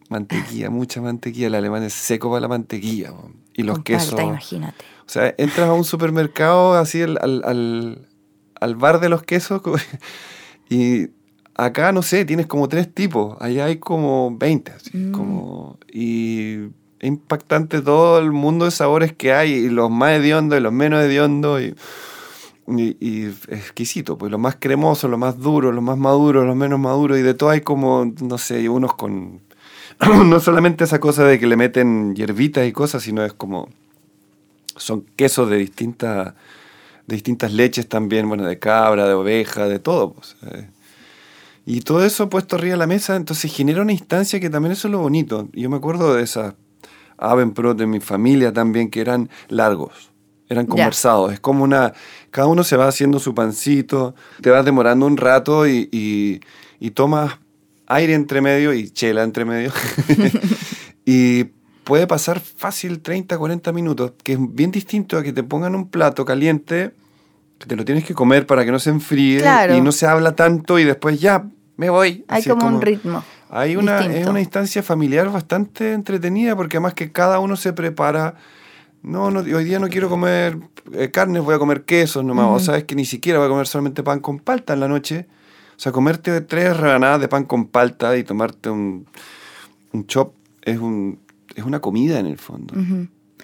Mantequilla, 0.08 0.70
mucha 0.70 1.00
mantequilla. 1.00 1.46
El 1.48 1.54
alemán 1.56 1.82
es 1.82 1.92
seco 1.94 2.28
para 2.30 2.40
la 2.42 2.48
mantequilla. 2.48 3.12
Y 3.54 3.62
los 3.62 3.76
con 3.76 3.84
quesos. 3.84 4.10
palta, 4.10 4.24
imagínate. 4.24 4.84
O 5.00 5.08
sea, 5.08 5.34
entras 5.38 5.68
a 5.68 5.72
un 5.72 5.84
supermercado 5.84 6.74
así 6.74 7.00
al, 7.02 7.18
al, 7.22 7.42
al- 7.44 8.08
al 8.60 8.74
bar 8.76 9.00
de 9.00 9.08
los 9.08 9.22
quesos 9.22 9.62
y 10.68 11.08
acá, 11.54 11.92
no 11.92 12.02
sé, 12.02 12.24
tienes 12.24 12.46
como 12.46 12.68
tres 12.68 12.92
tipos. 12.92 13.36
Allá 13.40 13.66
hay 13.66 13.76
como 13.78 14.36
20. 14.36 14.72
así, 14.72 14.96
Mm. 14.96 15.12
como, 15.12 15.78
y 15.92 16.54
es 16.98 17.08
impactante 17.08 17.82
todo 17.82 18.18
el 18.18 18.32
mundo 18.32 18.64
de 18.64 18.70
sabores 18.70 19.12
que 19.12 19.32
hay, 19.32 19.52
y 19.52 19.68
los 19.68 19.90
más 19.90 20.12
hediondos 20.12 20.58
y 20.58 20.62
los 20.62 20.72
menos 20.72 21.02
hediondos. 21.02 21.62
Y, 21.62 21.74
y, 22.68 22.96
y 23.00 23.26
exquisito, 23.48 24.18
pues 24.18 24.32
lo 24.32 24.38
más 24.38 24.56
cremoso, 24.58 25.06
lo 25.08 25.18
más 25.18 25.38
duro, 25.38 25.70
lo 25.72 25.82
más 25.82 25.96
maduro, 25.98 26.44
lo 26.44 26.54
menos 26.54 26.80
maduro, 26.80 27.16
y 27.16 27.22
de 27.22 27.34
todo 27.34 27.50
hay 27.50 27.60
como, 27.60 28.12
no 28.22 28.38
sé, 28.38 28.68
unos 28.68 28.94
con... 28.94 29.40
no 30.26 30.40
solamente 30.40 30.84
esa 30.84 30.98
cosa 30.98 31.24
de 31.24 31.38
que 31.38 31.46
le 31.46 31.56
meten 31.56 32.14
hierbitas 32.16 32.66
y 32.66 32.72
cosas, 32.72 33.02
sino 33.02 33.24
es 33.24 33.32
como... 33.32 33.68
Son 34.76 35.06
quesos 35.16 35.48
de 35.48 35.56
distintas, 35.56 36.34
de 37.06 37.14
distintas 37.14 37.52
leches 37.52 37.88
también, 37.88 38.28
bueno, 38.28 38.44
de 38.44 38.58
cabra, 38.58 39.06
de 39.06 39.14
oveja, 39.14 39.68
de 39.68 39.78
todo. 39.78 40.12
Pues, 40.14 40.36
eh. 40.52 40.68
Y 41.64 41.80
todo 41.80 42.04
eso 42.04 42.28
puesto 42.28 42.56
arriba 42.56 42.72
de 42.72 42.78
la 42.78 42.86
mesa, 42.86 43.16
entonces 43.16 43.52
genera 43.52 43.82
una 43.82 43.92
instancia 43.92 44.38
que 44.38 44.50
también 44.50 44.72
eso 44.72 44.88
es 44.88 44.92
lo 44.92 45.00
bonito. 45.00 45.48
Yo 45.52 45.68
me 45.68 45.76
acuerdo 45.76 46.14
de 46.14 46.22
esas 46.22 46.54
Avenprot 47.18 47.76
de 47.76 47.86
mi 47.86 48.00
familia 48.00 48.52
también, 48.52 48.90
que 48.90 49.00
eran 49.00 49.30
largos, 49.48 50.10
eran 50.48 50.66
conversados. 50.66 51.32
Es 51.32 51.40
como 51.40 51.64
una, 51.64 51.92
cada 52.30 52.46
uno 52.46 52.62
se 52.62 52.76
va 52.76 52.88
haciendo 52.88 53.18
su 53.18 53.34
pancito, 53.34 54.14
te 54.42 54.50
vas 54.50 54.64
demorando 54.64 55.06
un 55.06 55.16
rato 55.16 55.66
y, 55.66 55.88
y, 55.90 56.40
y 56.78 56.90
tomas 56.90 57.38
aire 57.86 58.14
entre 58.14 58.40
medio 58.40 58.72
y 58.72 58.90
chela 58.90 59.22
entre 59.22 59.44
medio. 59.44 59.72
y 61.04 61.46
puede 61.86 62.08
pasar 62.08 62.40
fácil 62.40 63.00
30, 63.00 63.38
40 63.38 63.72
minutos, 63.72 64.12
que 64.24 64.32
es 64.32 64.38
bien 64.40 64.72
distinto 64.72 65.16
a 65.16 65.22
que 65.22 65.32
te 65.32 65.44
pongan 65.44 65.76
un 65.76 65.88
plato 65.88 66.24
caliente, 66.24 66.90
que 67.60 67.66
te 67.66 67.76
lo 67.76 67.84
tienes 67.84 68.04
que 68.04 68.12
comer 68.12 68.44
para 68.44 68.64
que 68.64 68.72
no 68.72 68.80
se 68.80 68.90
enfríe 68.90 69.38
Claro. 69.38 69.76
y 69.76 69.80
no 69.80 69.92
se 69.92 70.04
habla 70.04 70.34
tanto 70.34 70.80
y 70.80 70.84
después 70.84 71.20
ya 71.20 71.44
me 71.76 71.88
voy. 71.88 72.24
Hay 72.26 72.40
es 72.40 72.48
como, 72.48 72.66
un 72.66 72.82
ritmo. 72.82 73.22
hay 73.50 73.76
una, 73.76 74.00
es 74.00 74.26
una 74.26 74.40
instancia 74.40 74.82
familiar 74.82 75.30
bastante 75.30 75.92
entretenida 75.92 76.56
porque 76.56 76.78
además 76.78 76.94
que 76.94 77.12
cada 77.12 77.38
uno 77.38 77.54
se 77.54 77.72
prepara. 77.72 78.34
No, 79.04 79.30
no 79.30 79.38
hoy 79.38 79.64
día 79.64 79.78
no 79.78 79.86
quiero 79.86 80.08
comer 80.08 80.58
eh, 80.92 81.12
carnes, 81.12 81.44
voy 81.44 81.54
a 81.54 81.60
comer 81.60 81.84
quesos 81.84 82.24
nomás. 82.24 82.46
O 82.48 82.58
sabes 82.58 82.82
que 82.82 82.96
ni 82.96 83.04
siquiera 83.04 83.38
voy 83.38 83.46
a 83.46 83.50
comer 83.50 83.68
solamente 83.68 84.02
pan 84.02 84.18
con 84.18 84.40
palta 84.40 84.72
en 84.72 84.80
la 84.80 84.88
noche. 84.88 85.28
O 85.76 85.78
sea, 85.78 85.92
comerte 85.92 86.40
tres 86.40 86.76
rebanadas 86.76 87.20
de 87.20 87.28
pan 87.28 87.44
con 87.44 87.66
palta 87.66 88.16
y 88.16 88.24
tomarte 88.24 88.70
un, 88.70 89.06
un 89.92 90.06
chop 90.08 90.32
es, 90.62 90.78
un, 90.80 91.20
es 91.56 91.64
una 91.64 91.80
comida 91.80 92.18
en 92.20 92.26
el 92.26 92.38
fondo. 92.38 92.74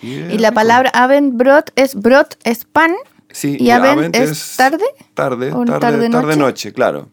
Y, 0.00 0.14
es 0.14 0.34
Y 0.34 0.38
la 0.38 0.50
rico. 0.50 0.54
palabra 0.54 0.90
Abendbrot 0.94 1.72
es 1.76 1.94
brot, 1.94 2.38
es 2.44 2.64
pan. 2.64 2.92
Sí, 3.30 3.56
y 3.58 3.64
y 3.64 3.70
Abend 3.70 3.98
Abend 3.98 4.16
es 4.16 4.56
tarde. 4.56 4.84
Tarde, 5.14 5.52
¿O 5.52 5.64
tarde, 5.64 5.80
tarde, 5.80 6.10
tarde, 6.10 6.26
noche? 6.36 6.38
noche, 6.38 6.72
claro. 6.72 7.08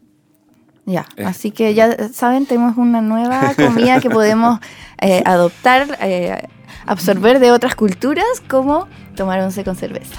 Ya, 0.86 1.06
Eh. 1.16 1.24
así 1.24 1.50
que 1.50 1.72
ya 1.74 2.08
saben, 2.12 2.46
tenemos 2.46 2.76
una 2.76 3.00
nueva 3.00 3.54
comida 3.56 4.00
que 4.00 4.10
podemos 4.10 4.60
eh, 5.00 5.22
adoptar, 5.24 5.98
eh, 6.00 6.46
absorber 6.86 7.38
de 7.38 7.52
otras 7.52 7.74
culturas, 7.74 8.24
como 8.48 8.88
tomar 9.14 9.40
once 9.40 9.62
con 9.64 9.76
cerveza. 9.76 10.16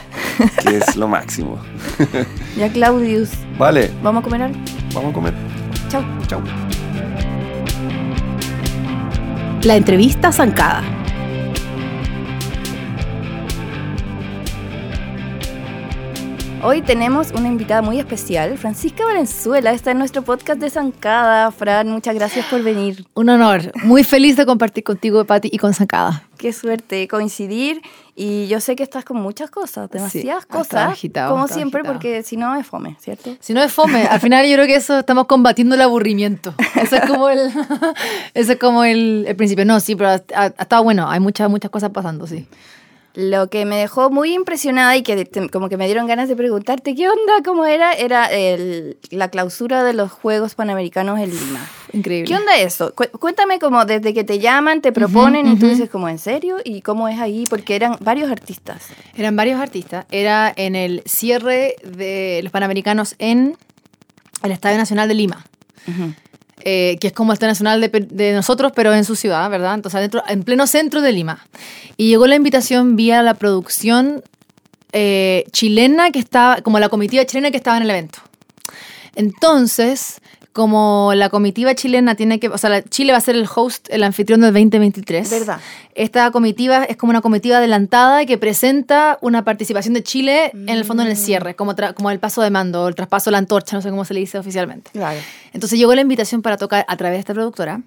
Que 0.64 0.78
es 0.78 0.96
lo 0.96 1.08
máximo. 1.08 1.60
Ya, 2.56 2.72
Claudius, 2.72 3.30
Vale, 3.58 3.92
¿vamos 4.02 4.22
a 4.22 4.24
comer 4.24 4.44
algo? 4.44 4.60
vamos 4.94 5.12
a 5.12 5.14
comer. 5.14 5.34
Chao. 5.90 6.04
Chau. 6.28 6.42
La 9.64 9.76
entrevista 9.76 10.32
zancada. 10.32 11.01
Hoy 16.64 16.84
tenemos 16.84 17.32
una 17.32 17.48
invitada 17.48 17.82
muy 17.82 17.98
especial, 17.98 18.56
Francisca 18.56 19.04
Valenzuela, 19.04 19.72
está 19.72 19.92
en 19.92 19.98
nuestro 19.98 20.22
podcast 20.22 20.60
de 20.60 20.70
Zancada. 20.70 21.50
Fran, 21.52 21.90
muchas 21.90 22.14
gracias 22.14 22.46
por 22.46 22.62
venir. 22.62 23.04
Un 23.16 23.30
honor. 23.30 23.72
Muy 23.84 24.04
feliz 24.04 24.38
de 24.38 24.46
compartir 24.46 24.84
contigo, 24.84 25.26
Pati, 25.26 25.50
y 25.52 25.58
con 25.58 25.74
Zancada. 25.74 26.24
Qué 26.38 26.54
suerte 26.54 27.08
coincidir 27.08 27.82
y 28.16 28.46
yo 28.48 28.60
sé 28.60 28.76
que 28.76 28.84
estás 28.84 29.04
con 29.06 29.18
muchas 29.18 29.50
cosas, 29.50 29.90
demasiadas 29.90 30.44
estaba 30.44 30.64
cosas, 30.64 30.92
agitado, 30.92 31.32
como 31.32 31.48
siempre, 31.48 31.80
agitado. 31.80 31.96
porque 31.96 32.22
si 32.22 32.38
no 32.38 32.56
es 32.56 32.68
fome, 32.68 32.96
¿cierto? 33.00 33.36
Si 33.40 33.56
no 33.56 33.64
es 33.64 33.72
fome, 33.72 34.04
al 34.06 34.20
final 34.20 34.46
yo 34.46 34.54
creo 34.54 34.68
que 34.68 34.76
eso 34.76 35.00
estamos 35.00 35.26
combatiendo 35.26 35.74
el 35.74 35.82
aburrimiento. 35.82 36.54
Eso 36.76 36.96
es 36.96 37.06
como 37.10 37.28
el, 37.30 37.40
eso 38.36 38.52
es 38.52 38.60
como 38.60 38.84
el, 38.84 39.26
el 39.28 39.36
principio. 39.36 39.66
No, 39.66 39.80
sí, 39.80 39.96
pero 39.96 40.10
ha, 40.12 40.22
ha 40.36 40.46
estado 40.46 40.84
bueno. 40.84 41.10
Hay 41.10 41.20
muchas, 41.20 41.50
muchas 41.50 41.72
cosas 41.72 41.90
pasando, 41.90 42.28
sí. 42.28 42.48
Lo 43.14 43.50
que 43.50 43.66
me 43.66 43.76
dejó 43.78 44.10
muy 44.10 44.34
impresionada 44.34 44.96
y 44.96 45.04
que 45.04 45.26
te- 45.26 45.50
como 45.50 45.68
que 45.68 45.76
me 45.76 45.86
dieron 45.86 46.08
ganas 46.08 46.30
de 46.30 46.36
preguntarte 46.38 46.96
qué 46.96 47.10
onda, 47.10 47.44
cómo 47.44 47.66
era, 47.66 47.92
era 47.92 48.26
el- 48.28 48.98
la 49.10 49.28
clausura 49.30 49.84
de 49.84 49.94
los 49.94 50.12
Juegos 50.12 50.56
Panamericanos 50.56 51.20
en 51.20 51.30
Lima. 51.32 51.68
Increíble. 51.92 52.28
¿Qué 52.30 52.36
onda 52.40 52.58
eso? 52.58 52.94
Cu- 52.96 53.10
cuéntame 53.20 53.60
como 53.60 53.84
desde 53.84 54.14
que 54.14 54.24
te 54.24 54.40
llaman, 54.40 54.82
te 54.82 54.94
proponen 54.94 55.46
y 55.48 55.58
tú 55.58 55.68
dices 55.68 55.90
como 55.90 56.08
en 56.08 56.20
serio 56.20 56.58
y 56.64 56.82
cómo 56.82 57.10
es 57.10 57.20
ahí, 57.20 57.44
porque 57.50 57.76
eran 57.76 57.98
varios 58.00 58.32
artistas. 58.32 58.88
Eran 59.18 59.36
varios 59.36 59.60
artistas. 59.60 60.06
Era 60.10 60.54
en 60.56 60.76
el 60.78 61.04
cierre 61.06 61.76
de 61.84 62.40
los 62.44 62.52
Panamericanos 62.54 63.16
en 63.20 63.58
el 64.42 64.52
Estadio 64.52 64.78
Nacional 64.78 65.10
de 65.10 65.16
Lima. 65.16 65.46
Eh, 66.64 66.98
que 67.00 67.08
es 67.08 67.14
como 67.14 67.32
el 67.32 67.36
Estadio 67.36 67.52
Nacional 67.52 67.82
de 67.82 68.34
nosotros, 68.34 68.72
pero 68.76 68.94
en 68.94 69.06
su 69.06 69.16
ciudad, 69.16 69.50
¿verdad? 69.50 69.76
Entonces, 69.76 69.98
adentro, 69.98 70.24
en 70.28 70.44
pleno 70.44 70.68
centro 70.68 71.02
de 71.02 71.12
Lima. 71.12 71.46
Y 71.98 72.10
llegó 72.10 72.28
la 72.28 72.36
invitación 72.36 72.96
vía 72.96 73.22
la 73.22 73.34
producción 73.34 74.24
eh, 74.94 75.46
chilena 75.52 76.12
que 76.12 76.20
estaba, 76.20 76.62
como 76.62 76.80
la 76.80 76.90
comitiva 76.90 77.26
chilena 77.26 77.52
que 77.52 77.58
estaba 77.58 77.78
en 77.78 77.84
el 77.84 77.90
evento. 77.90 78.20
Entonces, 79.16 80.22
como 80.54 81.14
la 81.16 81.30
comitiva 81.30 81.74
chilena 81.76 82.16
tiene 82.16 82.40
que, 82.40 82.50
o 82.50 82.58
sea, 82.58 82.70
la- 82.70 82.82
Chile 82.84 83.12
va 83.14 83.20
a 83.20 83.22
ser 83.22 83.36
el 83.36 83.48
host, 83.54 83.88
el 83.90 84.04
anfitrión 84.04 84.42
del 84.42 84.52
2023. 84.54 85.30
¿Verdad? 85.30 85.60
Esta 85.96 86.30
comitiva 86.32 86.84
es 86.84 86.98
como 86.98 87.12
una 87.12 87.22
comitiva 87.22 87.58
adelantada 87.58 88.26
que 88.26 88.38
presenta 88.38 89.18
una 89.22 89.44
participación 89.46 89.94
de 89.94 90.04
Chile 90.04 90.52
en 90.54 90.68
el 90.70 90.84
fondo 90.84 91.04
en 91.04 91.10
el 91.10 91.16
cierre, 91.18 91.56
como, 91.56 91.74
tra- 91.76 91.94
como 91.94 92.12
el 92.12 92.20
paso 92.20 92.42
de 92.42 92.50
mando, 92.50 92.88
el 92.88 92.96
traspaso 92.96 93.30
de 93.30 93.34
la 93.34 93.38
antorcha, 93.38 93.76
no 93.78 93.82
sé 93.82 93.90
cómo 93.90 94.04
se 94.04 94.14
le 94.14 94.20
dice 94.20 94.38
oficialmente. 94.40 94.92
Claro. 94.92 95.20
Entonces 95.54 95.80
llegó 95.80 95.96
la 95.96 96.02
invitación 96.02 96.42
para 96.42 96.58
tocar 96.58 96.86
a 96.88 96.98
través 96.98 97.16
de 97.18 97.20
esta 97.22 97.34
productora 97.34 97.82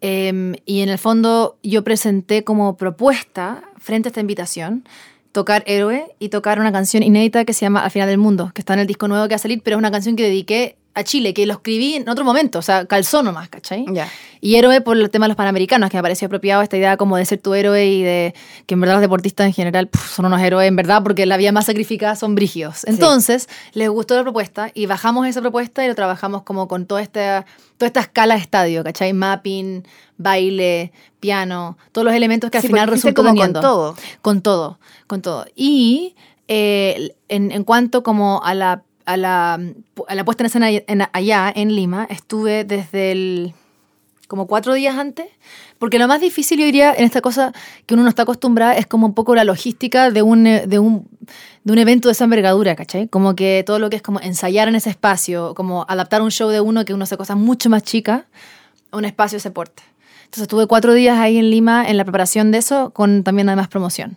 em, 0.00 0.54
y 0.64 0.80
en 0.82 0.88
el 0.88 0.98
fondo 0.98 1.56
yo 1.62 1.82
presenté 1.82 2.44
como 2.44 2.76
propuesta 2.76 3.62
frente 3.78 4.08
a 4.08 4.10
esta 4.10 4.20
invitación 4.20 4.84
tocar 5.32 5.62
Héroe 5.66 6.14
y 6.18 6.30
tocar 6.30 6.60
una 6.60 6.72
canción 6.72 7.02
inédita 7.02 7.44
que 7.44 7.52
se 7.52 7.62
llama 7.66 7.80
Al 7.80 7.90
final 7.90 8.08
del 8.08 8.18
mundo, 8.18 8.52
que 8.54 8.62
está 8.62 8.74
en 8.74 8.80
el 8.80 8.86
disco 8.86 9.06
nuevo 9.08 9.26
que 9.28 9.34
va 9.34 9.36
a 9.36 9.38
salir, 9.40 9.60
pero 9.62 9.76
es 9.76 9.78
una 9.78 9.90
canción 9.90 10.16
que 10.16 10.22
dediqué 10.22 10.76
a 10.96 11.04
Chile, 11.04 11.34
que 11.34 11.44
lo 11.46 11.52
escribí 11.52 11.94
en 11.94 12.08
otro 12.08 12.24
momento, 12.24 12.58
o 12.58 12.62
sea, 12.62 12.86
calzó 12.86 13.22
nomás, 13.22 13.48
¿cachai? 13.50 13.84
Ya. 13.92 14.08
Y 14.40 14.56
héroe 14.56 14.80
por 14.80 14.96
el 14.96 15.10
tema 15.10 15.26
de 15.26 15.28
los 15.28 15.36
panamericanos, 15.36 15.90
que 15.90 15.96
me 15.98 16.02
pareció 16.02 16.26
apropiado 16.26 16.62
esta 16.62 16.76
idea 16.76 16.96
como 16.96 17.16
de 17.16 17.24
ser 17.26 17.38
tu 17.40 17.52
héroe 17.54 17.84
y 17.86 18.02
de 18.02 18.34
que 18.66 18.74
en 18.74 18.80
verdad 18.80 18.94
los 18.96 19.02
deportistas 19.02 19.46
en 19.46 19.52
general 19.52 19.88
puf, 19.88 20.10
son 20.14 20.24
unos 20.24 20.40
héroes, 20.40 20.66
en 20.68 20.74
verdad, 20.74 21.02
porque 21.02 21.26
la 21.26 21.36
vida 21.36 21.52
más 21.52 21.66
sacrificada 21.66 22.16
son 22.16 22.34
brígidos. 22.34 22.84
Entonces, 22.86 23.48
les 23.74 23.88
gustó 23.90 24.14
la 24.16 24.22
propuesta 24.22 24.70
y 24.72 24.86
bajamos 24.86 25.26
esa 25.26 25.40
propuesta 25.42 25.84
y 25.84 25.88
lo 25.88 25.94
trabajamos 25.94 26.42
como 26.42 26.66
con 26.66 26.86
toda 26.86 27.02
esta, 27.02 27.44
toda 27.76 27.86
esta 27.88 28.00
escala 28.00 28.34
de 28.34 28.40
estadio, 28.40 28.82
¿cachai? 28.82 29.12
Mapping, 29.12 29.86
baile, 30.16 30.92
piano, 31.20 31.76
todos 31.92 32.04
los 32.06 32.14
elementos 32.14 32.50
que 32.50 32.58
al 32.58 32.62
Sí, 32.62 32.68
final 32.68 32.88
resultó 32.88 33.14
como 33.22 33.28
con 33.30 33.36
teniendo. 33.36 33.60
todo. 33.60 33.96
Con 34.22 34.40
todo, 34.42 34.78
con 35.06 35.22
todo. 35.22 35.46
Y 35.54 36.14
eh, 36.48 37.14
en, 37.28 37.52
en 37.52 37.64
cuanto 37.64 38.02
como 38.02 38.40
a 38.42 38.54
la, 38.54 38.82
a, 39.06 39.16
la, 39.16 39.54
a 40.08 40.14
la 40.14 40.24
puesta 40.24 40.42
en 40.42 40.46
escena 40.46 40.70
en- 40.70 41.08
allá, 41.12 41.52
en 41.54 41.74
Lima, 41.74 42.06
estuve 42.10 42.64
desde 42.64 43.12
el 43.12 43.54
como 44.28 44.48
cuatro 44.48 44.74
días 44.74 44.98
antes, 44.98 45.26
porque 45.78 46.00
lo 46.00 46.08
más 46.08 46.20
difícil, 46.20 46.58
yo 46.58 46.64
diría, 46.64 46.92
en 46.92 47.04
esta 47.04 47.20
cosa 47.20 47.52
que 47.86 47.94
uno 47.94 48.02
no 48.02 48.08
está 48.08 48.22
acostumbrada 48.22 48.76
es 48.76 48.86
como 48.88 49.06
un 49.06 49.14
poco 49.14 49.36
la 49.36 49.44
logística 49.44 50.10
de 50.10 50.20
un, 50.22 50.42
de 50.42 50.78
un, 50.80 51.06
de 51.62 51.72
un 51.72 51.78
evento 51.78 52.08
de 52.08 52.12
esa 52.12 52.24
envergadura, 52.24 52.74
¿cachai? 52.74 53.06
Como 53.06 53.36
que 53.36 53.62
todo 53.64 53.78
lo 53.78 53.88
que 53.88 53.94
es 53.94 54.02
como 54.02 54.20
ensayar 54.20 54.66
en 54.66 54.74
ese 54.74 54.90
espacio, 54.90 55.54
como 55.54 55.86
adaptar 55.88 56.22
un 56.22 56.32
show 56.32 56.48
de 56.48 56.60
uno 56.60 56.84
que 56.84 56.92
uno 56.92 57.04
hace 57.04 57.16
cosas 57.16 57.36
mucho 57.36 57.70
más 57.70 57.84
chicas 57.84 58.24
a 58.90 58.96
un 58.96 59.04
espacio 59.04 59.36
de 59.36 59.40
ese 59.40 59.52
porte. 59.52 59.84
Entonces 60.24 60.42
estuve 60.42 60.66
cuatro 60.66 60.92
días 60.92 61.16
ahí 61.20 61.38
en 61.38 61.48
Lima 61.50 61.88
en 61.88 61.96
la 61.96 62.02
preparación 62.04 62.50
de 62.50 62.58
eso, 62.58 62.90
con 62.90 63.22
también 63.22 63.48
además 63.48 63.68
promoción. 63.68 64.16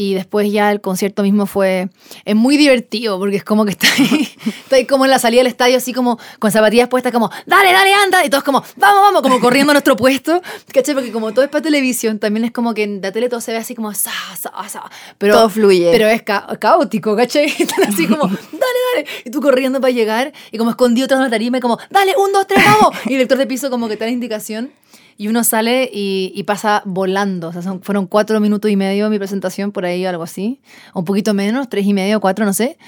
Y 0.00 0.14
después 0.14 0.52
ya 0.52 0.70
el 0.70 0.80
concierto 0.80 1.24
mismo 1.24 1.44
fue... 1.46 1.88
Es 2.24 2.36
muy 2.36 2.56
divertido 2.56 3.18
porque 3.18 3.34
es 3.38 3.42
como 3.42 3.64
que 3.64 3.72
está 3.72 3.88
ahí, 3.98 4.28
está 4.46 4.76
ahí 4.76 4.84
como 4.86 5.04
en 5.04 5.10
la 5.10 5.18
salida 5.18 5.40
del 5.40 5.48
estadio, 5.48 5.76
así 5.76 5.92
como 5.92 6.20
con 6.38 6.52
zapatillas 6.52 6.86
puestas 6.86 7.10
como, 7.12 7.28
dale, 7.46 7.72
dale, 7.72 7.92
anda. 7.94 8.24
Y 8.24 8.30
todos 8.30 8.44
como, 8.44 8.62
vamos, 8.76 9.02
vamos, 9.02 9.22
como 9.22 9.40
corriendo 9.40 9.72
a 9.72 9.74
nuestro 9.74 9.96
puesto. 9.96 10.40
¿Cachai? 10.72 10.94
Porque 10.94 11.10
como 11.10 11.32
todo 11.34 11.44
es 11.44 11.50
para 11.50 11.62
televisión, 11.62 12.20
también 12.20 12.44
es 12.44 12.52
como 12.52 12.74
que 12.74 12.84
en 12.84 13.02
la 13.02 13.10
tele 13.10 13.28
todo 13.28 13.40
se 13.40 13.50
ve 13.50 13.58
así 13.58 13.74
como, 13.74 13.92
sa, 13.92 14.12
sa, 14.40 14.52
sa. 14.68 14.84
Pero, 15.18 15.34
Todo 15.34 15.48
fluye. 15.50 15.90
Pero 15.90 16.06
es 16.06 16.22
ca- 16.22 16.46
caótico, 16.60 17.16
¿cachai? 17.16 17.46
Están 17.58 17.82
así 17.92 18.06
como, 18.06 18.28
dale, 18.28 18.78
dale. 18.94 19.06
Y 19.24 19.30
tú 19.30 19.40
corriendo 19.40 19.80
para 19.80 19.90
llegar 19.92 20.32
y 20.52 20.58
como 20.58 20.70
escondido 20.70 21.08
tras 21.08 21.18
una 21.18 21.28
tarima 21.28 21.58
y 21.58 21.60
como, 21.60 21.76
dale, 21.90 22.14
un, 22.16 22.32
dos, 22.32 22.46
tres, 22.46 22.64
vamos. 22.64 22.96
Y 23.06 23.08
el 23.08 23.14
director 23.14 23.36
de 23.38 23.48
piso 23.48 23.68
como 23.68 23.88
que 23.88 23.96
da 23.96 24.06
la 24.06 24.12
indicación. 24.12 24.70
Y 25.18 25.28
uno 25.28 25.42
sale 25.44 25.90
y, 25.92 26.32
y 26.34 26.44
pasa 26.44 26.80
volando. 26.86 27.48
O 27.48 27.52
sea, 27.52 27.60
son- 27.60 27.82
fueron 27.82 28.06
cuatro 28.06 28.38
minutos 28.40 28.70
y 28.70 28.76
medio 28.76 29.10
mi 29.10 29.18
presentación, 29.18 29.72
por 29.72 29.84
ahí, 29.84 30.06
algo 30.06 30.22
así. 30.22 30.60
O 30.94 31.00
un 31.00 31.04
poquito 31.04 31.34
menos, 31.34 31.68
tres 31.68 31.84
y 31.86 31.92
medio, 31.92 32.20
cuatro, 32.20 32.46
no 32.46 32.52
sé. 32.54 32.78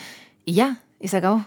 Y 0.45 0.53
ya, 0.55 0.81
y 1.01 1.09
se 1.09 1.17
acabó. 1.19 1.45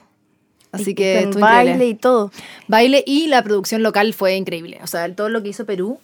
Así 0.74 0.92
Y 0.92 0.96
que 0.96 1.30
con 1.32 1.40
baile 1.40 1.72
increíble. 1.72 1.88
y 1.88 1.96
todo. 1.96 2.32
Baile 2.68 3.04
y 3.08 3.28
la 3.28 3.42
producción 3.44 3.82
local 3.82 4.14
fue 4.14 4.36
increíble. 4.36 4.80
O 4.84 4.88
sea, 4.88 5.12
todo 5.16 5.30
lo 5.30 5.42
que 5.42 5.50
hizo 5.50 5.66
Perú 5.66 6.00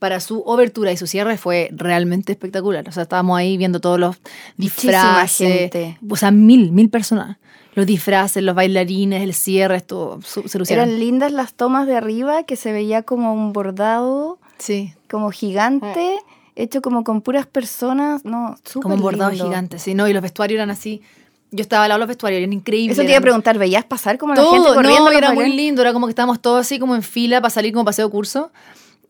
para 0.00 0.18
su 0.18 0.40
obertura 0.40 0.90
y 0.90 0.96
su 0.96 1.06
cierre 1.06 1.36
fue 1.38 1.68
realmente 1.72 2.32
espectacular. 2.32 2.88
O 2.88 2.92
sea, 2.92 3.04
estábamos 3.04 3.38
ahí 3.38 3.56
viendo 3.56 3.80
todos 3.80 4.00
los 4.00 4.16
Muchísima 4.56 4.92
disfraces. 4.92 5.48
gente. 5.48 5.98
O 6.10 6.16
sea, 6.16 6.30
mil, 6.32 6.72
mil 6.72 6.90
personas. 6.90 7.36
Los 7.74 7.86
disfraces, 7.86 8.42
los 8.42 8.54
bailarines, 8.54 9.22
el 9.22 9.34
cierre, 9.34 9.76
esto 9.76 10.20
se 10.24 10.58
lucieron. 10.58 10.88
Eran 10.88 10.98
lindas 11.00 11.32
las 11.32 11.54
tomas 11.54 11.86
de 11.86 11.96
arriba 11.96 12.44
que 12.44 12.56
se 12.56 12.72
veía 12.72 13.02
como 13.02 13.34
un 13.34 13.52
bordado, 13.52 14.38
Sí. 14.58 14.92
como 15.10 15.30
gigante, 15.30 16.16
hecho 16.56 16.80
como 16.82 17.02
con 17.04 17.20
puras 17.20 17.46
personas. 17.46 18.24
No, 18.24 18.56
súper 18.64 18.82
Como 18.82 18.94
un 18.94 19.00
bordado 19.02 19.30
lindo. 19.30 19.46
gigante, 19.46 19.78
sí, 19.78 19.94
¿no? 19.94 20.06
Y 20.08 20.12
los 20.12 20.22
vestuarios 20.22 20.56
eran 20.58 20.70
así. 20.70 21.02
Yo 21.50 21.62
estaba 21.62 21.84
al 21.84 21.88
lado 21.88 21.98
de 21.98 22.02
los 22.02 22.08
vestuarios, 22.08 22.38
eran 22.40 22.52
increíbles. 22.52 22.96
Eso 22.98 23.04
te 23.04 23.10
iba 23.12 23.18
a 23.18 23.22
preguntar, 23.22 23.58
¿veías 23.58 23.84
pasar 23.84 24.18
como 24.18 24.34
la 24.34 24.42
gente 24.42 24.56
Todo, 24.56 24.74
corriendo? 24.74 25.04
no, 25.04 25.10
era 25.16 25.32
muy 25.32 25.52
lindo, 25.52 25.82
era 25.82 25.92
como 25.92 26.06
que 26.06 26.10
estábamos 26.10 26.40
todos 26.40 26.60
así 26.60 26.78
como 26.78 26.94
en 26.96 27.02
fila 27.02 27.40
para 27.40 27.50
salir 27.50 27.72
como 27.72 27.84
paseo 27.84 28.10
curso. 28.10 28.50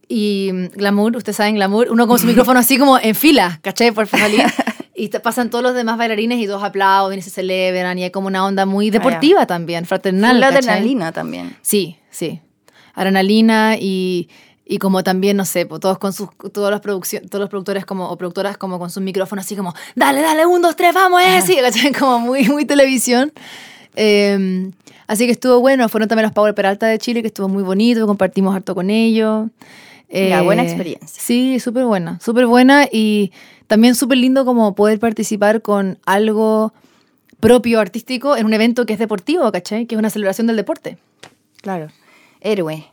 Y 0.08 0.50
mm, 0.52 0.66
glamour, 0.76 1.16
ustedes 1.16 1.36
saben 1.36 1.54
glamour, 1.54 1.88
uno 1.90 2.06
con 2.06 2.18
su 2.18 2.26
micrófono 2.26 2.60
así 2.60 2.78
como 2.78 2.98
en 2.98 3.14
fila, 3.14 3.58
¿cachai? 3.62 3.92
Por 3.92 4.06
salir. 4.06 4.42
Y 4.94 5.08
te 5.08 5.18
pasan 5.18 5.50
todos 5.50 5.64
los 5.64 5.74
demás 5.74 5.98
bailarines 5.98 6.38
y 6.38 6.46
todos 6.46 6.62
aplauden 6.62 7.18
y 7.18 7.22
se 7.22 7.30
celebran 7.30 7.98
y 7.98 8.04
hay 8.04 8.10
como 8.10 8.28
una 8.28 8.44
onda 8.44 8.64
muy 8.64 8.90
deportiva 8.90 9.44
también, 9.46 9.86
fraternal. 9.86 10.40
¿cachai? 10.40 10.58
adrenalina 10.58 11.12
también. 11.12 11.56
Sí, 11.62 11.98
sí. 12.10 12.40
Adrenalina 12.94 13.76
y, 13.76 14.28
y 14.64 14.78
como 14.78 15.02
también, 15.02 15.36
no 15.36 15.44
sé, 15.44 15.64
todos 15.64 15.98
con 15.98 16.12
sus, 16.12 16.28
todos 16.52 16.70
los 16.70 16.80
todos 16.80 17.40
los 17.40 17.50
productores 17.50 17.84
como, 17.84 18.08
o 18.08 18.16
productoras 18.16 18.56
como 18.56 18.78
con 18.78 18.90
sus 18.90 19.02
micrófonos 19.02 19.44
así 19.44 19.56
como, 19.56 19.74
dale, 19.96 20.20
dale, 20.20 20.46
un, 20.46 20.62
dos, 20.62 20.76
tres, 20.76 20.94
vamos, 20.94 21.20
eh, 21.22 21.42
sí, 21.44 21.56
¿cachai? 21.60 21.92
como 21.98 22.20
muy, 22.20 22.48
muy 22.48 22.64
televisión. 22.64 23.32
Eh, 23.96 24.70
así 25.08 25.26
que 25.26 25.32
estuvo 25.32 25.60
bueno, 25.60 25.88
fueron 25.88 26.08
también 26.08 26.24
los 26.24 26.32
Power 26.32 26.54
Peralta 26.54 26.86
de 26.86 26.98
Chile, 26.98 27.20
que 27.20 27.28
estuvo 27.28 27.48
muy 27.48 27.64
bonito, 27.64 28.06
compartimos 28.06 28.54
harto 28.54 28.74
con 28.74 28.90
ellos. 28.90 29.48
Ya, 30.10 30.42
buena 30.42 30.62
Eh, 30.62 30.66
experiencia. 30.66 31.22
Sí, 31.22 31.58
súper 31.60 31.84
buena, 31.84 32.18
súper 32.20 32.46
buena 32.46 32.86
y 32.90 33.32
también 33.66 33.94
súper 33.94 34.18
lindo 34.18 34.44
como 34.44 34.74
poder 34.74 34.98
participar 35.00 35.62
con 35.62 35.98
algo 36.06 36.72
propio 37.40 37.80
artístico 37.80 38.36
en 38.36 38.46
un 38.46 38.54
evento 38.54 38.86
que 38.86 38.92
es 38.92 38.98
deportivo, 38.98 39.50
¿cachai? 39.52 39.86
Que 39.86 39.94
es 39.94 39.98
una 39.98 40.10
celebración 40.10 40.46
del 40.46 40.56
deporte. 40.56 40.98
Claro. 41.62 41.88
Héroe. 42.40 42.86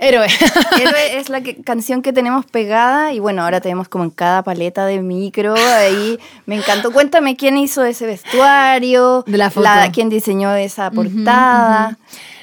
Héroe. 0.00 0.26
Héroe 0.80 1.16
es 1.18 1.28
la 1.28 1.40
que- 1.40 1.56
canción 1.62 2.02
que 2.02 2.12
tenemos 2.12 2.46
pegada 2.46 3.12
y 3.12 3.18
bueno, 3.18 3.42
ahora 3.42 3.60
tenemos 3.60 3.88
como 3.88 4.04
en 4.04 4.10
cada 4.10 4.42
paleta 4.44 4.86
de 4.86 5.00
micro. 5.02 5.54
Ahí 5.54 6.18
me 6.46 6.54
encantó. 6.56 6.92
Cuéntame 6.92 7.36
quién 7.36 7.56
hizo 7.56 7.84
ese 7.84 8.06
vestuario, 8.06 9.24
De 9.26 9.38
la 9.38 9.50
foto. 9.50 9.68
quién 9.92 10.08
diseñó 10.08 10.54
esa 10.54 10.90
portada. 10.92 11.90
La, 11.90 11.98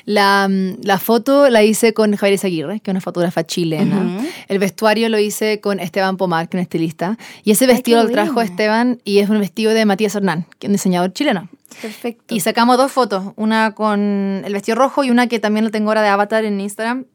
la 0.06 1.00
foto 1.00 1.50
la 1.50 1.64
hice 1.64 1.94
con 1.94 2.16
Javier 2.16 2.36
Izaguirre, 2.36 2.80
que 2.80 2.92
es 2.92 2.94
una 2.94 3.02
fotógrafa 3.02 3.44
chilena. 3.44 3.98
Ujú. 4.20 4.28
El 4.48 4.60
vestuario 4.60 5.10
lo 5.10 5.18
hice 5.20 5.60
con 5.62 5.80
Esteban 5.80 6.18
Pomar, 6.18 6.48
que 6.48 6.58
es 6.58 6.60
un 6.60 6.64
estilista. 6.64 7.18
Y 7.44 7.52
ese 7.52 7.66
Ay, 7.66 7.72
vestido 7.74 8.02
qué 8.02 8.08
lo 8.08 8.14
trajo 8.14 8.34
bueno. 8.36 8.50
Esteban 8.50 9.02
y 9.04 9.20
es 9.20 9.30
un 9.30 9.40
vestido 9.40 9.74
de 9.74 9.86
Matías 9.86 10.16
Hernán, 10.16 10.46
que 10.60 10.68
es 10.68 10.70
un 10.70 10.74
diseñador 10.74 11.12
chileno. 11.14 11.50
Perfecto. 11.82 12.34
Y 12.36 12.40
sacamos 12.40 12.78
dos 12.78 12.92
fotos, 12.92 13.34
una 13.36 13.72
con 13.74 14.44
el 14.46 14.54
vestido 14.54 14.76
rojo 14.78 15.04
y 15.04 15.10
una 15.10 15.28
que 15.28 15.40
también 15.40 15.66
lo 15.66 15.72
tengo 15.72 15.90
ahora 15.90 16.02
de 16.04 16.10
avatar 16.10 16.46
en 16.46 16.62
Instagram, 16.62 17.06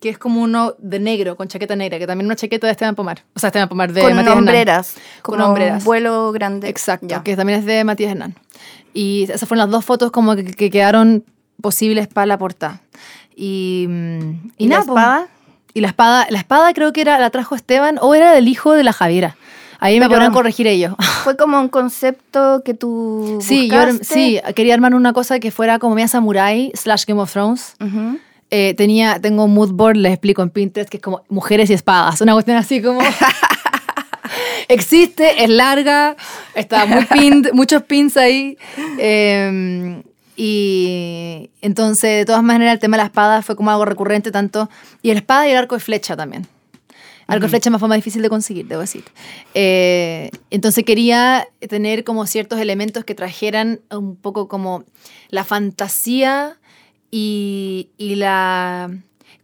que 0.00 0.10
es 0.10 0.18
como 0.18 0.42
uno 0.42 0.74
de 0.78 0.98
negro, 0.98 1.36
con 1.36 1.48
chaqueta 1.48 1.76
negra, 1.76 1.98
que 1.98 2.06
también 2.06 2.26
es 2.26 2.28
una 2.28 2.36
chaqueta 2.36 2.66
de 2.66 2.72
Esteban 2.72 2.94
Pomar. 2.94 3.22
O 3.34 3.38
sea, 3.38 3.46
Esteban 3.48 3.68
Pomar 3.68 3.92
de 3.92 4.02
con 4.02 4.10
Matías 4.10 4.26
Hernán. 4.26 4.38
hombreras. 4.38 4.94
Con 5.22 5.36
como 5.36 5.48
hombreras. 5.48 5.78
Un 5.82 5.84
vuelo 5.86 6.32
grande. 6.32 6.68
Exacto, 6.68 7.06
Ya. 7.08 7.22
que 7.22 7.36
también 7.36 7.60
es 7.60 7.64
de 7.64 7.84
Matías 7.84 8.10
Hernán. 8.10 8.34
Y 8.92 9.22
esas 9.24 9.48
fueron 9.48 9.60
las 9.66 9.70
dos 9.70 9.84
fotos 9.84 10.10
como 10.10 10.36
que, 10.36 10.44
que 10.44 10.68
quedaron 10.70 11.24
posibles 11.64 12.06
para 12.08 12.26
la 12.26 12.36
portada. 12.38 12.80
Y, 13.34 13.86
mm, 13.88 14.30
¿Y 14.58 14.68
la 14.68 14.74
nada, 14.76 14.84
po. 14.86 14.92
espada? 14.92 15.28
Y 15.72 15.80
la 15.80 15.88
espada, 15.88 16.26
la 16.28 16.38
espada 16.38 16.74
creo 16.74 16.92
que 16.92 17.00
era, 17.00 17.18
la 17.18 17.30
trajo 17.30 17.54
Esteban 17.56 17.98
o 18.02 18.14
era 18.14 18.32
del 18.32 18.46
hijo 18.48 18.74
de 18.74 18.84
la 18.84 18.92
Javiera. 18.92 19.34
Ahí 19.80 19.98
me 19.98 20.08
podrán 20.08 20.32
corregir 20.32 20.66
ellos. 20.66 20.94
Fue 21.24 21.36
como 21.36 21.58
un 21.58 21.68
concepto 21.68 22.62
que 22.64 22.74
tú 22.74 23.38
Sí, 23.42 23.68
yo 23.68 23.76
buscaste. 23.78 24.04
sí, 24.04 24.40
quería 24.54 24.74
armar 24.74 24.94
una 24.94 25.12
cosa 25.14 25.40
que 25.40 25.50
fuera 25.50 25.78
como 25.78 25.94
media 25.94 26.08
samurai 26.08 26.70
slash 26.74 27.04
Game 27.06 27.20
of 27.20 27.32
Thrones. 27.32 27.74
Ujú. 27.80 28.18
Eh, 28.50 28.74
tenía, 28.76 29.18
tengo 29.20 29.44
un 29.44 29.54
mood 29.54 29.72
board, 29.72 29.96
les 29.96 30.12
explico 30.12 30.42
en 30.42 30.50
Pinterest, 30.50 30.88
que 30.90 30.98
es 30.98 31.02
como 31.02 31.22
mujeres 31.28 31.70
y 31.70 31.72
espadas. 31.72 32.20
Una 32.20 32.34
cuestión 32.34 32.56
así 32.58 32.80
como... 32.82 33.00
Existe, 34.68 35.42
es 35.44 35.50
larga, 35.50 36.16
está 36.54 36.86
muy 36.86 37.04
pinned, 37.04 37.52
muchos 37.52 37.82
pins 37.82 38.16
ahí. 38.16 38.56
eh, 38.98 40.02
y 40.36 41.50
entonces, 41.60 42.18
de 42.18 42.24
todas 42.24 42.42
maneras, 42.42 42.74
el 42.74 42.80
tema 42.80 42.96
de 42.96 43.02
la 43.02 43.06
espada 43.06 43.42
fue 43.42 43.56
como 43.56 43.70
algo 43.70 43.84
recurrente 43.84 44.30
tanto. 44.30 44.68
Y 45.02 45.10
el 45.10 45.18
espada 45.18 45.46
y 45.48 45.52
el 45.52 45.56
arco 45.56 45.74
de 45.74 45.80
flecha 45.80 46.16
también. 46.16 46.46
Arco 47.26 47.44
de 47.44 47.48
flecha 47.48 47.70
es 47.70 47.72
más, 47.72 47.80
fue 47.80 47.88
más 47.88 47.96
difícil 47.96 48.20
de 48.20 48.28
conseguir, 48.28 48.66
debo 48.66 48.82
decir. 48.82 49.04
Eh, 49.54 50.30
entonces 50.50 50.84
quería 50.84 51.48
tener 51.68 52.04
como 52.04 52.26
ciertos 52.26 52.58
elementos 52.60 53.04
que 53.04 53.14
trajeran 53.14 53.80
un 53.90 54.16
poco 54.16 54.48
como 54.48 54.84
la 55.30 55.44
fantasía 55.44 56.58
y, 57.10 57.88
y 57.96 58.16
la 58.16 58.90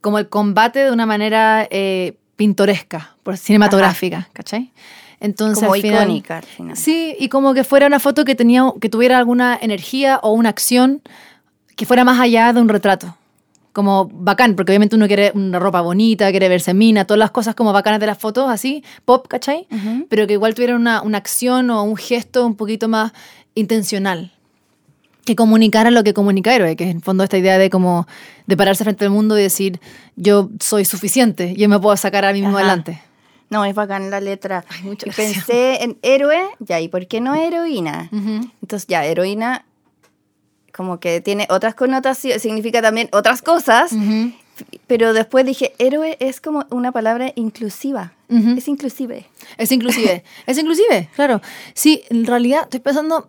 como 0.01 0.19
el 0.19 0.29
combate 0.29 0.81
de 0.81 0.91
una 0.91 1.07
manera 1.07 1.67
eh, 1.71 2.17
pintoresca, 2.37 3.17
por 3.23 3.37
cinematográfica, 3.37 4.29
¿cachai? 4.33 4.73
Entonces, 5.21 5.61
Como 5.63 5.75
al 5.75 5.81
final- 5.83 6.03
icónica 6.05 6.39
al 6.39 6.45
final. 6.45 6.77
Sí, 6.77 7.15
y 7.19 7.29
como 7.29 7.53
que 7.55 7.63
fuera 7.63 7.87
una 7.87 8.01
foto 8.01 8.25
que 8.25 8.35
tenía, 8.35 8.65
que 8.81 8.89
tuviera 8.89 9.19
alguna 9.19 9.59
energía 9.61 10.19
o 10.23 10.33
una 10.33 10.49
acción 10.49 11.03
que 11.77 11.87
fuera 11.87 12.05
más 12.05 12.19
allá 12.19 12.53
de 12.53 12.61
un 12.61 12.69
retrato. 12.69 13.17
Como 13.73 14.11
bacán, 14.13 14.57
porque 14.57 14.73
obviamente 14.73 14.97
uno 14.97 15.07
quiere 15.07 15.31
una 15.35 15.59
ropa 15.61 15.81
bonita, 15.81 16.31
quiere 16.31 16.49
verse 16.49 16.75
mina, 16.75 17.05
todas 17.05 17.19
las 17.21 17.31
cosas 17.31 17.55
como 17.55 17.73
bacanas 17.73 18.01
de 18.01 18.07
las 18.07 18.19
fotos, 18.19 18.51
así, 18.51 18.83
pop, 19.05 19.27
¿cachai? 19.29 19.69
Pero 20.09 20.27
que 20.27 20.33
igual 20.33 20.55
tuviera 20.55 20.75
una, 20.75 21.03
una 21.03 21.19
acción 21.19 21.71
o 21.71 21.83
un 21.85 21.97
gesto 21.97 22.45
un 22.47 22.57
poquito 22.57 22.89
más 22.89 23.13
intencional. 23.55 24.33
Que 25.25 25.37
comunicara 25.37 25.91
lo 25.93 26.03
que 26.03 26.15
comunica 26.15 26.55
héroe, 26.55 26.75
que 26.75 26.85
es 26.85 26.91
en 26.91 27.03
fondo 27.03 27.23
esta 27.23 27.39
idea 27.39 27.59
de 27.59 27.71
como 27.71 28.09
de 28.47 28.57
pararse 28.57 28.83
frente 28.85 29.05
al 29.05 29.11
mundo 29.13 29.39
y 29.39 29.43
decir, 29.43 29.79
yo 30.17 30.51
soy 30.59 30.85
suficiente, 30.85 31.55
yo 31.57 31.69
me 31.69 31.79
puedo 31.79 31.97
sacar 31.97 32.25
a 32.25 32.33
mí 32.33 32.41
mismo 32.41 32.57
Ajá. 32.57 32.67
adelante. 32.67 33.03
No, 33.51 33.65
es 33.65 33.75
bacán 33.75 34.11
la 34.11 34.21
letra. 34.21 34.65
Ay, 34.69 34.97
Y 35.05 35.11
pensé 35.11 35.83
en 35.83 35.99
héroe, 36.03 36.41
ya, 36.61 36.81
¿y 36.81 36.89
por 36.89 37.07
qué 37.07 37.21
no 37.21 37.35
heroína? 37.35 38.09
Entonces 38.63 38.87
ya, 38.87 39.05
heroína 39.05 39.65
como 40.73 41.01
que 41.01 41.21
tiene 41.21 41.47
otras 41.51 41.75
connotaciones, 41.75 42.41
significa 42.43 42.81
también 42.81 43.09
otras 43.13 43.43
cosas, 43.43 43.93
pero 44.87 45.13
después 45.13 45.45
dije, 45.45 45.75
héroe 45.79 46.17
es 46.21 46.41
como 46.41 46.65
una 46.71 46.93
palabra 46.93 47.33
inclusiva, 47.35 48.13
es 48.29 48.69
inclusive. 48.69 49.27
Es 49.59 49.73
inclusive, 49.73 50.25
es 50.47 50.59
inclusive, 50.59 51.09
claro. 51.17 51.41
Sí, 51.75 52.03
en 52.09 52.25
realidad 52.25 52.63
estoy 52.63 52.81
pensando, 52.81 53.29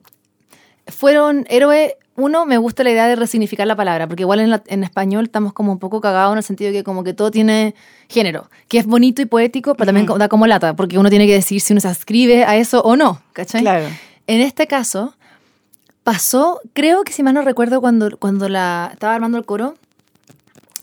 fueron 0.87 1.45
héroe, 1.49 1.97
uno, 2.17 2.45
me 2.45 2.57
gusta 2.57 2.83
la 2.83 2.91
idea 2.91 3.07
de 3.07 3.15
resignificar 3.15 3.65
la 3.65 3.75
palabra, 3.75 4.05
porque 4.07 4.23
igual 4.23 4.39
en, 4.41 4.49
la- 4.49 4.63
en 4.67 4.83
español 4.83 5.25
estamos 5.25 5.53
como 5.53 5.71
un 5.71 5.79
poco 5.79 6.01
cagados 6.01 6.33
en 6.33 6.37
el 6.39 6.43
sentido 6.43 6.71
de 6.71 6.77
que 6.79 6.83
como 6.83 7.03
que 7.03 7.13
todo 7.13 7.31
tiene 7.31 7.73
género, 8.09 8.49
que 8.67 8.77
es 8.79 8.85
bonito 8.85 9.21
y 9.21 9.25
poético, 9.25 9.75
pero 9.75 9.87
también 9.87 10.05
da 10.19 10.27
como 10.27 10.45
lata, 10.45 10.75
porque 10.75 10.97
uno 10.99 11.09
tiene 11.09 11.25
que 11.25 11.33
decir 11.33 11.61
si 11.61 11.73
uno 11.73 11.79
se 11.79 11.87
ascribe 11.87 12.43
a 12.43 12.57
eso 12.57 12.81
o 12.83 12.95
no, 12.95 13.21
¿cachai? 13.33 13.61
Claro. 13.61 13.85
En 14.27 14.41
este 14.41 14.67
caso, 14.67 15.15
pasó, 16.03 16.59
creo 16.73 17.03
que 17.03 17.13
si 17.13 17.23
mal 17.23 17.33
no 17.33 17.41
recuerdo, 17.41 17.79
cuando, 17.81 18.17
cuando 18.17 18.49
la 18.49 18.89
estaba 18.93 19.15
armando 19.15 19.37
el 19.37 19.45
coro, 19.45 19.75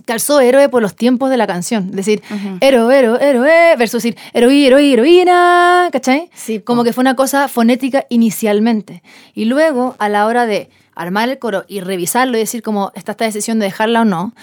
calzó 0.07 0.41
héroe 0.41 0.69
por 0.71 0.81
los 0.81 0.97
tiempos 0.97 1.29
de 1.29 1.37
la 1.37 1.47
canción. 1.47 1.89
Es 1.91 1.97
decir, 1.97 2.23
héroe, 2.61 2.99
héroe, 2.99 3.19
héroe, 3.21 3.77
versus 3.77 4.03
decir 4.03 4.17
heroí, 4.33 4.65
heroí, 4.67 4.93
heroína, 4.95 5.89
¿cachai? 5.93 6.31
Sí. 6.35 6.61
Como 6.61 6.83
que 6.85 6.93
fue 6.95 7.03
una 7.03 7.15
cosa 7.17 7.47
fonética 7.49 8.07
inicialmente. 8.09 9.03
Y 9.35 9.45
luego, 9.45 9.97
a 9.99 10.09
la 10.09 10.25
hora 10.27 10.47
de 10.47 10.71
armar 10.99 11.29
el 11.29 11.39
coro 11.39 11.65
y 11.69 11.81
revisarlo 11.81 12.37
y 12.37 12.41
decir 12.41 12.63
como 12.63 12.93
está 12.95 13.13
esta 13.13 13.25
decisión 13.25 13.59
de 13.59 13.67
dejarla 13.67 14.03
o 14.03 14.05
no, 14.05 14.35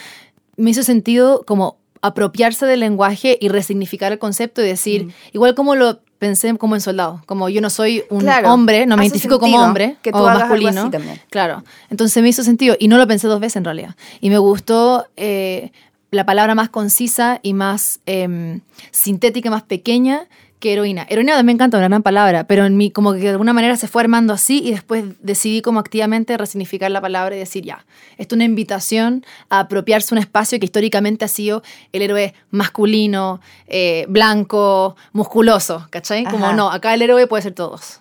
me 0.57 0.71
hizo 0.71 0.83
sentido 0.83 1.43
como 1.45 1.77
apropiarse 2.01 2.65
del 2.65 2.79
lenguaje 2.79 3.37
y 3.39 3.49
resignificar 3.49 4.11
el 4.11 4.19
concepto 4.19 4.61
y 4.61 4.67
decir, 4.67 5.13
igual 5.33 5.55
como 5.55 5.75
lo 5.75 5.99
pensé 6.17 6.55
como 6.57 6.75
en 6.75 6.81
soldado, 6.81 7.21
como 7.25 7.49
yo 7.49 7.61
no 7.61 7.69
soy 7.69 8.03
un 8.09 8.21
Claro, 8.21 8.53
hombre, 8.53 8.85
no 8.85 8.95
me 8.95 9.03
identifico 9.03 9.39
como 9.39 9.57
hombre 9.59 9.97
que 10.01 10.11
tú 10.11 10.19
o 10.19 10.27
hagas 10.27 10.43
algo 10.43 10.49
masculino. 10.49 10.81
así 10.81 10.91
también. 10.91 11.21
Claro, 11.29 11.63
entonces 11.89 12.23
me 12.23 12.29
hizo 12.29 12.43
sentido 12.43 12.75
y 12.79 12.87
no 12.87 12.97
lo 12.97 13.07
pensé 13.07 13.27
dos 13.27 13.39
veces 13.39 13.57
en 13.57 13.65
realidad. 13.65 13.95
Y 14.21 14.29
me 14.29 14.37
gustó 14.37 15.07
eh, 15.17 15.71
la 16.11 16.25
palabra 16.25 16.55
más 16.55 16.69
concisa 16.69 17.39
y 17.43 17.53
más 17.53 17.99
em, 18.05 18.61
sintética, 18.91 19.49
más 19.49 19.63
pequeña 19.63 20.27
que 20.65 20.73
heroína. 20.73 21.05
Heroína 21.07 21.33
también 21.33 21.45
me 21.45 21.51
encanta, 21.51 21.77
una 21.77 21.87
gran 21.87 22.01
palabra, 22.01 22.45
pero 22.47 22.65
en 22.65 22.75
mí 22.75 22.89
como 22.89 23.13
que 23.13 23.19
de 23.19 23.29
alguna 23.29 23.53
manera 23.53 23.77
se 23.77 23.87
fue 23.87 24.01
armando 24.01 24.33
así 24.33 24.63
y 24.63 24.71
después 24.71 25.03
decidí 25.21 25.61
como 25.61 25.79
activamente 25.79 26.35
resignificar 26.39 26.89
la 26.89 27.01
palabra 27.01 27.35
y 27.35 27.37
decir 27.37 27.63
ya, 27.63 27.85
esto 28.17 28.33
es 28.33 28.37
una 28.37 28.45
invitación 28.45 29.23
a 29.49 29.59
apropiarse 29.59 30.15
un 30.15 30.17
espacio 30.17 30.57
que 30.59 30.65
históricamente 30.65 31.23
ha 31.23 31.27
sido 31.27 31.61
el 31.91 32.01
héroe 32.01 32.33
masculino, 32.49 33.41
eh, 33.67 34.07
blanco, 34.09 34.95
musculoso, 35.13 35.85
¿cachai? 35.91 36.23
Como 36.23 36.47
Ajá. 36.47 36.55
no, 36.55 36.71
acá 36.71 36.95
el 36.95 37.03
héroe 37.03 37.27
puede 37.27 37.43
ser 37.43 37.53
todos. 37.53 37.99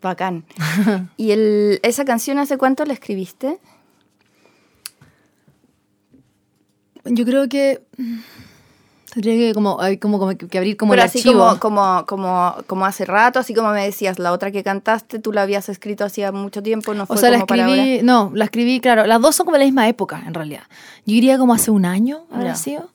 Bacán. 0.00 0.44
¿Y 1.16 1.32
el, 1.32 1.80
esa 1.82 2.04
canción 2.04 2.38
hace 2.38 2.56
cuánto 2.56 2.84
la 2.84 2.92
escribiste? 2.92 3.58
Yo 7.04 7.24
creo 7.24 7.48
que 7.48 7.82
Tendría 9.14 9.36
que 9.36 9.54
como, 9.54 9.78
como, 10.00 10.18
como 10.18 10.36
que 10.36 10.58
abrir 10.58 10.76
como 10.76 10.90
Pero 10.90 11.02
el 11.02 11.08
así 11.08 11.18
archivo. 11.20 11.38
como, 11.60 11.60
como, 11.60 12.06
como, 12.06 12.54
como 12.66 12.84
hace 12.86 13.04
rato, 13.04 13.38
así 13.38 13.54
como 13.54 13.70
me 13.70 13.84
decías, 13.84 14.18
la 14.18 14.32
otra 14.32 14.50
que 14.50 14.62
cantaste, 14.64 15.20
tú 15.20 15.32
la 15.32 15.42
habías 15.42 15.68
escrito 15.68 16.04
hacía 16.04 16.32
mucho 16.32 16.62
tiempo, 16.62 16.92
no 16.94 17.06
fue 17.06 17.16
O 17.16 17.18
sea, 17.18 17.30
la 17.30 17.40
como 17.40 17.54
ahora. 17.62 17.74
escribí, 17.76 18.02
no, 18.02 18.32
la 18.34 18.44
escribí, 18.46 18.80
claro, 18.80 19.06
las 19.06 19.20
dos 19.20 19.36
son 19.36 19.46
como 19.46 19.54
de 19.56 19.60
la 19.60 19.66
misma 19.66 19.88
época, 19.88 20.22
en 20.26 20.34
realidad. 20.34 20.64
Yo 21.06 21.14
diría 21.14 21.38
como 21.38 21.54
hace 21.54 21.70
un 21.70 21.84
año, 21.86 22.26
habrá 22.30 22.48
Ya. 22.48 22.54
sido. 22.56 22.90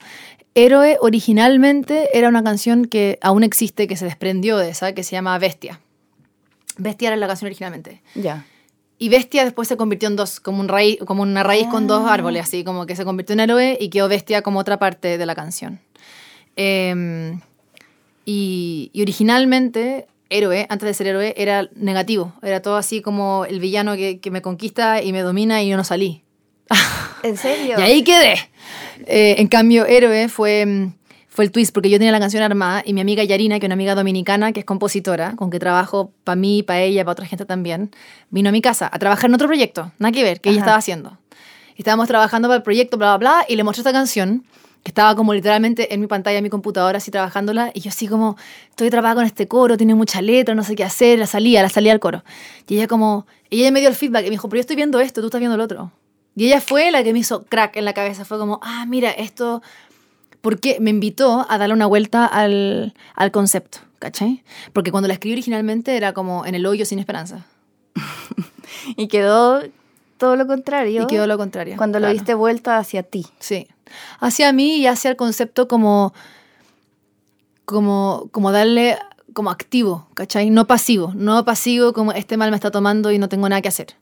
Héroe 0.55 0.97
originalmente 0.99 2.09
era 2.17 2.27
una 2.27 2.43
canción 2.43 2.85
que 2.85 3.17
aún 3.21 3.43
existe, 3.43 3.87
que 3.87 3.95
se 3.95 4.05
desprendió 4.05 4.57
de 4.57 4.69
esa, 4.71 4.93
que 4.93 5.03
se 5.03 5.11
llama 5.13 5.37
Bestia. 5.37 5.79
Bestia 6.77 7.07
era 7.09 7.17
la 7.17 7.27
canción 7.27 7.47
originalmente. 7.47 8.01
Ya. 8.15 8.45
Y 8.97 9.07
Bestia 9.07 9.45
después 9.45 9.67
se 9.69 9.77
convirtió 9.77 10.09
en 10.09 10.17
dos, 10.17 10.39
como, 10.41 10.59
un 10.59 10.67
raíz, 10.67 10.97
como 11.05 11.21
una 11.23 11.43
raíz 11.43 11.67
con 11.67 11.87
dos 11.87 12.03
Ah. 12.05 12.13
árboles, 12.13 12.43
así 12.43 12.65
como 12.65 12.85
que 12.85 12.97
se 12.97 13.05
convirtió 13.05 13.33
en 13.33 13.39
héroe 13.41 13.77
y 13.79 13.89
quedó 13.89 14.09
Bestia 14.09 14.41
como 14.41 14.59
otra 14.59 14.77
parte 14.79 15.17
de 15.17 15.25
la 15.25 15.35
canción. 15.35 15.79
Em, 16.61 17.39
y, 18.25 18.91
y 18.91 19.01
originalmente, 19.01 20.07
héroe, 20.29 20.67
antes 20.69 20.85
de 20.85 20.93
ser 20.93 21.07
héroe, 21.07 21.33
era 21.37 21.69
negativo. 21.73 22.33
Era 22.43 22.61
todo 22.61 22.75
así 22.75 23.01
como 23.01 23.45
el 23.45 23.61
villano 23.61 23.95
que, 23.95 24.19
que 24.19 24.29
me 24.29 24.41
conquista 24.41 25.01
y 25.01 25.13
me 25.13 25.21
domina 25.21 25.63
y 25.63 25.69
yo 25.69 25.77
no 25.77 25.85
salí. 25.85 26.23
¿En 27.23 27.37
serio? 27.37 27.75
Y 27.77 27.81
ahí 27.81 28.03
quedé. 28.03 28.35
Eh, 29.05 29.35
en 29.37 29.47
cambio, 29.47 29.85
Héroe 29.85 30.29
fue, 30.29 30.65
mm, 30.65 30.93
fue 31.27 31.45
el 31.45 31.51
twist, 31.51 31.73
porque 31.73 31.89
yo 31.89 31.97
tenía 31.97 32.11
la 32.11 32.19
canción 32.19 32.43
armada 32.43 32.83
y 32.85 32.93
mi 32.93 33.01
amiga 33.01 33.23
Yarina, 33.23 33.59
que 33.59 33.65
es 33.65 33.67
una 33.67 33.75
amiga 33.75 33.95
dominicana, 33.95 34.51
que 34.51 34.61
es 34.61 34.65
compositora, 34.65 35.35
con 35.35 35.49
que 35.49 35.59
trabajo 35.59 36.11
para 36.23 36.35
mí, 36.35 36.63
para 36.63 36.81
ella, 36.81 37.03
para 37.03 37.13
otra 37.13 37.25
gente 37.25 37.45
también, 37.45 37.91
vino 38.29 38.49
a 38.49 38.51
mi 38.51 38.61
casa 38.61 38.89
a 38.91 38.99
trabajar 38.99 39.29
en 39.29 39.35
otro 39.35 39.47
proyecto, 39.47 39.91
nada 39.99 40.11
que 40.11 40.23
ver, 40.23 40.41
que 40.41 40.49
ella 40.49 40.59
estaba 40.59 40.77
haciendo. 40.77 41.17
Estábamos 41.77 42.07
trabajando 42.07 42.49
para 42.49 42.57
el 42.57 42.63
proyecto, 42.63 42.97
bla, 42.97 43.17
bla, 43.17 43.17
bla, 43.17 43.45
y 43.47 43.55
le 43.55 43.63
mostré 43.63 43.81
esta 43.81 43.93
canción, 43.93 44.43
que 44.83 44.91
estaba 44.91 45.15
como 45.15 45.33
literalmente 45.33 45.93
en 45.93 45.99
mi 45.99 46.07
pantalla, 46.07 46.37
en 46.37 46.43
mi 46.43 46.49
computadora, 46.49 46.97
así 46.97 47.11
trabajándola, 47.11 47.71
y 47.73 47.81
yo 47.81 47.89
así 47.89 48.07
como, 48.07 48.37
estoy 48.69 48.87
atrapada 48.87 49.15
con 49.15 49.25
este 49.25 49.47
coro, 49.47 49.77
tiene 49.77 49.95
mucha 49.95 50.21
letra, 50.21 50.55
no 50.55 50.63
sé 50.63 50.75
qué 50.75 50.83
hacer, 50.83 51.19
la 51.19 51.27
salía, 51.27 51.61
la 51.61 51.69
salía 51.69 51.91
al 51.91 51.99
coro. 51.99 52.23
Y 52.67 52.75
ella 52.75 52.87
como, 52.87 53.27
y 53.49 53.61
ella 53.61 53.71
me 53.71 53.79
dio 53.81 53.89
el 53.89 53.95
feedback, 53.95 54.21
y 54.21 54.25
me 54.25 54.31
dijo, 54.31 54.47
pero 54.47 54.57
yo 54.57 54.61
estoy 54.61 54.75
viendo 54.75 54.99
esto, 54.99 55.21
tú 55.21 55.27
estás 55.27 55.39
viendo 55.39 55.55
el 55.55 55.61
otro. 55.61 55.91
Y 56.35 56.45
ella 56.45 56.61
fue 56.61 56.89
la 56.91 57.03
que 57.03 57.11
me 57.11 57.19
hizo 57.19 57.43
crack 57.43 57.75
en 57.75 57.83
la 57.83 57.93
cabeza. 57.93 58.23
Fue 58.23 58.37
como, 58.37 58.61
ah, 58.63 58.85
mira, 58.87 59.11
esto. 59.11 59.61
Porque 60.39 60.77
me 60.79 60.89
invitó 60.89 61.45
a 61.49 61.57
darle 61.57 61.73
una 61.73 61.85
vuelta 61.85 62.25
al, 62.25 62.93
al 63.13 63.31
concepto, 63.31 63.79
¿cachai? 63.99 64.41
Porque 64.71 64.89
cuando 64.89 65.09
la 65.09 65.15
escribí 65.15 65.33
originalmente 65.33 65.97
era 65.97 66.13
como 66.13 66.45
en 66.45 66.55
el 66.55 66.65
hoyo 66.65 66.85
sin 66.85 66.99
esperanza. 66.99 67.45
Y 68.95 69.07
quedó 69.07 69.61
todo 70.17 70.37
lo 70.37 70.47
contrario. 70.47 71.03
Y 71.03 71.07
quedó 71.07 71.27
lo 71.27 71.37
contrario. 71.37 71.75
Cuando 71.75 71.99
lo 71.99 72.03
claro. 72.03 72.13
diste 72.13 72.33
vuelta 72.33 72.77
hacia 72.77 73.03
ti. 73.03 73.25
Sí. 73.39 73.67
Hacia 74.19 74.51
mí 74.53 74.77
y 74.77 74.87
hacia 74.87 75.09
el 75.11 75.15
concepto 75.17 75.67
como. 75.67 76.13
como, 77.65 78.29
como 78.31 78.51
darle. 78.51 78.97
como 79.33 79.49
activo, 79.51 80.07
¿cachai? 80.15 80.49
No 80.49 80.65
pasivo. 80.67 81.13
No 81.15 81.45
pasivo 81.45 81.93
como 81.93 82.11
este 82.11 82.35
mal 82.37 82.49
me 82.49 82.55
está 82.55 82.71
tomando 82.71 83.11
y 83.11 83.19
no 83.19 83.29
tengo 83.29 83.47
nada 83.47 83.61
que 83.61 83.69
hacer. 83.69 83.95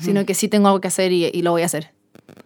Sino 0.00 0.24
que 0.24 0.34
sí 0.34 0.48
tengo 0.48 0.68
algo 0.68 0.80
que 0.80 0.88
hacer 0.88 1.12
y, 1.12 1.26
y 1.26 1.42
lo 1.42 1.50
voy 1.50 1.62
a 1.62 1.66
hacer. 1.66 1.92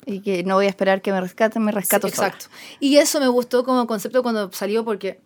Y 0.07 0.21
que 0.21 0.43
no 0.43 0.57
voy 0.57 0.67
a 0.67 0.69
esperar 0.69 1.01
que 1.03 1.13
me 1.13 1.21
rescaten, 1.21 1.63
me 1.63 1.71
rescato 1.71 2.09
Sí, 2.09 2.15
sola. 2.17 2.29
Exacto. 2.29 2.47
Y 2.81 2.97
eso 2.97 3.21
me 3.21 3.29
gustó 3.29 3.63
como 3.65 3.87
concepto 3.87 4.23
cuando 4.25 4.51
salió 4.53 4.85
porque 4.85 5.21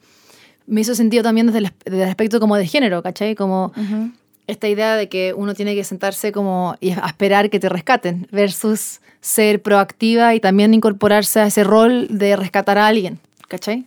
me 0.67 0.83
hizo 0.83 0.95
sentido 0.95 1.23
también 1.23 1.47
desde 1.47 1.61
el, 1.61 1.67
as- 1.67 1.73
desde 1.87 2.03
el 2.03 2.09
aspecto 2.11 2.39
como 2.39 2.57
de 2.57 2.67
género, 2.67 3.03
¿cachai? 3.03 3.35
Como. 3.35 3.73
Esta 4.53 4.69
idea 4.69 4.97
de 4.97 5.09
que 5.09 5.35
uno 5.37 5.55
tiene 5.55 5.75
que 5.75 5.85
sentarse 5.85 6.31
como 6.33 6.77
y 6.81 6.91
a 6.93 7.07
esperar 7.07 7.51
que 7.51 7.59
te 7.61 7.69
rescaten 7.69 8.29
versus 8.31 9.01
ser 9.21 9.63
proactiva 9.63 10.35
y 10.35 10.41
también 10.41 10.75
incorporarse 10.75 11.41
a 11.41 11.47
ese 11.47 11.65
rol 11.65 12.07
de 12.11 12.37
rescatar 12.37 12.79
a 12.79 12.87
alguien, 12.87 13.19
¿cachai? 13.49 13.85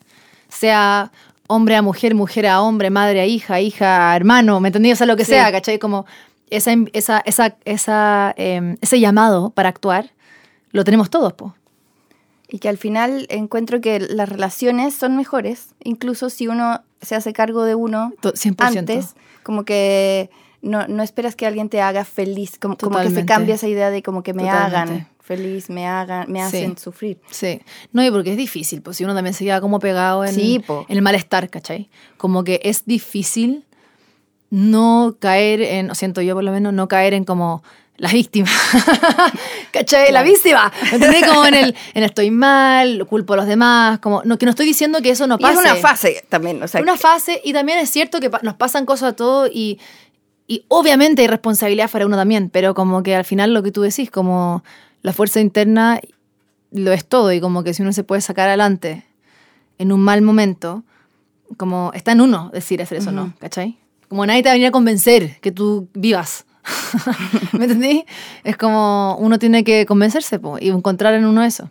Sea 0.49 1.11
hombre 1.47 1.75
a 1.75 1.81
mujer, 1.81 2.15
mujer 2.15 2.47
a 2.47 2.61
hombre, 2.61 2.89
madre 2.89 3.19
a 3.21 3.25
hija, 3.25 3.59
hija 3.61 4.11
a 4.11 4.15
hermano, 4.15 4.59
¿me 4.59 4.69
entendí? 4.69 4.91
O 4.91 4.95
sea, 4.95 5.07
lo 5.07 5.15
que 5.15 5.25
Sí. 5.25 5.31
sea, 5.31 5.51
¿cachai? 5.51 5.77
Como 5.79 6.05
esa, 6.49 6.73
esa, 6.93 7.19
esa, 7.25 7.55
esa, 7.65 8.33
em, 8.37 8.77
ese 8.81 8.99
llamado 8.99 9.49
para 9.51 9.69
actuar 9.69 10.11
lo 10.71 10.83
tenemos 10.83 11.09
todos, 11.09 11.33
po. 11.33 11.55
Y 12.47 12.59
que 12.59 12.69
al 12.69 12.77
final 12.77 13.25
encuentro 13.29 13.81
que 13.81 13.99
las 13.99 14.29
relaciones 14.29 14.93
son 14.93 15.17
mejores, 15.17 15.69
incluso 15.83 16.29
si 16.29 16.47
uno 16.47 16.81
se 17.01 17.15
hace 17.15 17.33
cargo 17.33 17.63
de 17.63 17.75
uno 17.75 18.13
To- 18.21 18.33
100%. 18.35 18.79
antes, 18.79 19.15
como 19.43 19.63
que 19.65 20.29
no, 20.65 20.87
no 20.87 21.03
esperas 21.03 21.35
que 21.35 21.45
alguien 21.45 21.69
te 21.69 21.79
haga 21.81 22.03
feliz, 22.05 22.57
como, 22.59 22.75
como 22.77 22.99
que 23.01 23.09
se 23.11 23.25
cambia 23.25 23.55
esa 23.55 23.67
idea 23.67 23.89
de 23.91 24.03
como 24.03 24.23
que 24.23 24.33
me 24.33 24.43
Totalmente. 24.43 24.75
hagan 24.77 25.09
feliz, 25.21 25.69
me 25.69 25.87
hagan, 25.87 26.31
me 26.31 26.39
Sí. 26.41 26.45
hacen 26.57 26.77
sufrir. 26.77 27.19
Sí, 27.31 27.61
no, 27.93 28.03
y 28.05 28.11
porque 28.11 28.31
es 28.31 28.37
difícil, 28.37 28.81
pues 28.81 28.97
si 28.97 29.03
uno 29.05 29.15
también 29.15 29.33
se 29.33 29.43
queda 29.43 29.59
como 29.61 29.79
pegado 29.79 30.23
en, 30.25 30.33
Sí, 30.35 30.61
en 30.67 30.97
el 30.97 31.01
malestar, 31.01 31.49
¿cachai? 31.49 31.89
Como 32.17 32.43
que 32.43 32.59
es 32.63 32.85
difícil 32.85 33.63
no 34.51 35.15
caer 35.19 35.61
en, 35.61 35.89
o 35.89 35.95
siento 35.95 36.21
yo 36.21 36.35
por 36.35 36.43
lo 36.43 36.51
menos, 36.51 36.73
no 36.73 36.87
caer 36.87 37.13
en 37.15 37.23
como 37.23 37.63
la 37.97 38.11
víctima, 38.11 38.49
¿cachai? 39.71 40.11
La 40.11 40.21
víctima, 40.23 40.71
¿entendés? 40.91 41.25
Como 41.25 41.45
en 41.45 41.53
el, 41.53 41.75
en 41.93 42.03
estoy 42.03 42.29
mal, 42.31 43.05
culpo 43.07 43.33
a 43.33 43.37
los 43.37 43.47
demás, 43.47 43.99
como, 43.99 44.21
no, 44.25 44.37
que 44.37 44.45
no 44.45 44.49
estoy 44.51 44.65
diciendo 44.65 45.01
que 45.01 45.09
eso 45.09 45.27
no 45.27 45.35
Y 45.35 45.41
pase. 45.41 45.53
es 45.55 45.59
una 45.61 45.75
fase 45.75 46.25
también, 46.29 46.61
o 46.61 46.67
sea, 46.67 46.81
una 46.81 46.97
fase, 46.97 47.41
y 47.43 47.53
también 47.53 47.79
es 47.79 47.89
cierto 47.89 48.19
que 48.19 48.29
nos 48.41 48.55
pasan 48.55 48.85
cosas 48.85 49.13
a 49.13 49.15
todos 49.15 49.49
y, 49.51 49.79
y 50.47 50.65
obviamente 50.67 51.21
hay 51.23 51.27
responsabilidad 51.27 51.89
para 51.89 52.05
uno 52.05 52.15
también, 52.17 52.49
pero 52.49 52.73
como 52.73 53.01
que 53.03 53.15
al 53.15 53.25
final 53.25 53.53
lo 53.53 53.63
que 53.63 53.71
tú 53.71 53.81
decís, 53.81 54.11
como 54.11 54.63
la 55.01 55.13
fuerza 55.13 55.39
interna 55.39 55.99
lo 56.71 56.91
es 56.91 57.05
todo 57.05 57.31
y 57.31 57.39
como 57.41 57.63
que 57.63 57.73
si 57.73 57.81
uno 57.81 57.93
se 57.93 58.03
puede 58.03 58.21
sacar 58.21 58.47
adelante 58.49 59.05
en 59.77 59.91
un 59.91 60.01
mal 60.01 60.21
momento, 60.21 60.83
como 61.57 61.91
está 61.93 62.11
en 62.11 62.21
uno 62.21 62.49
decir 62.53 62.81
hacer 62.81 62.97
eso, 62.99 63.11
¿no? 63.11 63.33
¿Cachai? 63.39 63.77
Como 64.09 64.25
nadie 64.25 64.43
te 64.43 64.49
va 64.49 64.51
a 64.51 64.55
venir 64.55 64.67
a 64.67 64.71
convencer 64.71 65.39
que 65.41 65.51
tú 65.51 65.87
vivas. 65.93 66.45
¿Me 67.53 67.65
entendí? 67.65 68.05
Es 68.43 68.57
como 68.57 69.15
uno 69.19 69.37
tiene 69.39 69.63
que 69.63 69.85
convencerse 69.85 70.39
po, 70.39 70.57
y 70.59 70.69
encontrar 70.69 71.13
en 71.13 71.25
uno 71.25 71.43
eso. 71.43 71.69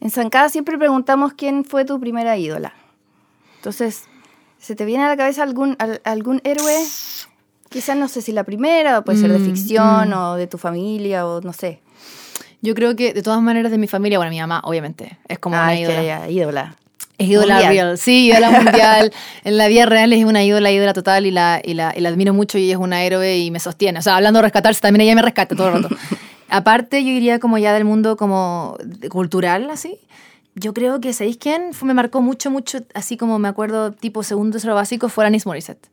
En 0.00 0.10
Zancada 0.10 0.48
siempre 0.48 0.78
preguntamos 0.78 1.32
quién 1.34 1.64
fue 1.64 1.84
tu 1.84 1.98
primera 2.00 2.36
ídola. 2.36 2.72
Entonces, 3.56 4.04
¿se 4.58 4.74
te 4.74 4.84
viene 4.84 5.04
a 5.04 5.08
la 5.08 5.16
cabeza 5.16 5.42
algún, 5.42 5.76
al- 5.78 6.00
algún 6.04 6.40
héroe? 6.44 6.74
Quizás 7.72 7.96
no 7.96 8.06
sé 8.08 8.22
si 8.22 8.30
la 8.32 8.44
primera, 8.44 9.02
puede 9.02 9.18
ser 9.18 9.32
de 9.32 9.38
Mm, 9.38 9.44
ficción 9.44 10.10
mm. 10.10 10.12
o 10.12 10.34
de 10.36 10.46
tu 10.46 10.58
familia 10.58 11.26
o 11.26 11.40
no 11.40 11.52
sé. 11.52 11.80
Yo 12.60 12.74
creo 12.74 12.94
que 12.94 13.12
de 13.12 13.22
todas 13.22 13.42
maneras 13.42 13.72
de 13.72 13.78
mi 13.78 13.88
familia, 13.88 14.18
bueno, 14.18 14.30
mi 14.30 14.38
mamá, 14.40 14.60
obviamente, 14.64 15.18
es 15.26 15.38
como 15.40 15.56
Ah, 15.56 15.64
una 15.64 15.74
que 15.74 15.80
ídola. 15.80 16.02
ya, 16.04 16.28
ídola. 16.30 16.76
Es 17.18 17.28
ídola 17.28 17.54
Mundial. 17.54 17.72
real, 17.72 17.98
sí, 17.98 18.26
ídola 18.26 18.50
mundial. 18.60 19.12
En 19.44 19.56
la 19.56 19.66
vida 19.68 19.86
real 19.86 20.12
es 20.12 20.24
una 20.24 20.44
ídola, 20.44 20.70
ídola 20.70 20.92
total 20.92 21.26
y 21.26 21.30
la, 21.30 21.60
y, 21.64 21.74
la, 21.74 21.92
y 21.96 22.00
la 22.00 22.08
admiro 22.08 22.32
mucho 22.34 22.58
y 22.58 22.64
ella 22.64 22.74
es 22.74 22.78
una 22.80 23.02
héroe 23.04 23.38
y 23.38 23.50
me 23.50 23.58
sostiene. 23.60 23.98
O 23.98 24.02
sea, 24.02 24.16
hablando 24.16 24.38
de 24.38 24.42
rescatarse, 24.44 24.80
también 24.80 25.02
ella 25.02 25.14
me 25.16 25.22
rescata 25.22 25.54
todo 25.56 25.68
el 25.68 25.82
rato. 25.82 25.94
Aparte, 26.48 27.02
yo 27.02 27.10
diría 27.10 27.38
como 27.38 27.58
ya 27.58 27.72
del 27.72 27.84
mundo 27.84 28.16
como 28.16 28.76
de- 28.84 29.08
cultural, 29.08 29.68
así. 29.70 29.98
Yo 30.54 30.74
creo 30.74 31.00
que, 31.00 31.12
¿sabéis 31.14 31.38
quién? 31.38 31.72
Fue, 31.72 31.88
me 31.88 31.94
marcó 31.94 32.20
mucho, 32.20 32.50
mucho, 32.50 32.78
así 32.94 33.16
como 33.16 33.38
me 33.38 33.48
acuerdo, 33.48 33.92
tipo 33.92 34.22
segundo, 34.22 34.52
tercero 34.52 34.74
básico, 34.74 35.08
fue 35.08 35.24
Alanis 35.24 35.46
Morissette. 35.46 35.88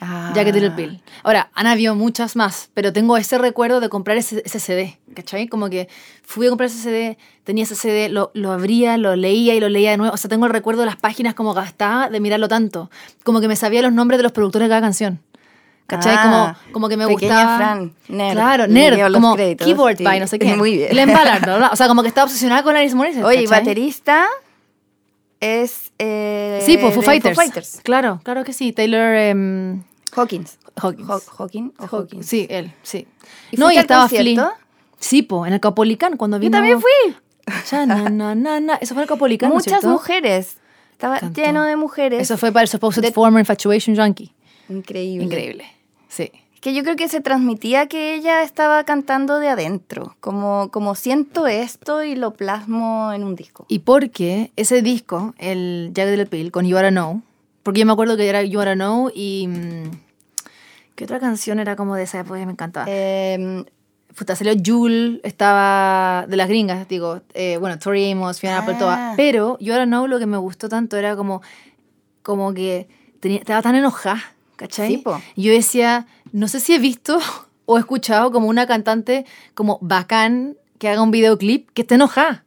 Ah. 0.00 0.32
Jacket 0.34 0.54
Little 0.54 0.70
Pill. 0.72 1.00
Ahora, 1.24 1.50
han 1.54 1.66
habido 1.66 1.96
muchas 1.96 2.36
más, 2.36 2.70
pero 2.72 2.92
tengo 2.92 3.16
ese 3.16 3.36
recuerdo 3.36 3.80
de 3.80 3.88
comprar 3.88 4.16
ese, 4.16 4.42
ese 4.44 4.60
CD, 4.60 4.98
¿cachai? 5.14 5.48
Como 5.48 5.68
que 5.68 5.88
fui 6.22 6.46
a 6.46 6.50
comprar 6.50 6.68
ese 6.68 6.78
CD, 6.78 7.18
tenía 7.42 7.64
ese 7.64 7.74
CD, 7.74 8.08
lo, 8.08 8.30
lo 8.34 8.52
abría, 8.52 8.96
lo 8.96 9.16
leía 9.16 9.54
y 9.54 9.60
lo 9.60 9.68
leía 9.68 9.90
de 9.90 9.96
nuevo. 9.96 10.14
O 10.14 10.16
sea, 10.16 10.30
tengo 10.30 10.46
el 10.46 10.52
recuerdo 10.52 10.82
de 10.82 10.86
las 10.86 10.96
páginas 10.96 11.34
como 11.34 11.52
gastaba 11.52 12.10
de 12.10 12.20
mirarlo 12.20 12.46
tanto. 12.46 12.90
Como 13.24 13.40
que 13.40 13.48
me 13.48 13.56
sabía 13.56 13.82
los 13.82 13.92
nombres 13.92 14.18
de 14.18 14.22
los 14.22 14.32
productores 14.32 14.66
de 14.66 14.70
cada 14.70 14.80
canción. 14.80 15.20
¿Cachai? 15.88 16.14
Ah, 16.16 16.54
como, 16.62 16.72
como 16.72 16.88
que 16.90 16.96
me 16.96 17.06
gustaba. 17.06 17.56
Fran, 17.56 17.94
nerd. 18.08 18.34
Claro, 18.34 18.66
nerd, 18.68 19.12
como 19.12 19.34
créditos, 19.34 19.66
keyboard 19.66 19.96
sí. 19.96 20.04
by 20.04 20.20
no 20.20 20.26
sé 20.26 20.38
qué. 20.38 20.54
Muy 20.54 20.76
bien. 20.76 20.90
Glenn 20.90 21.12
Ballard, 21.12 21.42
bla. 21.42 21.70
O 21.72 21.76
sea, 21.76 21.88
como 21.88 22.02
que 22.02 22.08
estaba 22.08 22.26
obsesionada 22.26 22.62
con 22.62 22.76
Alice 22.76 22.94
Morissette. 22.94 23.24
Oye, 23.24 23.46
baterista 23.48 24.28
es. 25.40 25.92
Eh, 25.98 26.60
Sí, 26.64 26.76
pues 26.78 26.94
Foo 26.94 27.02
Fighters. 27.02 27.36
Fighters. 27.36 27.80
Claro, 27.82 28.20
claro 28.24 28.44
que 28.44 28.52
sí. 28.52 28.72
Taylor 28.72 29.14
em, 29.14 29.82
Hawkins. 30.14 30.58
Hawkins. 30.76 31.08
Haw- 31.08 31.22
Hawking 31.38 31.72
o 31.78 31.86
Hawkins. 31.86 32.26
Sí, 32.26 32.46
él, 32.50 32.72
sí. 32.82 33.06
¿Y 33.50 33.56
no, 33.56 33.70
y 33.72 33.76
estaba 33.78 34.08
concierto? 34.08 34.52
Sí, 35.00 35.22
po, 35.22 35.46
en 35.46 35.52
el 35.54 35.60
Capolicán 35.60 36.16
cuando 36.16 36.38
vino. 36.38 36.50
Yo 36.50 36.58
también 36.58 36.80
fui. 36.80 37.16
Ya, 37.70 37.86
na, 37.86 38.08
na, 38.10 38.34
na, 38.34 38.60
na. 38.60 38.74
Eso 38.76 38.94
fue 38.94 39.02
en 39.02 39.04
el 39.04 39.08
Capolicán, 39.08 39.50
¿no 39.50 39.58
es 39.58 39.66
Muchas 39.66 39.84
mujeres. 39.84 40.58
Estaba 40.92 41.18
Cantó. 41.20 41.40
lleno 41.40 41.64
de 41.64 41.76
mujeres. 41.76 42.20
Eso 42.22 42.36
fue 42.36 42.50
para 42.52 42.62
el 42.62 42.68
Supposed 42.68 43.02
De- 43.02 43.12
Former 43.12 43.40
Infatuation 43.40 43.96
Junkie. 43.96 44.32
Increíble. 44.68 45.24
Increíble. 45.24 45.64
Sí. 46.08 46.30
Que 46.60 46.74
yo 46.74 46.82
creo 46.82 46.96
que 46.96 47.08
se 47.08 47.20
transmitía 47.20 47.86
que 47.86 48.14
ella 48.14 48.42
estaba 48.42 48.82
cantando 48.84 49.38
de 49.38 49.48
adentro, 49.48 50.16
como, 50.20 50.70
como 50.72 50.94
siento 50.96 51.46
esto 51.46 52.02
y 52.02 52.16
lo 52.16 52.32
plasmo 52.32 53.12
en 53.12 53.22
un 53.22 53.36
disco. 53.36 53.64
Y 53.68 53.80
porque 53.80 54.50
ese 54.56 54.82
disco, 54.82 55.34
el 55.38 55.92
Jagged 55.94 56.10
Little 56.10 56.26
Pill, 56.26 56.50
con 56.50 56.66
You 56.66 56.76
Oughta 56.76 56.90
Know, 56.90 57.22
porque 57.62 57.80
yo 57.80 57.86
me 57.86 57.92
acuerdo 57.92 58.16
que 58.16 58.28
era 58.28 58.42
You 58.42 58.58
Oughta 58.58 58.74
Know 58.74 59.10
y... 59.14 59.46
mm, 59.48 59.90
¿Qué 60.96 61.04
otra 61.04 61.20
canción 61.20 61.60
era 61.60 61.76
como 61.76 61.94
de 61.94 62.02
esa 62.02 62.18
época 62.18 62.40
que 62.40 62.46
me 62.46 62.50
encantaba? 62.52 62.86
Eh, 62.88 63.64
puta, 64.16 64.34
salió 64.34 64.52
Jul, 64.64 65.20
estaba 65.22 66.26
de 66.26 66.36
las 66.36 66.48
gringas, 66.48 66.88
digo, 66.88 67.20
eh, 67.34 67.56
bueno, 67.60 67.78
Tori 67.78 68.10
Amos, 68.10 68.40
Fiona 68.40 68.58
Apple, 68.58 68.74
Ah. 68.74 68.78
todas. 68.80 69.16
Pero 69.16 69.56
yo 69.60 69.74
ahora 69.74 69.86
no, 69.86 70.08
lo 70.08 70.18
que 70.18 70.26
me 70.26 70.38
gustó 70.38 70.68
tanto 70.68 70.96
era 70.96 71.14
como, 71.14 71.40
como 72.22 72.52
que 72.52 72.88
tenía, 73.20 73.38
estaba 73.38 73.62
tan 73.62 73.76
enojada, 73.76 74.20
¿cachai? 74.56 74.88
Sí, 74.88 74.98
po. 74.98 75.20
Yo 75.36 75.52
decía, 75.52 76.08
no 76.32 76.48
sé 76.48 76.60
si 76.60 76.74
he 76.74 76.78
visto 76.78 77.18
o 77.66 77.76
he 77.76 77.80
escuchado 77.80 78.30
como 78.32 78.48
una 78.48 78.66
cantante 78.66 79.24
como 79.54 79.78
bacán 79.80 80.56
que 80.78 80.88
haga 80.88 81.02
un 81.02 81.10
videoclip 81.10 81.70
que 81.72 81.82
esté 81.82 81.96
enojada. 81.96 82.44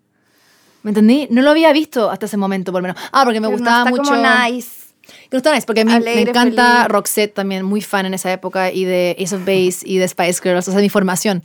¿Me 0.84 0.92
entendí? 0.92 1.28
No 1.30 1.42
lo 1.42 1.52
había 1.52 1.72
visto 1.74 2.10
hasta 2.10 2.26
ese 2.26 2.38
momento, 2.38 2.72
por 2.72 2.82
lo 2.82 2.88
menos. 2.88 3.02
Ah, 3.12 3.24
porque 3.24 3.40
me 3.40 3.48
Pero 3.48 3.58
no 3.60 3.64
gustaba 3.64 3.80
está 3.90 3.92
mucho. 3.92 4.12
como 4.16 4.46
nice. 4.50 4.70
Que 5.04 5.30
no 5.34 5.38
está 5.38 5.54
nice, 5.54 5.66
porque 5.68 5.82
a 5.82 5.86
mí 5.86 5.92
me 5.92 5.98
Alegre, 5.98 6.32
encanta 6.32 6.74
feliz. 6.78 6.88
Roxette 6.88 7.34
también, 7.36 7.64
muy 7.66 7.82
fan 7.82 8.06
en 8.08 8.14
esa 8.16 8.32
época, 8.32 8.72
y 8.72 8.86
de 8.86 9.16
Ace 9.20 9.36
of 9.36 9.42
Base 9.42 9.80
y 9.84 9.98
de 9.98 10.08
Spice 10.08 10.40
Girls, 10.42 10.68
o 10.68 10.72
sea, 10.72 10.80
mi 10.82 10.90
formación. 10.90 11.42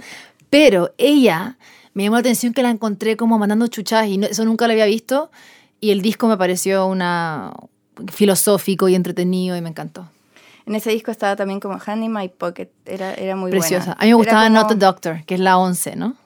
Pero 0.49 0.95
ella 0.97 1.59
me 1.93 2.05
llamó 2.05 2.17
la 2.17 2.21
atención 2.21 2.55
que 2.55 2.63
la 2.63 2.71
encontré 2.71 3.17
como 3.17 3.39
mandando 3.39 3.67
chuchas 3.67 4.07
y 4.07 4.17
no- 4.19 4.27
eso 4.27 4.45
nunca 4.45 4.67
lo 4.67 4.73
había 4.73 4.87
visto. 4.87 5.31
Y 5.81 5.91
el 5.91 6.01
disco 6.01 6.29
me 6.29 6.37
pareció 6.39 6.87
una 6.87 7.53
filosófico 8.13 8.89
y 8.89 8.95
entretenido 8.95 9.57
y 9.57 9.61
me 9.61 9.69
encantó. 9.69 10.09
En 10.67 10.75
ese 10.75 10.91
disco 10.91 11.11
estaba 11.13 11.37
también 11.37 11.61
como 11.61 11.79
Honey 11.85 12.07
in 12.07 12.13
My 12.13 12.29
Pocket. 12.29 12.69
Era, 12.85 13.15
era 13.15 13.37
muy 13.37 13.51
Preciosa. 13.53 13.95
buena. 13.95 14.01
A 14.01 14.05
mí 14.05 14.09
me 14.11 14.15
gustaba 14.15 14.41
Era 14.43 14.51
Not 14.51 14.63
como- 14.65 14.79
the 14.79 14.85
Doctor, 14.85 15.25
que 15.25 15.35
es 15.35 15.41
la 15.41 15.59
11, 15.59 15.97
¿no? 15.97 16.17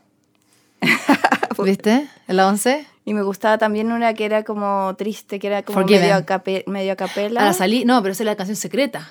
¿Viste? 1.64 2.08
¿Es 2.26 2.34
la 2.34 2.48
11? 2.48 2.86
Y 3.04 3.14
me 3.14 3.22
gustaba 3.22 3.58
también 3.58 3.92
una 3.92 4.14
que 4.14 4.24
era 4.24 4.42
como 4.44 4.94
triste, 4.96 5.38
que 5.38 5.46
era 5.48 5.62
como 5.62 5.78
Forgiven. 5.80 6.02
medio 6.02 6.14
a, 6.16 6.22
cape- 6.24 6.64
medio 6.66 6.92
a 6.92 6.96
capela. 6.96 7.42
A 7.42 7.44
la 7.46 7.52
salí, 7.52 7.84
no, 7.84 8.00
pero 8.02 8.12
esa 8.12 8.22
es 8.22 8.26
la 8.26 8.36
canción 8.36 8.56
secreta. 8.56 9.10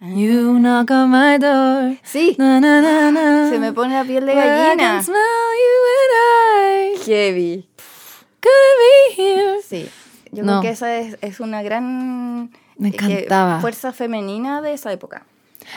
You 0.00 0.58
knock 0.60 0.90
on 0.92 1.10
my 1.10 1.38
door. 1.38 1.96
Sí, 2.04 2.36
Na, 2.38 2.60
na, 2.60 2.80
na, 2.80 3.10
na. 3.10 3.50
se 3.50 3.58
me 3.58 3.72
pone 3.72 3.94
la 3.94 4.04
piel 4.04 4.26
de 4.26 4.34
gallina. 4.34 4.76
can 4.76 5.02
smell 5.04 5.16
you 5.18 5.80
and 6.94 7.00
I 7.02 7.10
Heavy. 7.10 7.68
could 8.40 9.16
be 9.16 9.22
here. 9.22 9.56
Sí. 9.68 9.88
Yo 10.30 10.44
No. 10.44 10.60
creo 10.60 10.62
que 10.62 10.68
esa 10.70 10.94
es, 10.98 11.16
es 11.20 11.40
una 11.40 11.62
gran 11.62 12.52
Me 12.78 12.88
eh, 12.88 12.92
encantaba. 12.94 13.60
fuerza 13.60 13.92
femenina 13.92 14.62
de 14.62 14.72
esa 14.72 14.92
época. 14.92 15.24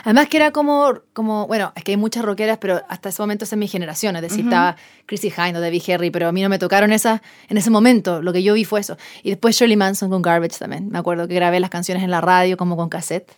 Además 0.04 0.28
que 0.28 0.38
era 0.38 0.52
como, 0.52 1.00
como, 1.12 1.46
bueno, 1.46 1.72
es 1.76 1.84
que 1.84 1.90
hay 1.90 1.96
muchas 1.98 2.24
rockeras, 2.24 2.56
pero 2.58 2.80
hasta 2.88 3.10
ese 3.10 3.20
momento 3.20 3.44
es 3.44 3.54
mi 3.56 3.68
generación. 3.68 4.16
Es 4.16 4.22
decir, 4.22 4.44
estaba 4.44 4.76
Chrissy 5.04 5.30
Hynde 5.30 5.58
o 5.58 5.60
Debbie 5.60 5.82
Harry, 5.92 6.10
pero 6.10 6.28
a 6.28 6.32
mí 6.32 6.40
no 6.40 6.48
me 6.48 6.58
tocaron 6.58 6.92
esas 6.92 7.20
en 7.48 7.58
ese 7.58 7.68
momento. 7.68 8.22
Lo 8.22 8.32
que 8.32 8.42
yo 8.42 8.54
vi 8.54 8.64
fue 8.64 8.80
eso. 8.80 8.96
Y 9.22 9.30
después 9.30 9.54
Shirley 9.54 9.76
Manson 9.76 10.08
con 10.08 10.22
Garbage 10.22 10.58
también. 10.58 10.88
Me 10.88 10.98
acuerdo 10.98 11.28
que 11.28 11.34
grabé 11.34 11.60
las 11.60 11.68
canciones 11.68 12.02
en 12.04 12.10
la 12.10 12.22
radio 12.22 12.56
como 12.56 12.76
con 12.76 12.88
cassette. 12.88 13.30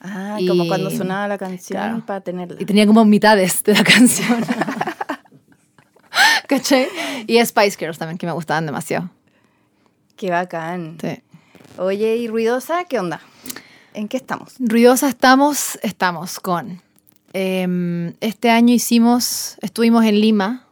Ah, 0.00 0.36
Y- 0.38 0.46
como 0.46 0.68
cuando 0.68 0.90
sonaba 0.90 1.26
la 1.26 1.38
canción 1.38 1.80
claro. 1.80 2.06
para 2.06 2.20
tenerla. 2.20 2.56
Y 2.60 2.64
tenía 2.64 2.86
como 2.86 3.04
mitades 3.04 3.64
de 3.64 3.74
la 3.74 3.82
canción. 3.82 4.44
¿Cachai? 6.46 6.88
Y 7.26 7.44
Spice 7.44 7.76
Girls 7.78 7.98
también, 7.98 8.18
que 8.18 8.26
me 8.26 8.32
gustaban 8.32 8.66
demasiado. 8.66 9.10
Qué 10.16 10.30
bacán. 10.30 10.98
Sí. 11.00 11.22
Oye, 11.78 12.16
¿y 12.16 12.28
ruidosa? 12.28 12.84
¿Qué 12.84 12.98
onda? 12.98 13.20
¿En 13.94 14.08
qué 14.08 14.18
estamos? 14.18 14.54
Ruidosa 14.58 15.08
estamos, 15.08 15.78
estamos 15.82 16.38
con. 16.38 16.82
em, 17.32 18.12
este 18.20 18.50
año 18.50 18.74
hicimos, 18.74 19.56
estuvimos 19.62 20.04
en 20.04 20.20
Lima 20.20 20.66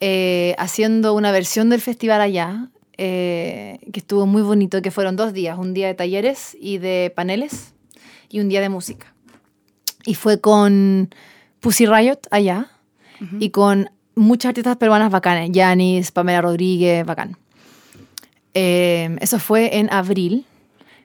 eh, 0.00 0.56
haciendo 0.58 1.14
una 1.14 1.30
versión 1.30 1.70
del 1.70 1.80
festival 1.80 2.20
allá, 2.20 2.68
eh, 2.98 3.78
que 3.92 4.00
estuvo 4.00 4.26
muy 4.26 4.42
bonito, 4.42 4.82
que 4.82 4.90
fueron 4.90 5.14
dos 5.14 5.32
días, 5.32 5.56
un 5.56 5.72
día 5.72 5.86
de 5.86 5.94
talleres 5.94 6.56
y 6.60 6.78
de 6.78 7.12
paneles 7.14 7.72
y 8.28 8.40
un 8.40 8.48
día 8.48 8.60
de 8.60 8.70
música. 8.70 9.14
Y 10.04 10.14
fue 10.14 10.40
con 10.40 11.14
Pussy 11.60 11.86
Riot 11.86 12.18
allá 12.30 12.70
y 13.38 13.50
con 13.50 13.90
muchas 14.14 14.48
artistas 14.50 14.78
peruanas 14.78 15.12
bacanes, 15.12 15.50
Yanis, 15.52 16.10
Pamela 16.10 16.40
Rodríguez, 16.40 17.04
bacán. 17.04 17.36
Em, 18.54 19.16
eso 19.20 19.38
fue 19.38 19.78
en 19.78 19.92
abril. 19.92 20.44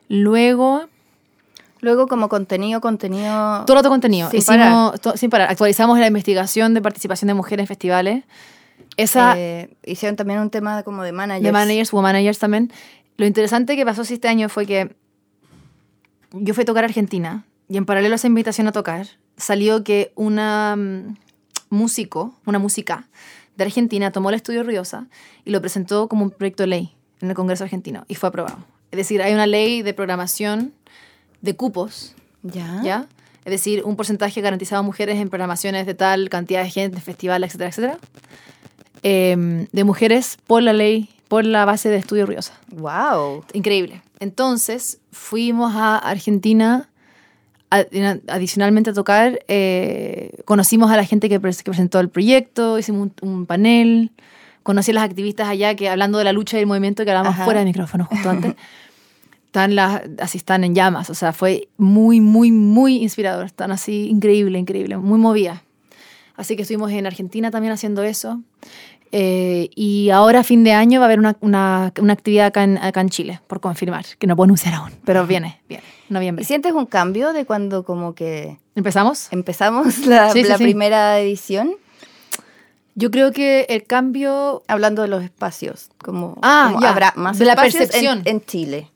Luego 0.08 0.88
Luego 1.80 2.08
como 2.08 2.28
contenido, 2.28 2.80
contenido... 2.80 3.64
todo 3.66 3.78
otro 3.78 3.90
contenido. 3.90 4.30
Sin 4.30 4.38
Hicimos, 4.38 4.58
parar. 4.92 4.98
to- 4.98 5.16
sin 5.16 5.30
parar. 5.30 5.50
Actualizamos 5.50 5.98
la 5.98 6.06
investigación 6.06 6.74
de 6.74 6.80
participación 6.82 7.28
de 7.28 7.34
mujeres 7.34 7.64
en 7.64 7.66
festivales. 7.68 8.24
Esa 8.96 9.34
Eh, 9.36 9.76
hicieron 9.84 10.16
también 10.16 10.40
un 10.40 10.50
tema 10.50 10.82
como 10.82 11.02
de 11.02 11.12
managers. 11.12 11.44
de 11.44 11.52
managers, 11.52 11.92
woman 11.92 12.12
managers 12.14 12.38
también. 12.38 12.72
Lo 13.18 13.26
interesante 13.26 13.76
que 13.76 13.84
pasó 13.84 14.02
este 14.02 14.26
año 14.26 14.48
fue 14.48 14.66
que 14.66 14.96
yo 16.32 16.54
fui 16.54 16.62
a 16.62 16.64
tocar 16.64 16.84
a 16.84 16.86
Argentina 16.86 17.44
y 17.68 17.76
en 17.76 17.84
paralelo 17.84 18.14
a 18.14 18.16
esa 18.16 18.26
invitación 18.26 18.66
a 18.68 18.72
tocar 18.72 19.06
salió 19.36 19.84
que 19.84 20.12
una 20.16 20.74
mm, 20.76 21.16
músico, 21.70 22.34
una 22.46 22.58
música 22.58 23.06
de 23.56 23.64
Argentina 23.64 24.10
tomó 24.12 24.30
el 24.30 24.34
estudio 24.36 24.62
Riosa 24.62 25.06
y 25.44 25.50
lo 25.50 25.60
presentó 25.60 26.08
como 26.08 26.24
un 26.24 26.30
proyecto 26.30 26.62
de 26.62 26.66
ley 26.68 26.95
en 27.20 27.28
el 27.30 27.34
Congreso 27.34 27.64
argentino 27.64 28.04
y 28.08 28.14
fue 28.14 28.28
aprobado. 28.28 28.58
Es 28.90 28.96
decir, 28.98 29.22
hay 29.22 29.32
una 29.34 29.46
ley 29.46 29.82
de 29.82 29.94
programación 29.94 30.72
de 31.42 31.54
cupos 31.56 32.14
Ya. 32.42 32.80
¿ya? 32.84 33.06
Es 33.44 33.50
decir, 33.50 33.82
un 33.84 33.94
porcentaje 33.96 34.40
garantizado 34.40 34.80
a 34.80 34.82
mujeres 34.82 35.18
en 35.18 35.28
programaciones 35.28 35.86
de 35.86 35.94
tal 35.94 36.28
cantidad 36.30 36.62
de 36.62 36.70
gente, 36.70 37.00
festivales, 37.00 37.48
etcétera, 37.50 37.68
etcétera. 37.70 37.98
Em, 39.02 39.66
de 39.72 39.84
mujeres 39.84 40.36
por 40.46 40.62
la 40.62 40.72
ley, 40.72 41.08
por 41.28 41.44
la 41.44 41.64
base 41.64 41.88
de 41.88 41.96
Estudio 41.96 42.26
Riosa. 42.26 42.54
Wow. 42.72 43.44
Increíble. 43.52 44.02
Entonces, 44.18 44.98
fuimos 45.12 45.74
a 45.76 45.96
Argentina 45.98 46.88
a- 47.70 47.84
adicionalmente 48.28 48.90
a 48.90 48.92
tocar. 48.94 49.40
eh, 49.48 50.32
conocimos 50.44 50.90
a 50.90 50.96
la 50.96 51.04
gente 51.04 51.28
que, 51.28 51.40
pres- 51.40 51.58
que 51.62 51.70
presentó 51.70 52.00
el 52.00 52.08
proyecto, 52.08 52.78
hicimos 52.78 53.10
un, 53.22 53.28
un 53.30 53.46
panel. 53.46 54.10
Conocí 54.66 54.90
a 54.90 54.94
las 54.94 55.04
activistas 55.04 55.46
allá 55.46 55.76
que 55.76 55.88
hablando 55.88 56.18
de 56.18 56.24
la 56.24 56.32
lucha 56.32 56.56
y 56.56 56.60
el 56.62 56.66
movimiento 56.66 57.04
que 57.04 57.12
hablábamos 57.12 57.34
Ajá. 57.36 57.44
fuera 57.44 57.60
de 57.60 57.66
micrófono 57.66 58.04
justo 58.04 58.28
antes. 58.28 58.56
Están 59.46 59.76
las, 59.76 60.02
así 60.18 60.38
están 60.38 60.64
en 60.64 60.74
llamas. 60.74 61.08
O 61.08 61.14
sea, 61.14 61.32
fue 61.32 61.68
muy, 61.76 62.20
muy, 62.20 62.50
muy 62.50 62.96
inspirador. 62.96 63.46
Están 63.46 63.70
así, 63.70 64.08
increíble, 64.08 64.58
increíble, 64.58 64.96
muy 64.96 65.20
movida. 65.20 65.62
Así 66.34 66.56
que 66.56 66.62
estuvimos 66.62 66.90
en 66.90 67.06
Argentina 67.06 67.52
también 67.52 67.72
haciendo 67.72 68.02
eso. 68.02 68.40
Eh, 69.12 69.70
y 69.76 70.10
ahora, 70.10 70.40
a 70.40 70.42
fin 70.42 70.64
de 70.64 70.72
año, 70.72 70.98
va 70.98 71.06
a 71.06 71.08
haber 71.08 71.20
una, 71.20 71.36
una, 71.40 71.92
una 72.00 72.12
actividad 72.12 72.46
acá 72.46 72.64
en, 72.64 72.76
acá 72.76 73.00
en 73.02 73.08
Chile, 73.08 73.40
por 73.46 73.60
confirmar, 73.60 74.04
que 74.18 74.26
no 74.26 74.34
puedo 74.34 74.46
anunciar 74.46 74.74
aún, 74.74 74.90
pero 75.04 75.26
viene, 75.28 75.60
viene, 75.68 75.84
¿Y 76.10 76.12
noviembre. 76.12 76.44
sientes 76.44 76.72
un 76.72 76.86
cambio 76.86 77.32
de 77.32 77.44
cuando 77.46 77.84
como 77.84 78.14
que 78.16 78.58
¿Empezamos? 78.74 79.28
empezamos 79.32 80.06
la, 80.06 80.30
Sí, 80.32 80.42
sí, 80.42 80.48
la 80.48 80.58
sí. 80.58 80.64
primera 80.64 81.18
edición? 81.20 81.70
Yo 82.98 83.10
creo 83.10 83.30
que 83.30 83.66
el 83.68 83.84
cambio, 83.84 84.62
Hablando 84.68 85.02
de 85.02 85.08
los 85.08 85.22
espacios, 85.22 85.90
como, 85.98 86.38
Ah, 86.42 86.70
como 86.72 86.80
ya, 86.82 86.88
habrá 86.90 87.12
más 87.16 87.38
de 87.38 87.44
la 87.44 87.52
espacios 87.52 87.74
en- 87.74 87.88
percepción. 87.88 88.22
En, 88.24 88.40
Chile. 88.44 88.90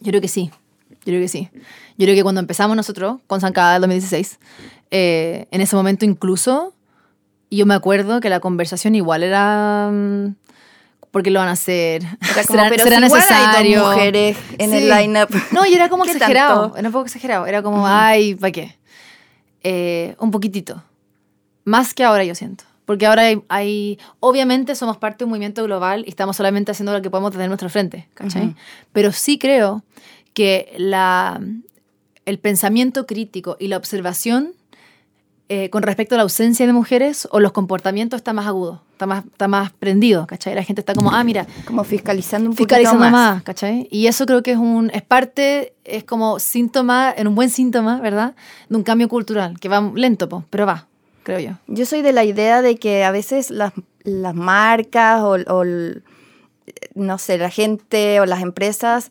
yo 0.00 0.10
creo 0.10 0.20
que 0.20 0.28
sí, 0.28 0.50
yo 0.90 0.96
creo 1.04 1.20
que 1.20 1.28
sí. 1.28 1.48
Yo 1.96 2.04
creo 2.04 2.14
que 2.14 2.22
cuando 2.22 2.40
empezamos 2.40 2.76
nosotros 2.76 3.18
con 3.26 3.40
Zancada 3.40 3.72
del 3.72 3.80
2016, 3.82 4.38
eh, 4.90 5.46
en 5.50 5.60
ese 5.62 5.74
momento 5.76 6.04
incluso, 6.04 6.74
yo 7.50 7.64
me 7.66 7.74
acuerdo 7.74 8.20
que 8.20 8.28
la 8.28 8.40
conversación 8.40 8.94
igual 8.94 9.22
era... 9.22 9.88
mm, 9.90 10.34
¿Por 11.10 11.22
qué 11.22 11.30
lo 11.30 11.40
van 11.40 11.48
a 11.48 11.52
hacer? 11.52 12.02
Era 12.02 12.44
como, 12.46 12.58
¿Será, 12.58 12.68
pero 12.68 12.84
será 12.84 12.96
si 12.96 13.02
necesario? 13.02 13.48
hay 13.56 13.74
dos 13.74 13.94
mujeres 13.94 14.36
en 14.58 14.74
el 14.74 14.82
Sí. 14.82 14.88
line-up. 14.94 15.28
No, 15.52 15.64
y 15.64 15.72
era 15.72 15.88
como 15.88 16.04
¿Qué 16.04 16.12
exagerado. 16.12 16.60
tanto? 16.64 16.76
Era 16.76 16.88
un 16.88 16.92
poco 16.92 17.06
exagerado. 17.06 17.46
Era 17.46 17.62
como, 17.62 17.86
ay, 17.88 18.34
¿para 18.34 18.52
qué? 18.52 18.76
Eh, 19.62 20.14
un 20.18 20.30
poquitito. 20.30 20.82
Más 21.64 21.94
que 21.94 22.04
ahora, 22.04 22.24
yo 22.24 22.34
siento. 22.34 22.64
Porque 22.88 23.04
ahora 23.06 23.22
hay, 23.24 23.42
hay- 23.50 23.98
Obviamente 24.18 24.74
somos 24.74 24.96
parte 24.96 25.18
de 25.18 25.24
un 25.24 25.30
movimiento 25.32 25.62
global 25.62 26.04
y 26.06 26.08
estamos 26.08 26.36
solamente 26.38 26.70
haciendo 26.72 26.94
lo 26.94 27.02
que 27.02 27.10
podemos 27.10 27.32
tener 27.32 27.44
en 27.44 27.50
nuestro 27.50 27.68
frente. 27.68 28.08
¿cachai? 28.14 28.46
Ujú. 28.46 28.54
Pero 28.94 29.12
sí 29.12 29.38
creo 29.38 29.84
que 30.32 30.72
la, 30.78 31.38
el 32.24 32.38
pensamiento 32.38 33.04
crítico 33.06 33.58
y 33.60 33.68
la 33.68 33.76
observación 33.76 34.54
eh, 35.50 35.68
con 35.70 35.82
respecto 35.82 36.14
a 36.14 36.18
la 36.18 36.22
ausencia 36.22 36.66
de 36.66 36.72
mujeres 36.72 37.28
o 37.30 37.40
los 37.40 37.52
comportamientos 37.52 38.18
está 38.18 38.32
más 38.32 38.46
agudo, 38.46 38.82
está 38.92 39.06
más, 39.06 39.24
está 39.24 39.48
más 39.48 39.70
prendido, 39.72 40.26
¿cachai? 40.26 40.54
La 40.54 40.62
gente 40.62 40.80
está 40.82 40.94
como, 40.94 41.10
ah, 41.12 41.24
mira, 41.24 41.46
Como 41.66 41.84
fiscalizando 41.84 42.48
un 42.50 42.54
poquito 42.56 42.68
fiscalizando 42.76 43.00
más. 43.04 43.12
más. 43.12 43.42
¿cachai? 43.42 43.86
Y 43.90 44.06
eso 44.08 44.24
creo 44.26 44.42
que 44.42 44.52
es 44.52 44.58
un 44.58 44.90
es 44.94 45.02
parte, 45.02 45.74
es 45.84 46.04
como 46.04 46.38
síntoma, 46.38 47.12
en 47.16 47.28
un 47.28 47.34
buen 47.34 47.48
síntoma, 47.50 48.00
¿verdad? 48.00 48.34
De 48.70 48.76
un 48.76 48.82
cambio 48.82 49.08
cultural, 49.08 49.58
que 49.60 49.68
va 49.70 49.80
lento, 49.94 50.28
po, 50.28 50.44
pero 50.50 50.64
va, 50.66 50.86
creo 51.28 51.40
yo. 51.40 51.50
Yo 51.66 51.84
soy 51.84 52.00
de 52.02 52.12
la 52.12 52.24
idea 52.24 52.62
de 52.62 52.76
que 52.76 53.04
a 53.04 53.10
veces 53.10 53.50
las, 53.50 53.72
las 54.04 54.34
marcas 54.34 55.20
o, 55.22 55.36
o 55.54 55.64
no 56.94 57.18
sé, 57.18 57.38
la 57.38 57.50
gente 57.50 58.20
o 58.20 58.26
las 58.26 58.42
empresas 58.42 59.10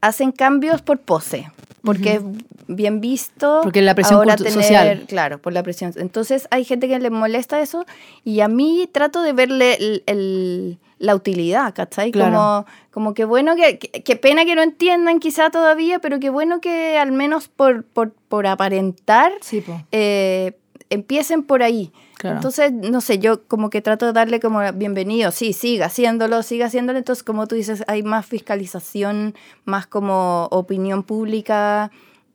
hacen 0.00 0.32
cambios 0.32 0.82
por 0.82 0.98
pose, 1.00 1.50
porque 1.82 2.14
es 2.14 2.22
bien 2.68 3.00
visto. 3.00 3.60
Porque 3.62 3.82
la 3.82 3.94
presión 3.94 4.18
ahora 4.18 4.36
tener- 4.36 4.52
social. 4.52 5.04
Claro, 5.08 5.38
por 5.38 5.52
la 5.52 5.62
presión. 5.62 5.92
Entonces 5.96 6.46
hay 6.50 6.64
gente 6.64 6.88
que 6.88 6.98
le 6.98 7.10
molesta 7.10 7.60
eso 7.60 7.84
y 8.24 8.40
a 8.40 8.48
mí 8.48 8.88
trato 8.92 9.22
de 9.22 9.32
verle 9.32 9.74
el- 9.74 10.02
el- 10.06 10.78
la 10.98 11.14
utilidad, 11.14 11.74
¿cachai? 11.74 12.10
Claro. 12.10 12.32
Como, 12.32 12.66
como 12.90 13.14
que 13.14 13.24
bueno, 13.24 13.54
que, 13.56 13.78
que- 13.78 14.02
que 14.02 14.16
pena 14.16 14.44
que 14.44 14.54
no 14.56 14.62
entiendan 14.62 15.20
quizá 15.20 15.50
todavía, 15.50 15.98
pero 16.00 16.18
que 16.18 16.28
bueno 16.30 16.60
que 16.60 16.98
al 16.98 17.12
menos 17.12 17.48
por, 17.48 17.84
por, 17.84 18.10
por 18.12 18.46
aparentar 18.46 19.32
Sí, 19.40 19.60
po. 19.60 19.80
eh, 19.92 20.52
empiecen 20.90 21.42
por 21.42 21.62
ahí. 21.62 21.92
Claro. 22.16 22.36
Entonces, 22.36 22.72
no 22.72 23.00
sé, 23.00 23.18
yo 23.18 23.46
como 23.46 23.70
que 23.70 23.80
trato 23.82 24.06
de 24.06 24.12
darle 24.12 24.40
como 24.40 24.60
bienvenido, 24.72 25.30
sí, 25.30 25.52
siga 25.52 25.86
haciéndolo, 25.86 26.42
siga 26.42 26.66
haciéndolo. 26.66 26.98
Entonces, 26.98 27.22
como 27.22 27.46
tú 27.46 27.54
dices, 27.54 27.84
hay 27.86 28.02
más 28.02 28.26
fiscalización, 28.26 29.34
más 29.64 29.86
como 29.86 30.48
opinión 30.50 31.02
pública 31.02 31.90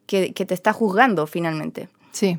que, 0.05 0.33
que 0.33 0.45
te 0.45 0.53
está 0.53 0.73
juzgando 0.73 1.27
finalmente. 1.27 1.89
Sí. 2.11 2.37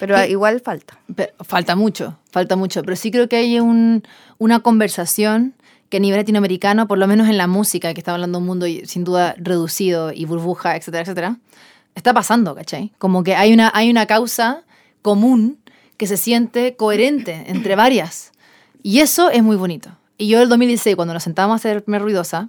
Pero 0.00 0.16
Y- 0.24 0.30
igual 0.30 0.60
falta. 0.60 0.98
Pero 1.14 1.32
falta 1.44 1.76
mucho, 1.76 2.16
falta 2.30 2.56
mucho. 2.56 2.82
Pero 2.82 2.96
sí 2.96 3.10
creo 3.10 3.28
que 3.28 3.36
hay 3.36 3.60
un, 3.60 4.02
una 4.38 4.60
conversación 4.60 5.54
que 5.90 5.98
a 5.98 6.00
nivel 6.00 6.18
latinoamericano, 6.18 6.88
por 6.88 6.98
lo 6.98 7.06
menos 7.06 7.28
en 7.28 7.36
la 7.36 7.46
música, 7.46 7.92
que 7.94 8.00
está 8.00 8.12
hablando 8.12 8.38
un 8.38 8.46
mundo 8.46 8.66
sin 8.84 9.04
duda 9.04 9.34
reducido 9.38 10.12
y 10.12 10.24
burbuja, 10.24 10.76
etcétera, 10.76 11.02
etcétera, 11.02 11.36
está 11.94 12.12
pasando, 12.12 12.54
¿cachai? 12.54 12.92
Como 12.98 13.22
que 13.22 13.36
hay 13.36 13.52
una, 13.52 13.70
hay 13.74 13.90
una 13.90 14.06
causa 14.06 14.62
común 15.06 15.60
que 15.96 16.08
se 16.08 16.16
siente 16.16 16.74
coherente 16.74 17.44
entre 17.46 17.76
varias. 17.76 18.32
Y 18.82 18.98
eso 18.98 19.30
es 19.30 19.40
muy 19.40 19.54
bonito. 19.54 19.96
Y 20.18 20.26
yo 20.26 20.42
el 20.42 20.48
2016, 20.48 20.96
cuando 20.96 21.14
nos 21.14 21.22
sentamos 21.22 21.52
a 21.52 21.56
hacer 21.56 21.84
primer 21.84 22.02
Ruidosa, 22.02 22.48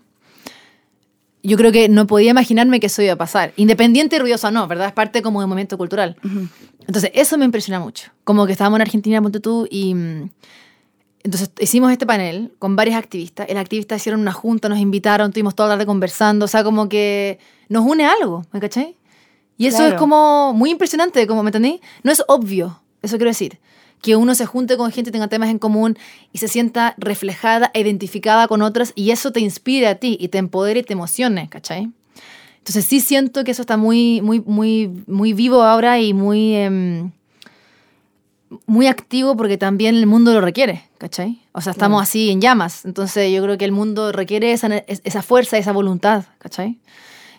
yo 1.44 1.56
creo 1.56 1.72
que 1.72 1.88
no 1.88 2.08
podía 2.08 2.32
imaginarme 2.32 2.80
que 2.80 2.88
eso 2.88 3.04
iba 3.04 3.14
a 3.14 3.16
pasar. 3.16 3.54
Independiente 3.58 4.16
y 4.16 4.20
ruidoso 4.20 4.48
o 4.48 4.52
no, 4.52 4.68
¿verdad? 4.68 4.88
Es 4.88 4.94
parte 4.94 5.22
como 5.22 5.40
de 5.40 5.46
movimiento 5.46 5.78
cultural. 5.78 6.18
Entonces, 6.88 7.12
eso 7.14 7.38
me 7.38 7.46
impresiona 7.46 7.80
mucho. 7.80 8.10
Como 8.24 8.48
que 8.48 8.54
estábamos 8.54 8.78
en 8.78 8.82
Argentina, 8.82 9.22
ponte 9.22 9.40
tú, 9.40 9.68
y 9.70 9.94
mm, 9.94 10.30
entonces 11.24 11.52
hicimos 11.60 11.92
este 11.92 12.08
panel 12.08 12.54
con 12.58 12.76
varios 12.76 12.96
activistas. 12.96 13.46
El 13.50 13.58
activista 13.58 13.96
hicieron 13.96 14.20
una 14.20 14.34
junta, 14.34 14.68
nos 14.68 14.80
invitaron, 14.80 15.30
estuvimos 15.30 15.54
toda 15.54 15.70
la 15.70 15.76
tarde 15.76 15.86
conversando. 15.86 16.46
O 16.46 16.48
sea, 16.48 16.64
como 16.64 16.90
que 16.90 17.38
nos 17.70 17.86
une 17.86 18.06
algo, 18.08 18.46
¿me 18.52 18.60
cachai? 18.60 18.98
Y 19.58 19.66
eso 19.68 19.78
Claro. 19.78 19.94
es 19.96 20.00
como 20.00 20.54
muy 20.54 20.70
impresionante, 20.72 21.26
como, 21.28 21.44
¿me 21.44 21.50
entendí? 21.50 21.82
No 22.04 22.12
es 22.12 22.24
obvio, 22.28 22.82
eso 23.02 23.18
quiero 23.18 23.30
decir. 23.32 23.60
Que 24.02 24.16
uno 24.16 24.36
se 24.36 24.46
junte 24.46 24.78
con 24.78 24.92
gente, 24.92 25.12
tenga 25.12 25.28
temas 25.28 25.50
en 25.50 25.58
común 25.58 25.98
y 26.32 26.38
se 26.38 26.48
sienta 26.48 26.94
reflejada 27.00 27.72
e 27.74 27.82
identificada 27.82 28.48
con 28.48 28.62
otras 28.62 28.92
y 28.96 29.10
eso 29.10 29.32
te 29.32 29.40
inspire 29.40 29.88
a 29.88 29.96
ti 29.96 30.18
y 30.20 30.28
te 30.28 30.38
empodere 30.38 30.82
y 30.82 30.84
te 30.84 30.94
emocione, 30.94 31.50
¿cachai? 31.50 31.90
Entonces 32.60 32.86
sí 32.86 33.00
siento 33.00 33.44
que 33.44 33.52
eso 33.52 33.62
está 33.64 33.76
muy, 33.78 34.22
muy, 34.22 34.42
muy, 34.42 35.04
muy 35.08 35.34
vivo 35.34 35.64
ahora 35.64 36.00
y 36.00 36.14
muy, 36.14 36.54
em, 36.54 37.12
muy 38.66 38.88
activo 38.88 39.36
porque 39.36 39.58
también 39.58 39.96
el 39.96 40.06
mundo 40.06 40.32
lo 40.34 40.42
requiere, 40.42 40.84
¿cachai? 41.00 41.42
O 41.54 41.62
sea, 41.62 41.72
estamos 41.72 42.02
así 42.04 42.30
en 42.30 42.40
llamas. 42.40 42.86
Entonces 42.86 43.32
yo 43.34 43.42
creo 43.42 43.58
que 43.58 43.66
el 43.66 43.72
mundo 43.72 44.12
requiere 44.12 44.52
esa, 44.52 44.68
esa 44.88 45.22
fuerza, 45.24 45.58
esa 45.58 45.72
voluntad, 45.72 46.26
¿cachai? 46.38 46.78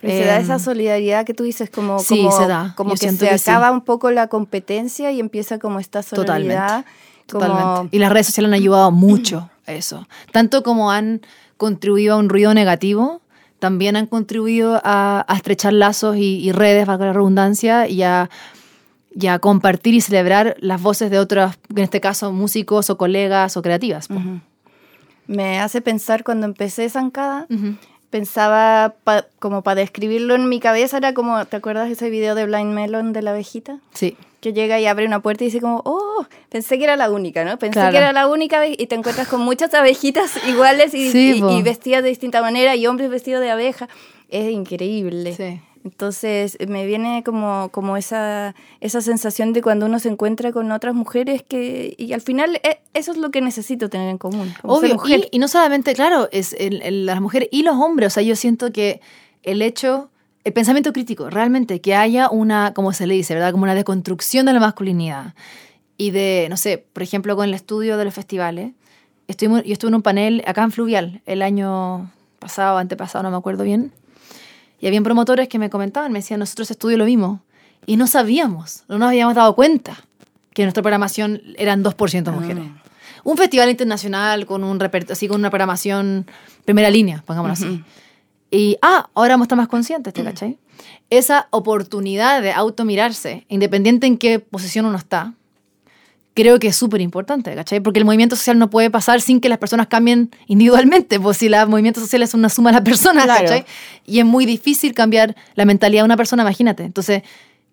Pero 0.01 0.12
se 0.12 0.24
da 0.24 0.36
Em, 0.36 0.42
esa 0.42 0.59
solidaridad 0.59 1.24
que 1.26 1.34
tú 1.34 1.42
dices, 1.44 1.70
como, 1.70 1.99
sí, 1.99 2.18
como, 2.18 2.30
se 2.32 2.46
da. 2.46 2.72
como 2.76 2.90
que 2.94 3.11
se 3.11 3.18
que 3.28 3.38
sí. 3.38 3.51
acaba 3.51 3.70
un 3.70 3.80
poco 3.82 4.11
la 4.11 4.28
competencia 4.28 5.11
y 5.12 5.20
empieza 5.20 5.59
como 5.59 5.80
esta 5.80 6.03
solidaridad. 6.03 6.84
Como, 7.30 7.44
Totalmente. 7.44 7.96
Y 7.96 7.99
las 8.01 8.11
redes 8.12 8.26
sociales 8.26 8.49
han 8.49 8.55
ayudado 8.55 8.90
mucho 8.90 9.51
a 9.66 9.72
eso. 9.72 10.07
Tanto 10.32 10.62
como 10.62 10.90
han 10.90 11.20
contribuido 11.57 12.14
a 12.14 12.18
un 12.18 12.28
ruido 12.28 12.55
negativo, 12.55 13.20
también 13.59 13.96
han 13.96 14.07
contribuido 14.07 14.80
a, 14.84 15.24
a 15.28 15.36
estrechar 15.36 15.72
lazos 15.72 16.16
y, 16.16 16.38
y 16.38 16.53
redes, 16.53 16.86
valga 16.86 17.07
la 17.07 17.12
redundancia, 17.12 17.88
y 17.88 18.03
a, 18.05 18.30
y 19.14 19.26
a 19.26 19.40
compartir 19.40 19.94
y 19.94 20.01
celebrar 20.01 20.57
las 20.61 20.80
voces 20.80 21.11
de 21.11 21.18
otros, 21.18 21.53
en 21.70 21.78
este 21.82 22.01
caso 22.01 22.30
músicos 22.32 22.88
o 22.88 22.96
colegas 22.96 23.57
o 23.57 23.62
creativas. 23.62 24.07
po. 24.09 24.14
Me 25.26 25.59
hace 25.61 25.80
pensar 25.82 26.24
cuando 26.24 26.46
empecé 26.46 26.88
Zancada, 26.88 27.46
Ujú. 27.51 27.74
Pensaba 28.11 28.94
pa- 29.04 29.26
como 29.38 29.62
para 29.62 29.80
describirlo 29.80 30.34
en 30.34 30.48
mi 30.48 30.61
cabeza, 30.61 30.96
era 30.98 31.14
como, 31.14 31.44
¿te 31.46 31.56
acuerdas 31.56 31.90
ese 31.90 32.11
video 32.11 32.34
de 32.34 32.46
Blind 32.46 32.72
Melon 32.72 33.12
de 33.12 33.22
la 33.22 33.30
abejita? 33.30 33.78
Sí. 33.94 34.16
Que 34.40 34.52
llega 34.52 34.78
y 34.80 34.86
abre 34.86 35.04
una 35.06 35.20
puerta 35.20 35.44
y 35.44 35.48
dice 35.48 35.61
como, 35.61 35.82
oh, 35.84 36.24
pensé 36.48 36.78
que 36.78 36.84
era 36.84 36.96
la 36.96 37.11
única, 37.11 37.44
¿no? 37.44 37.59
Pensé 37.59 37.74
Claro. 37.74 37.90
que 37.92 37.98
era 37.98 38.12
la 38.12 38.28
única 38.28 38.66
y 38.66 38.86
te 38.86 38.94
encuentras 38.94 39.28
con 39.28 39.40
muchas 39.40 39.74
abejitas 39.74 40.32
iguales 40.48 40.94
y, 40.94 41.11
Sí, 41.11 41.34
y- 41.36 41.40
po. 41.40 41.50
y 41.50 41.62
vestidas 41.62 42.02
de 42.02 42.09
distinta 42.11 42.40
manera 42.40 42.76
y 42.76 42.86
hombres 42.86 43.11
vestidos 43.11 43.40
de 43.40 43.50
abeja. 43.50 43.88
Es 44.28 44.50
increíble. 44.52 45.34
Sí. 45.34 45.61
Entonces 45.85 46.57
me 46.68 46.87
viene 46.87 47.22
como, 47.24 47.68
como 47.70 47.97
esa, 47.97 48.55
esa 48.81 49.01
sensación 49.01 49.53
de 49.53 49.62
cuando 49.62 49.87
uno 49.87 49.99
se 49.99 50.09
encuentra 50.09 50.53
con 50.53 50.70
otras 50.72 50.95
mujeres 50.95 51.43
que, 51.43 51.95
y 51.99 52.12
al 52.12 52.20
final 52.20 52.61
eh, 52.62 52.81
eso 52.95 53.12
es 53.12 53.18
lo 53.18 53.31
que 53.31 53.41
necesito 53.41 53.89
tener 53.89 54.09
en 54.09 54.18
común. 54.18 54.53
Obvio, 54.64 54.95
mujer. 54.95 55.29
Y, 55.31 55.37
y 55.37 55.39
no 55.39 55.49
solamente, 55.49 55.95
claro, 55.95 56.29
es 56.33 56.55
el- 56.59 56.83
el- 56.83 57.07
las 57.07 57.20
mujeres 57.20 57.49
y 57.53 57.62
los 57.62 57.76
hombres. 57.76 58.09
O 58.09 58.11
sea, 58.14 58.22
yo 58.22 58.37
siento 58.37 58.72
que 58.72 59.01
el 59.43 59.62
hecho, 59.62 60.11
el 60.45 60.53
pensamiento 60.53 60.93
crítico, 60.93 61.31
realmente, 61.31 61.81
que 61.81 61.95
haya 61.95 62.29
una, 62.31 62.74
como 62.74 62.93
se 62.93 63.07
le 63.07 63.14
dice, 63.14 63.35
¿verdad? 63.35 63.53
Como 63.53 63.64
una 63.64 63.74
deconstrucción 63.74 64.47
de 64.47 64.53
la 64.53 64.61
masculinidad. 64.61 65.35
Y 65.97 66.11
de, 66.12 66.47
no 66.51 66.57
sé, 66.57 66.85
por 66.93 67.03
ejemplo, 67.03 67.35
con 67.37 67.47
el 67.49 67.55
estudio 67.55 67.97
de 67.97 68.05
los 68.05 68.14
festivales. 68.14 68.72
Estuvimos, 69.26 69.62
yo 69.64 69.72
estuve 69.72 69.89
en 69.91 69.95
un 69.97 70.03
panel 70.03 70.43
acá 70.47 70.62
en 70.62 70.70
Fluvial 70.72 71.20
el 71.26 71.43
año 71.43 72.11
pasado, 72.39 72.79
antepasado, 72.79 73.22
no 73.24 73.31
me 73.31 73.37
acuerdo 73.37 73.64
bien. 73.64 73.93
Y 74.81 74.87
habían 74.87 75.03
promotores 75.03 75.49
que 75.49 75.59
me 75.59 75.70
comentaban, 75.70 76.12
me 76.12 76.20
decían, 76.20 76.41
nosotros 76.41 76.70
estudio 76.70 76.97
lo 76.99 77.05
vimos. 77.05 77.41
Y 77.87 77.97
no 77.97 78.07
sabíamos, 78.07 78.85
no 78.89 78.99
nos 78.99 79.09
habíamos 79.09 79.35
dado 79.35 79.55
cuenta 79.55 79.97
que 80.53 80.62
nuestra 80.64 80.83
programación 80.83 81.41
eran 81.57 81.83
2% 81.83 82.33
mujeres. 82.33 82.64
Un 83.24 83.37
festival 83.37 83.70
internacional 83.70 84.47
con 84.47 84.64
un 84.64 84.79
así 85.11 85.29
con 85.29 85.41
una 85.41 85.51
programación 85.51 86.26
primera 86.64 86.91
línea, 86.91 87.22
pongámoslo 87.26 87.53
así. 87.53 87.85
Y, 88.51 88.79
ah, 88.83 89.09
ahora 89.14 89.35
vamos 89.35 89.45
a 89.45 89.47
estar 89.47 89.59
más 89.59 89.68
conscientes, 89.68 90.14
¿te 90.14 90.24
cachai? 90.24 90.59
Esa 91.11 91.49
oportunidad 91.51 92.43
de 92.43 92.53
automirarse, 92.53 93.47
independiente 93.49 94.07
en 94.07 94.18
qué 94.18 94.39
posición 94.39 94.87
uno 94.87 94.97
está, 94.97 95.35
creo 96.39 96.61
que 96.61 96.68
es 96.68 96.76
súper 96.76 97.01
importante, 97.01 97.53
¿cachai? 97.57 97.80
Porque 97.80 97.99
el 97.99 98.05
movimiento 98.05 98.36
social 98.36 98.61
no 98.61 98.70
puede 98.70 98.91
pasar 98.91 99.20
sin 99.20 99.41
que 99.41 99.49
las 99.49 99.59
personas 99.59 99.89
cambien 99.89 100.30
individualmente, 100.47 101.18
pues 101.18 101.36
si 101.36 101.47
el 101.47 101.68
movimiento 101.68 101.99
social 102.01 102.22
es 102.22 102.32
una 102.32 102.49
suma 102.49 102.70
de 102.70 102.74
las 102.74 102.82
personas, 102.82 103.24
Claro. 103.24 103.41
¿cachai? 103.43 103.64
Y 104.07 104.20
es 104.20 104.24
muy 104.24 104.47
difícil 104.47 104.95
cambiar 104.95 105.34
la 105.57 105.64
mentalidad 105.64 106.03
de 106.03 106.05
una 106.05 106.16
persona, 106.16 106.45
imagínate. 106.45 106.84
Entonces, 106.84 107.22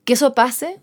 que 0.03 0.13
eso 0.13 0.33
pase, 0.33 0.79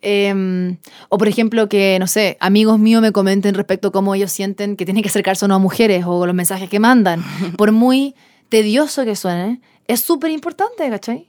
eh, 0.00 0.76
o 1.08 1.18
por 1.18 1.26
ejemplo 1.26 1.68
que, 1.68 1.96
no 1.98 2.06
sé, 2.06 2.36
amigos 2.38 2.78
míos 2.78 3.02
me 3.02 3.10
comenten 3.10 3.56
respecto 3.56 3.88
a 3.88 3.90
cómo 3.90 4.14
ellos 4.14 4.30
sienten 4.30 4.76
que 4.76 4.84
tienen 4.84 5.02
que 5.02 5.08
acercarse 5.08 5.44
o 5.44 5.48
no 5.48 5.56
a 5.56 5.58
mujeres 5.58 6.04
o 6.06 6.24
los 6.24 6.36
mensajes 6.36 6.70
que 6.70 6.78
mandan, 6.78 7.24
por 7.58 7.72
muy 7.72 8.14
tedioso 8.48 9.04
que 9.04 9.16
suene, 9.16 9.60
es 9.88 10.02
súper 10.02 10.30
importante, 10.30 10.88
¿cachai? 10.88 11.28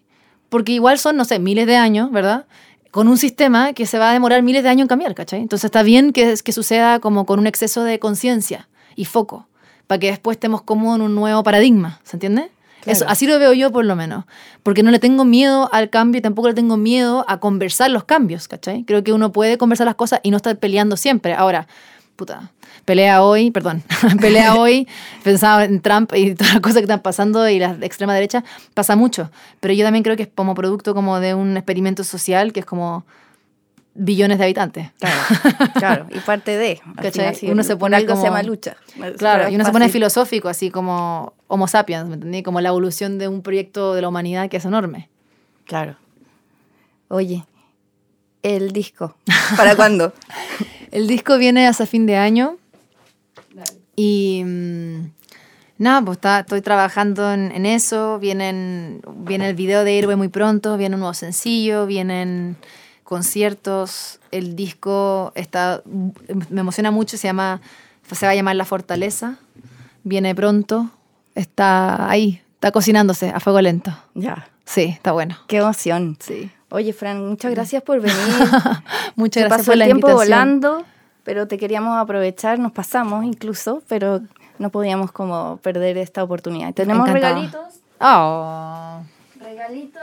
Porque 0.50 0.72
igual 0.72 1.00
son, 1.00 1.16
no 1.16 1.26
sé, 1.26 1.40
miles 1.40 1.66
de 1.66 1.78
años, 1.78 2.12
¿verdad? 2.12 2.46
Con 2.92 3.08
un 3.08 3.18
sistema 3.18 3.74
que 3.74 3.86
se 3.86 4.00
va 4.00 4.10
a 4.10 4.14
demorar 4.14 4.42
miles 4.42 4.64
de 4.64 4.70
años 4.70 4.86
en 4.86 4.88
cambiar, 4.88 5.14
¿cachai? 5.16 5.42
Entonces 5.42 5.66
está 5.66 5.84
bien 5.84 6.12
que, 6.12 6.36
que 6.44 6.52
suceda 6.52 7.00
como 7.00 7.26
con 7.26 7.40
un 7.40 7.48
exceso 7.48 7.84
de 7.84 8.00
conciencia 8.00 8.68
y 8.96 9.06
foco, 9.06 9.48
para 9.88 10.00
que 10.00 10.08
después 10.08 10.36
estemos 10.36 10.62
como 10.62 10.96
en 10.96 11.02
un 11.02 11.16
nuevo 11.16 11.44
paradigma, 11.44 12.00
¿se 12.04 12.16
entiende? 12.16 12.52
Claro. 12.82 12.98
Eso, 12.98 13.06
así 13.08 13.28
lo 13.28 13.38
veo 13.40 13.54
yo 13.54 13.72
por 13.72 13.86
lo 13.86 13.96
menos, 13.96 14.26
porque 14.64 14.84
no 14.84 14.92
le 14.92 15.00
tengo 15.00 15.26
miedo 15.26 15.70
al 15.74 15.90
cambio 15.90 16.20
y 16.20 16.22
tampoco 16.22 16.48
le 16.48 16.54
tengo 16.54 16.78
miedo 16.78 17.26
a 17.28 17.40
conversar 17.40 17.92
los 17.92 18.06
cambios, 18.06 18.48
¿cachai? 18.48 18.86
Creo 18.86 19.04
que 19.04 19.14
uno 19.14 19.32
puede 19.32 19.58
conversar 19.58 19.86
las 19.86 19.96
cosas 19.96 20.22
y 20.24 20.32
no 20.32 20.38
estar 20.38 20.58
peleando 20.58 20.96
siempre. 20.96 21.34
Ahora, 21.34 21.68
puta, 22.20 22.52
pelea 22.84 23.24
hoy, 23.24 23.50
perdón, 23.50 23.82
pelea 24.20 24.56
hoy, 24.60 24.86
pensaba 25.24 25.64
en 25.64 25.80
Trump 25.80 26.12
y 26.14 26.36
todas 26.36 26.54
las 26.56 26.62
cosas 26.62 26.76
que 26.80 26.84
están 26.84 27.00
pasando 27.02 27.48
y 27.48 27.60
la 27.60 27.78
extrema 27.82 28.14
derecha, 28.14 28.44
pasa 28.74 28.98
mucho, 28.98 29.32
pero 29.62 29.74
yo 29.74 29.86
también 29.86 30.04
creo 30.04 30.18
que 30.18 30.24
es 30.24 30.30
como 30.36 30.54
producto 30.54 30.94
como 30.94 31.22
de 31.22 31.34
un 31.34 31.56
experimento 31.56 32.04
social 32.04 32.52
que 32.52 32.60
es 32.60 32.66
como 32.66 33.06
billones 33.94 34.38
de 34.38 34.44
habitantes. 34.44 34.92
Claro, 35.00 35.22
claro, 35.76 36.08
y 36.12 36.20
parte 36.20 36.58
de. 36.58 36.82
final, 37.12 37.36
Uno 37.44 37.64
se 37.64 37.78
pone 37.78 37.96
algo 37.96 38.10
como- 38.10 38.22
se 38.22 38.28
llama 38.28 38.44
lucha. 38.44 38.76
Claro, 39.18 39.50
y 39.50 39.56
uno 39.56 39.64
se 39.64 39.72
pone 39.72 39.86
fácil. 39.86 39.94
filosófico, 39.94 40.50
así 40.50 40.70
como 40.70 41.34
Homo 41.48 41.70
sapiens, 41.70 42.06
¿me 42.10 42.16
entendí? 42.16 42.44
Como 42.44 42.60
la 42.60 42.68
evolución 42.70 43.18
de 43.18 43.30
un 43.30 43.42
proyecto 43.42 43.94
de 43.94 44.02
la 44.02 44.10
humanidad 44.10 44.50
que 44.50 44.58
es 44.58 44.66
enorme. 44.66 45.10
Claro. 45.66 45.96
Oye, 47.08 47.46
el 48.44 48.72
disco. 48.72 49.16
¿Para 49.56 49.76
cuándo? 49.76 50.14
El 50.92 51.08
disco 51.08 51.38
viene 51.38 51.68
hasta 51.68 51.86
fin 51.86 52.06
de 52.06 52.18
año. 52.18 52.58
Y 53.96 54.44
mm, 54.46 55.12
nada, 55.78 56.02
pues 56.02 56.18
está, 56.18 56.40
estoy 56.40 56.62
trabajando 56.62 57.32
en, 57.34 57.52
en 57.52 57.66
eso. 57.66 58.20
Vienen, 58.20 59.02
viene 59.18 59.50
el 59.50 59.56
video 59.56 59.84
de 59.84 59.98
Héroe 59.98 60.16
muy 60.16 60.30
pronto, 60.30 60.78
viene 60.78 60.96
un 60.96 61.02
nuevo 61.02 61.14
sencillo, 61.14 61.86
vienen 61.86 62.58
conciertos. 63.04 64.20
El 64.32 64.56
disco 64.56 65.32
está, 65.36 65.82
me 66.50 66.62
emociona 66.62 66.92
mucho, 66.92 67.18
se 67.18 67.28
llama, 67.28 67.60
se 68.12 68.26
va 68.26 68.32
a 68.32 68.36
llamar 68.36 68.56
La 68.56 68.66
Fortaleza. 68.66 69.38
Viene 70.04 70.34
pronto. 70.36 70.90
Está 71.36 72.10
ahí, 72.10 72.42
está 72.54 72.72
cocinándose 72.72 73.30
a 73.30 73.40
fuego 73.40 73.62
lento. 73.62 73.92
Ya. 74.14 74.50
Sí, 74.66 74.84
está 74.84 75.12
bueno. 75.12 75.38
Qué 75.48 75.58
emoción. 75.58 76.18
Sí. 76.20 76.52
Oye, 76.72 76.94
Fran, 76.94 77.28
muchas 77.28 77.52
gracias 77.52 77.82
por 77.84 78.00
venir. 78.00 78.16
Muchas 79.16 79.44
gracias 79.44 79.50
pasó 79.50 79.64
por 79.66 79.74
el 79.74 79.80
la 79.80 79.86
tiempo 79.86 80.08
invitación. 80.10 80.60
volando, 80.60 80.86
pero 81.24 81.48
te 81.48 81.58
queríamos 81.58 81.98
aprovechar, 81.98 82.60
nos 82.60 82.72
pasamos 82.72 83.26
incluso, 83.26 83.82
pero 83.88 84.22
no 84.60 84.70
podíamos 84.70 85.12
como 85.12 85.58
perder 85.64 85.98
esta 85.98 86.24
oportunidad. 86.24 86.74
Tenemos 86.74 87.10
regalitos, 87.10 87.60
Oh. 88.00 89.02
regalitos 89.42 90.02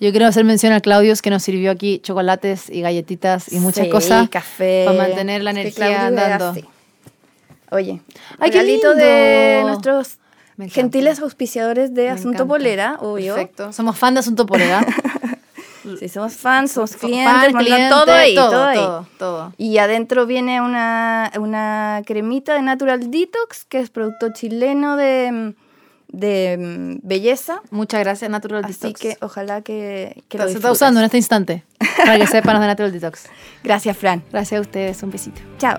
Yo 0.00 0.10
quiero 0.10 0.26
hacer 0.26 0.44
mención 0.44 0.72
a 0.74 0.80
Claudius 0.80 1.22
que 1.22 1.30
nos 1.30 1.42
sirvió 1.42 1.70
aquí 1.70 1.98
chocolates 2.00 2.68
y 2.70 2.82
galletitas 2.82 3.50
y 3.52 3.58
muchas 3.58 3.86
Sí, 3.86 3.90
cosas 3.90 4.28
café. 4.28 4.84
para 4.86 4.98
mantener 4.98 5.42
la 5.42 5.50
energía 5.52 6.06
andando. 6.06 6.50
así. 6.50 6.64
Oye, 7.70 8.00
Ay, 8.38 8.50
qué 8.50 8.58
regalito 8.60 8.94
de 8.94 9.62
nuestros 9.64 10.18
gentiles 10.68 11.18
auspiciadores 11.20 11.94
de 11.94 12.04
Me 12.04 12.10
Asunto 12.10 12.28
encanta. 12.44 12.46
Polera, 12.46 12.96
obvio. 13.00 13.34
Perfecto. 13.34 13.72
Somos 13.72 13.96
fan 13.98 14.14
de 14.14 14.20
Asunto 14.20 14.46
Polera. 14.46 14.86
Si 15.98 16.08
somos 16.08 16.34
fans, 16.34 16.72
somos 16.72 16.96
Fan, 16.96 17.10
clientes, 17.10 17.54
cliente, 17.54 17.88
todo 17.90 18.12
ahí, 18.12 18.34
todo, 18.34 18.50
todo, 18.50 18.64
ahí. 18.64 18.76
todo, 18.78 19.06
todo. 19.18 19.52
Y 19.58 19.78
adentro 19.78 20.26
viene 20.26 20.60
una, 20.60 21.30
una 21.38 22.02
cremita 22.06 22.54
de 22.54 22.62
Natural 22.62 23.10
Detox, 23.10 23.64
que 23.64 23.80
es 23.80 23.90
producto 23.90 24.32
chileno 24.32 24.96
de, 24.96 25.54
de 26.08 26.56
mm, 26.58 27.06
belleza. 27.06 27.60
Muchas 27.70 28.00
gracias, 28.00 28.30
Natural 28.30 28.64
Así 28.64 28.74
Detox. 28.74 29.00
que 29.00 29.16
ojalá 29.20 29.62
que, 29.62 30.22
que 30.28 30.38
lo 30.38 30.48
se 30.48 30.54
está 30.54 30.72
usando 30.72 31.00
en 31.00 31.06
este 31.06 31.18
instante 31.18 31.64
para 31.98 32.18
que 32.18 32.26
sepan 32.26 32.54
los 32.54 32.62
de 32.62 32.66
Natural 32.68 32.92
Detox. 32.92 33.26
Gracias, 33.62 33.96
Fran. 33.96 34.22
Gracias 34.30 34.58
a 34.58 34.62
ustedes, 34.62 35.02
un 35.02 35.10
besito. 35.10 35.40
Chao. 35.58 35.78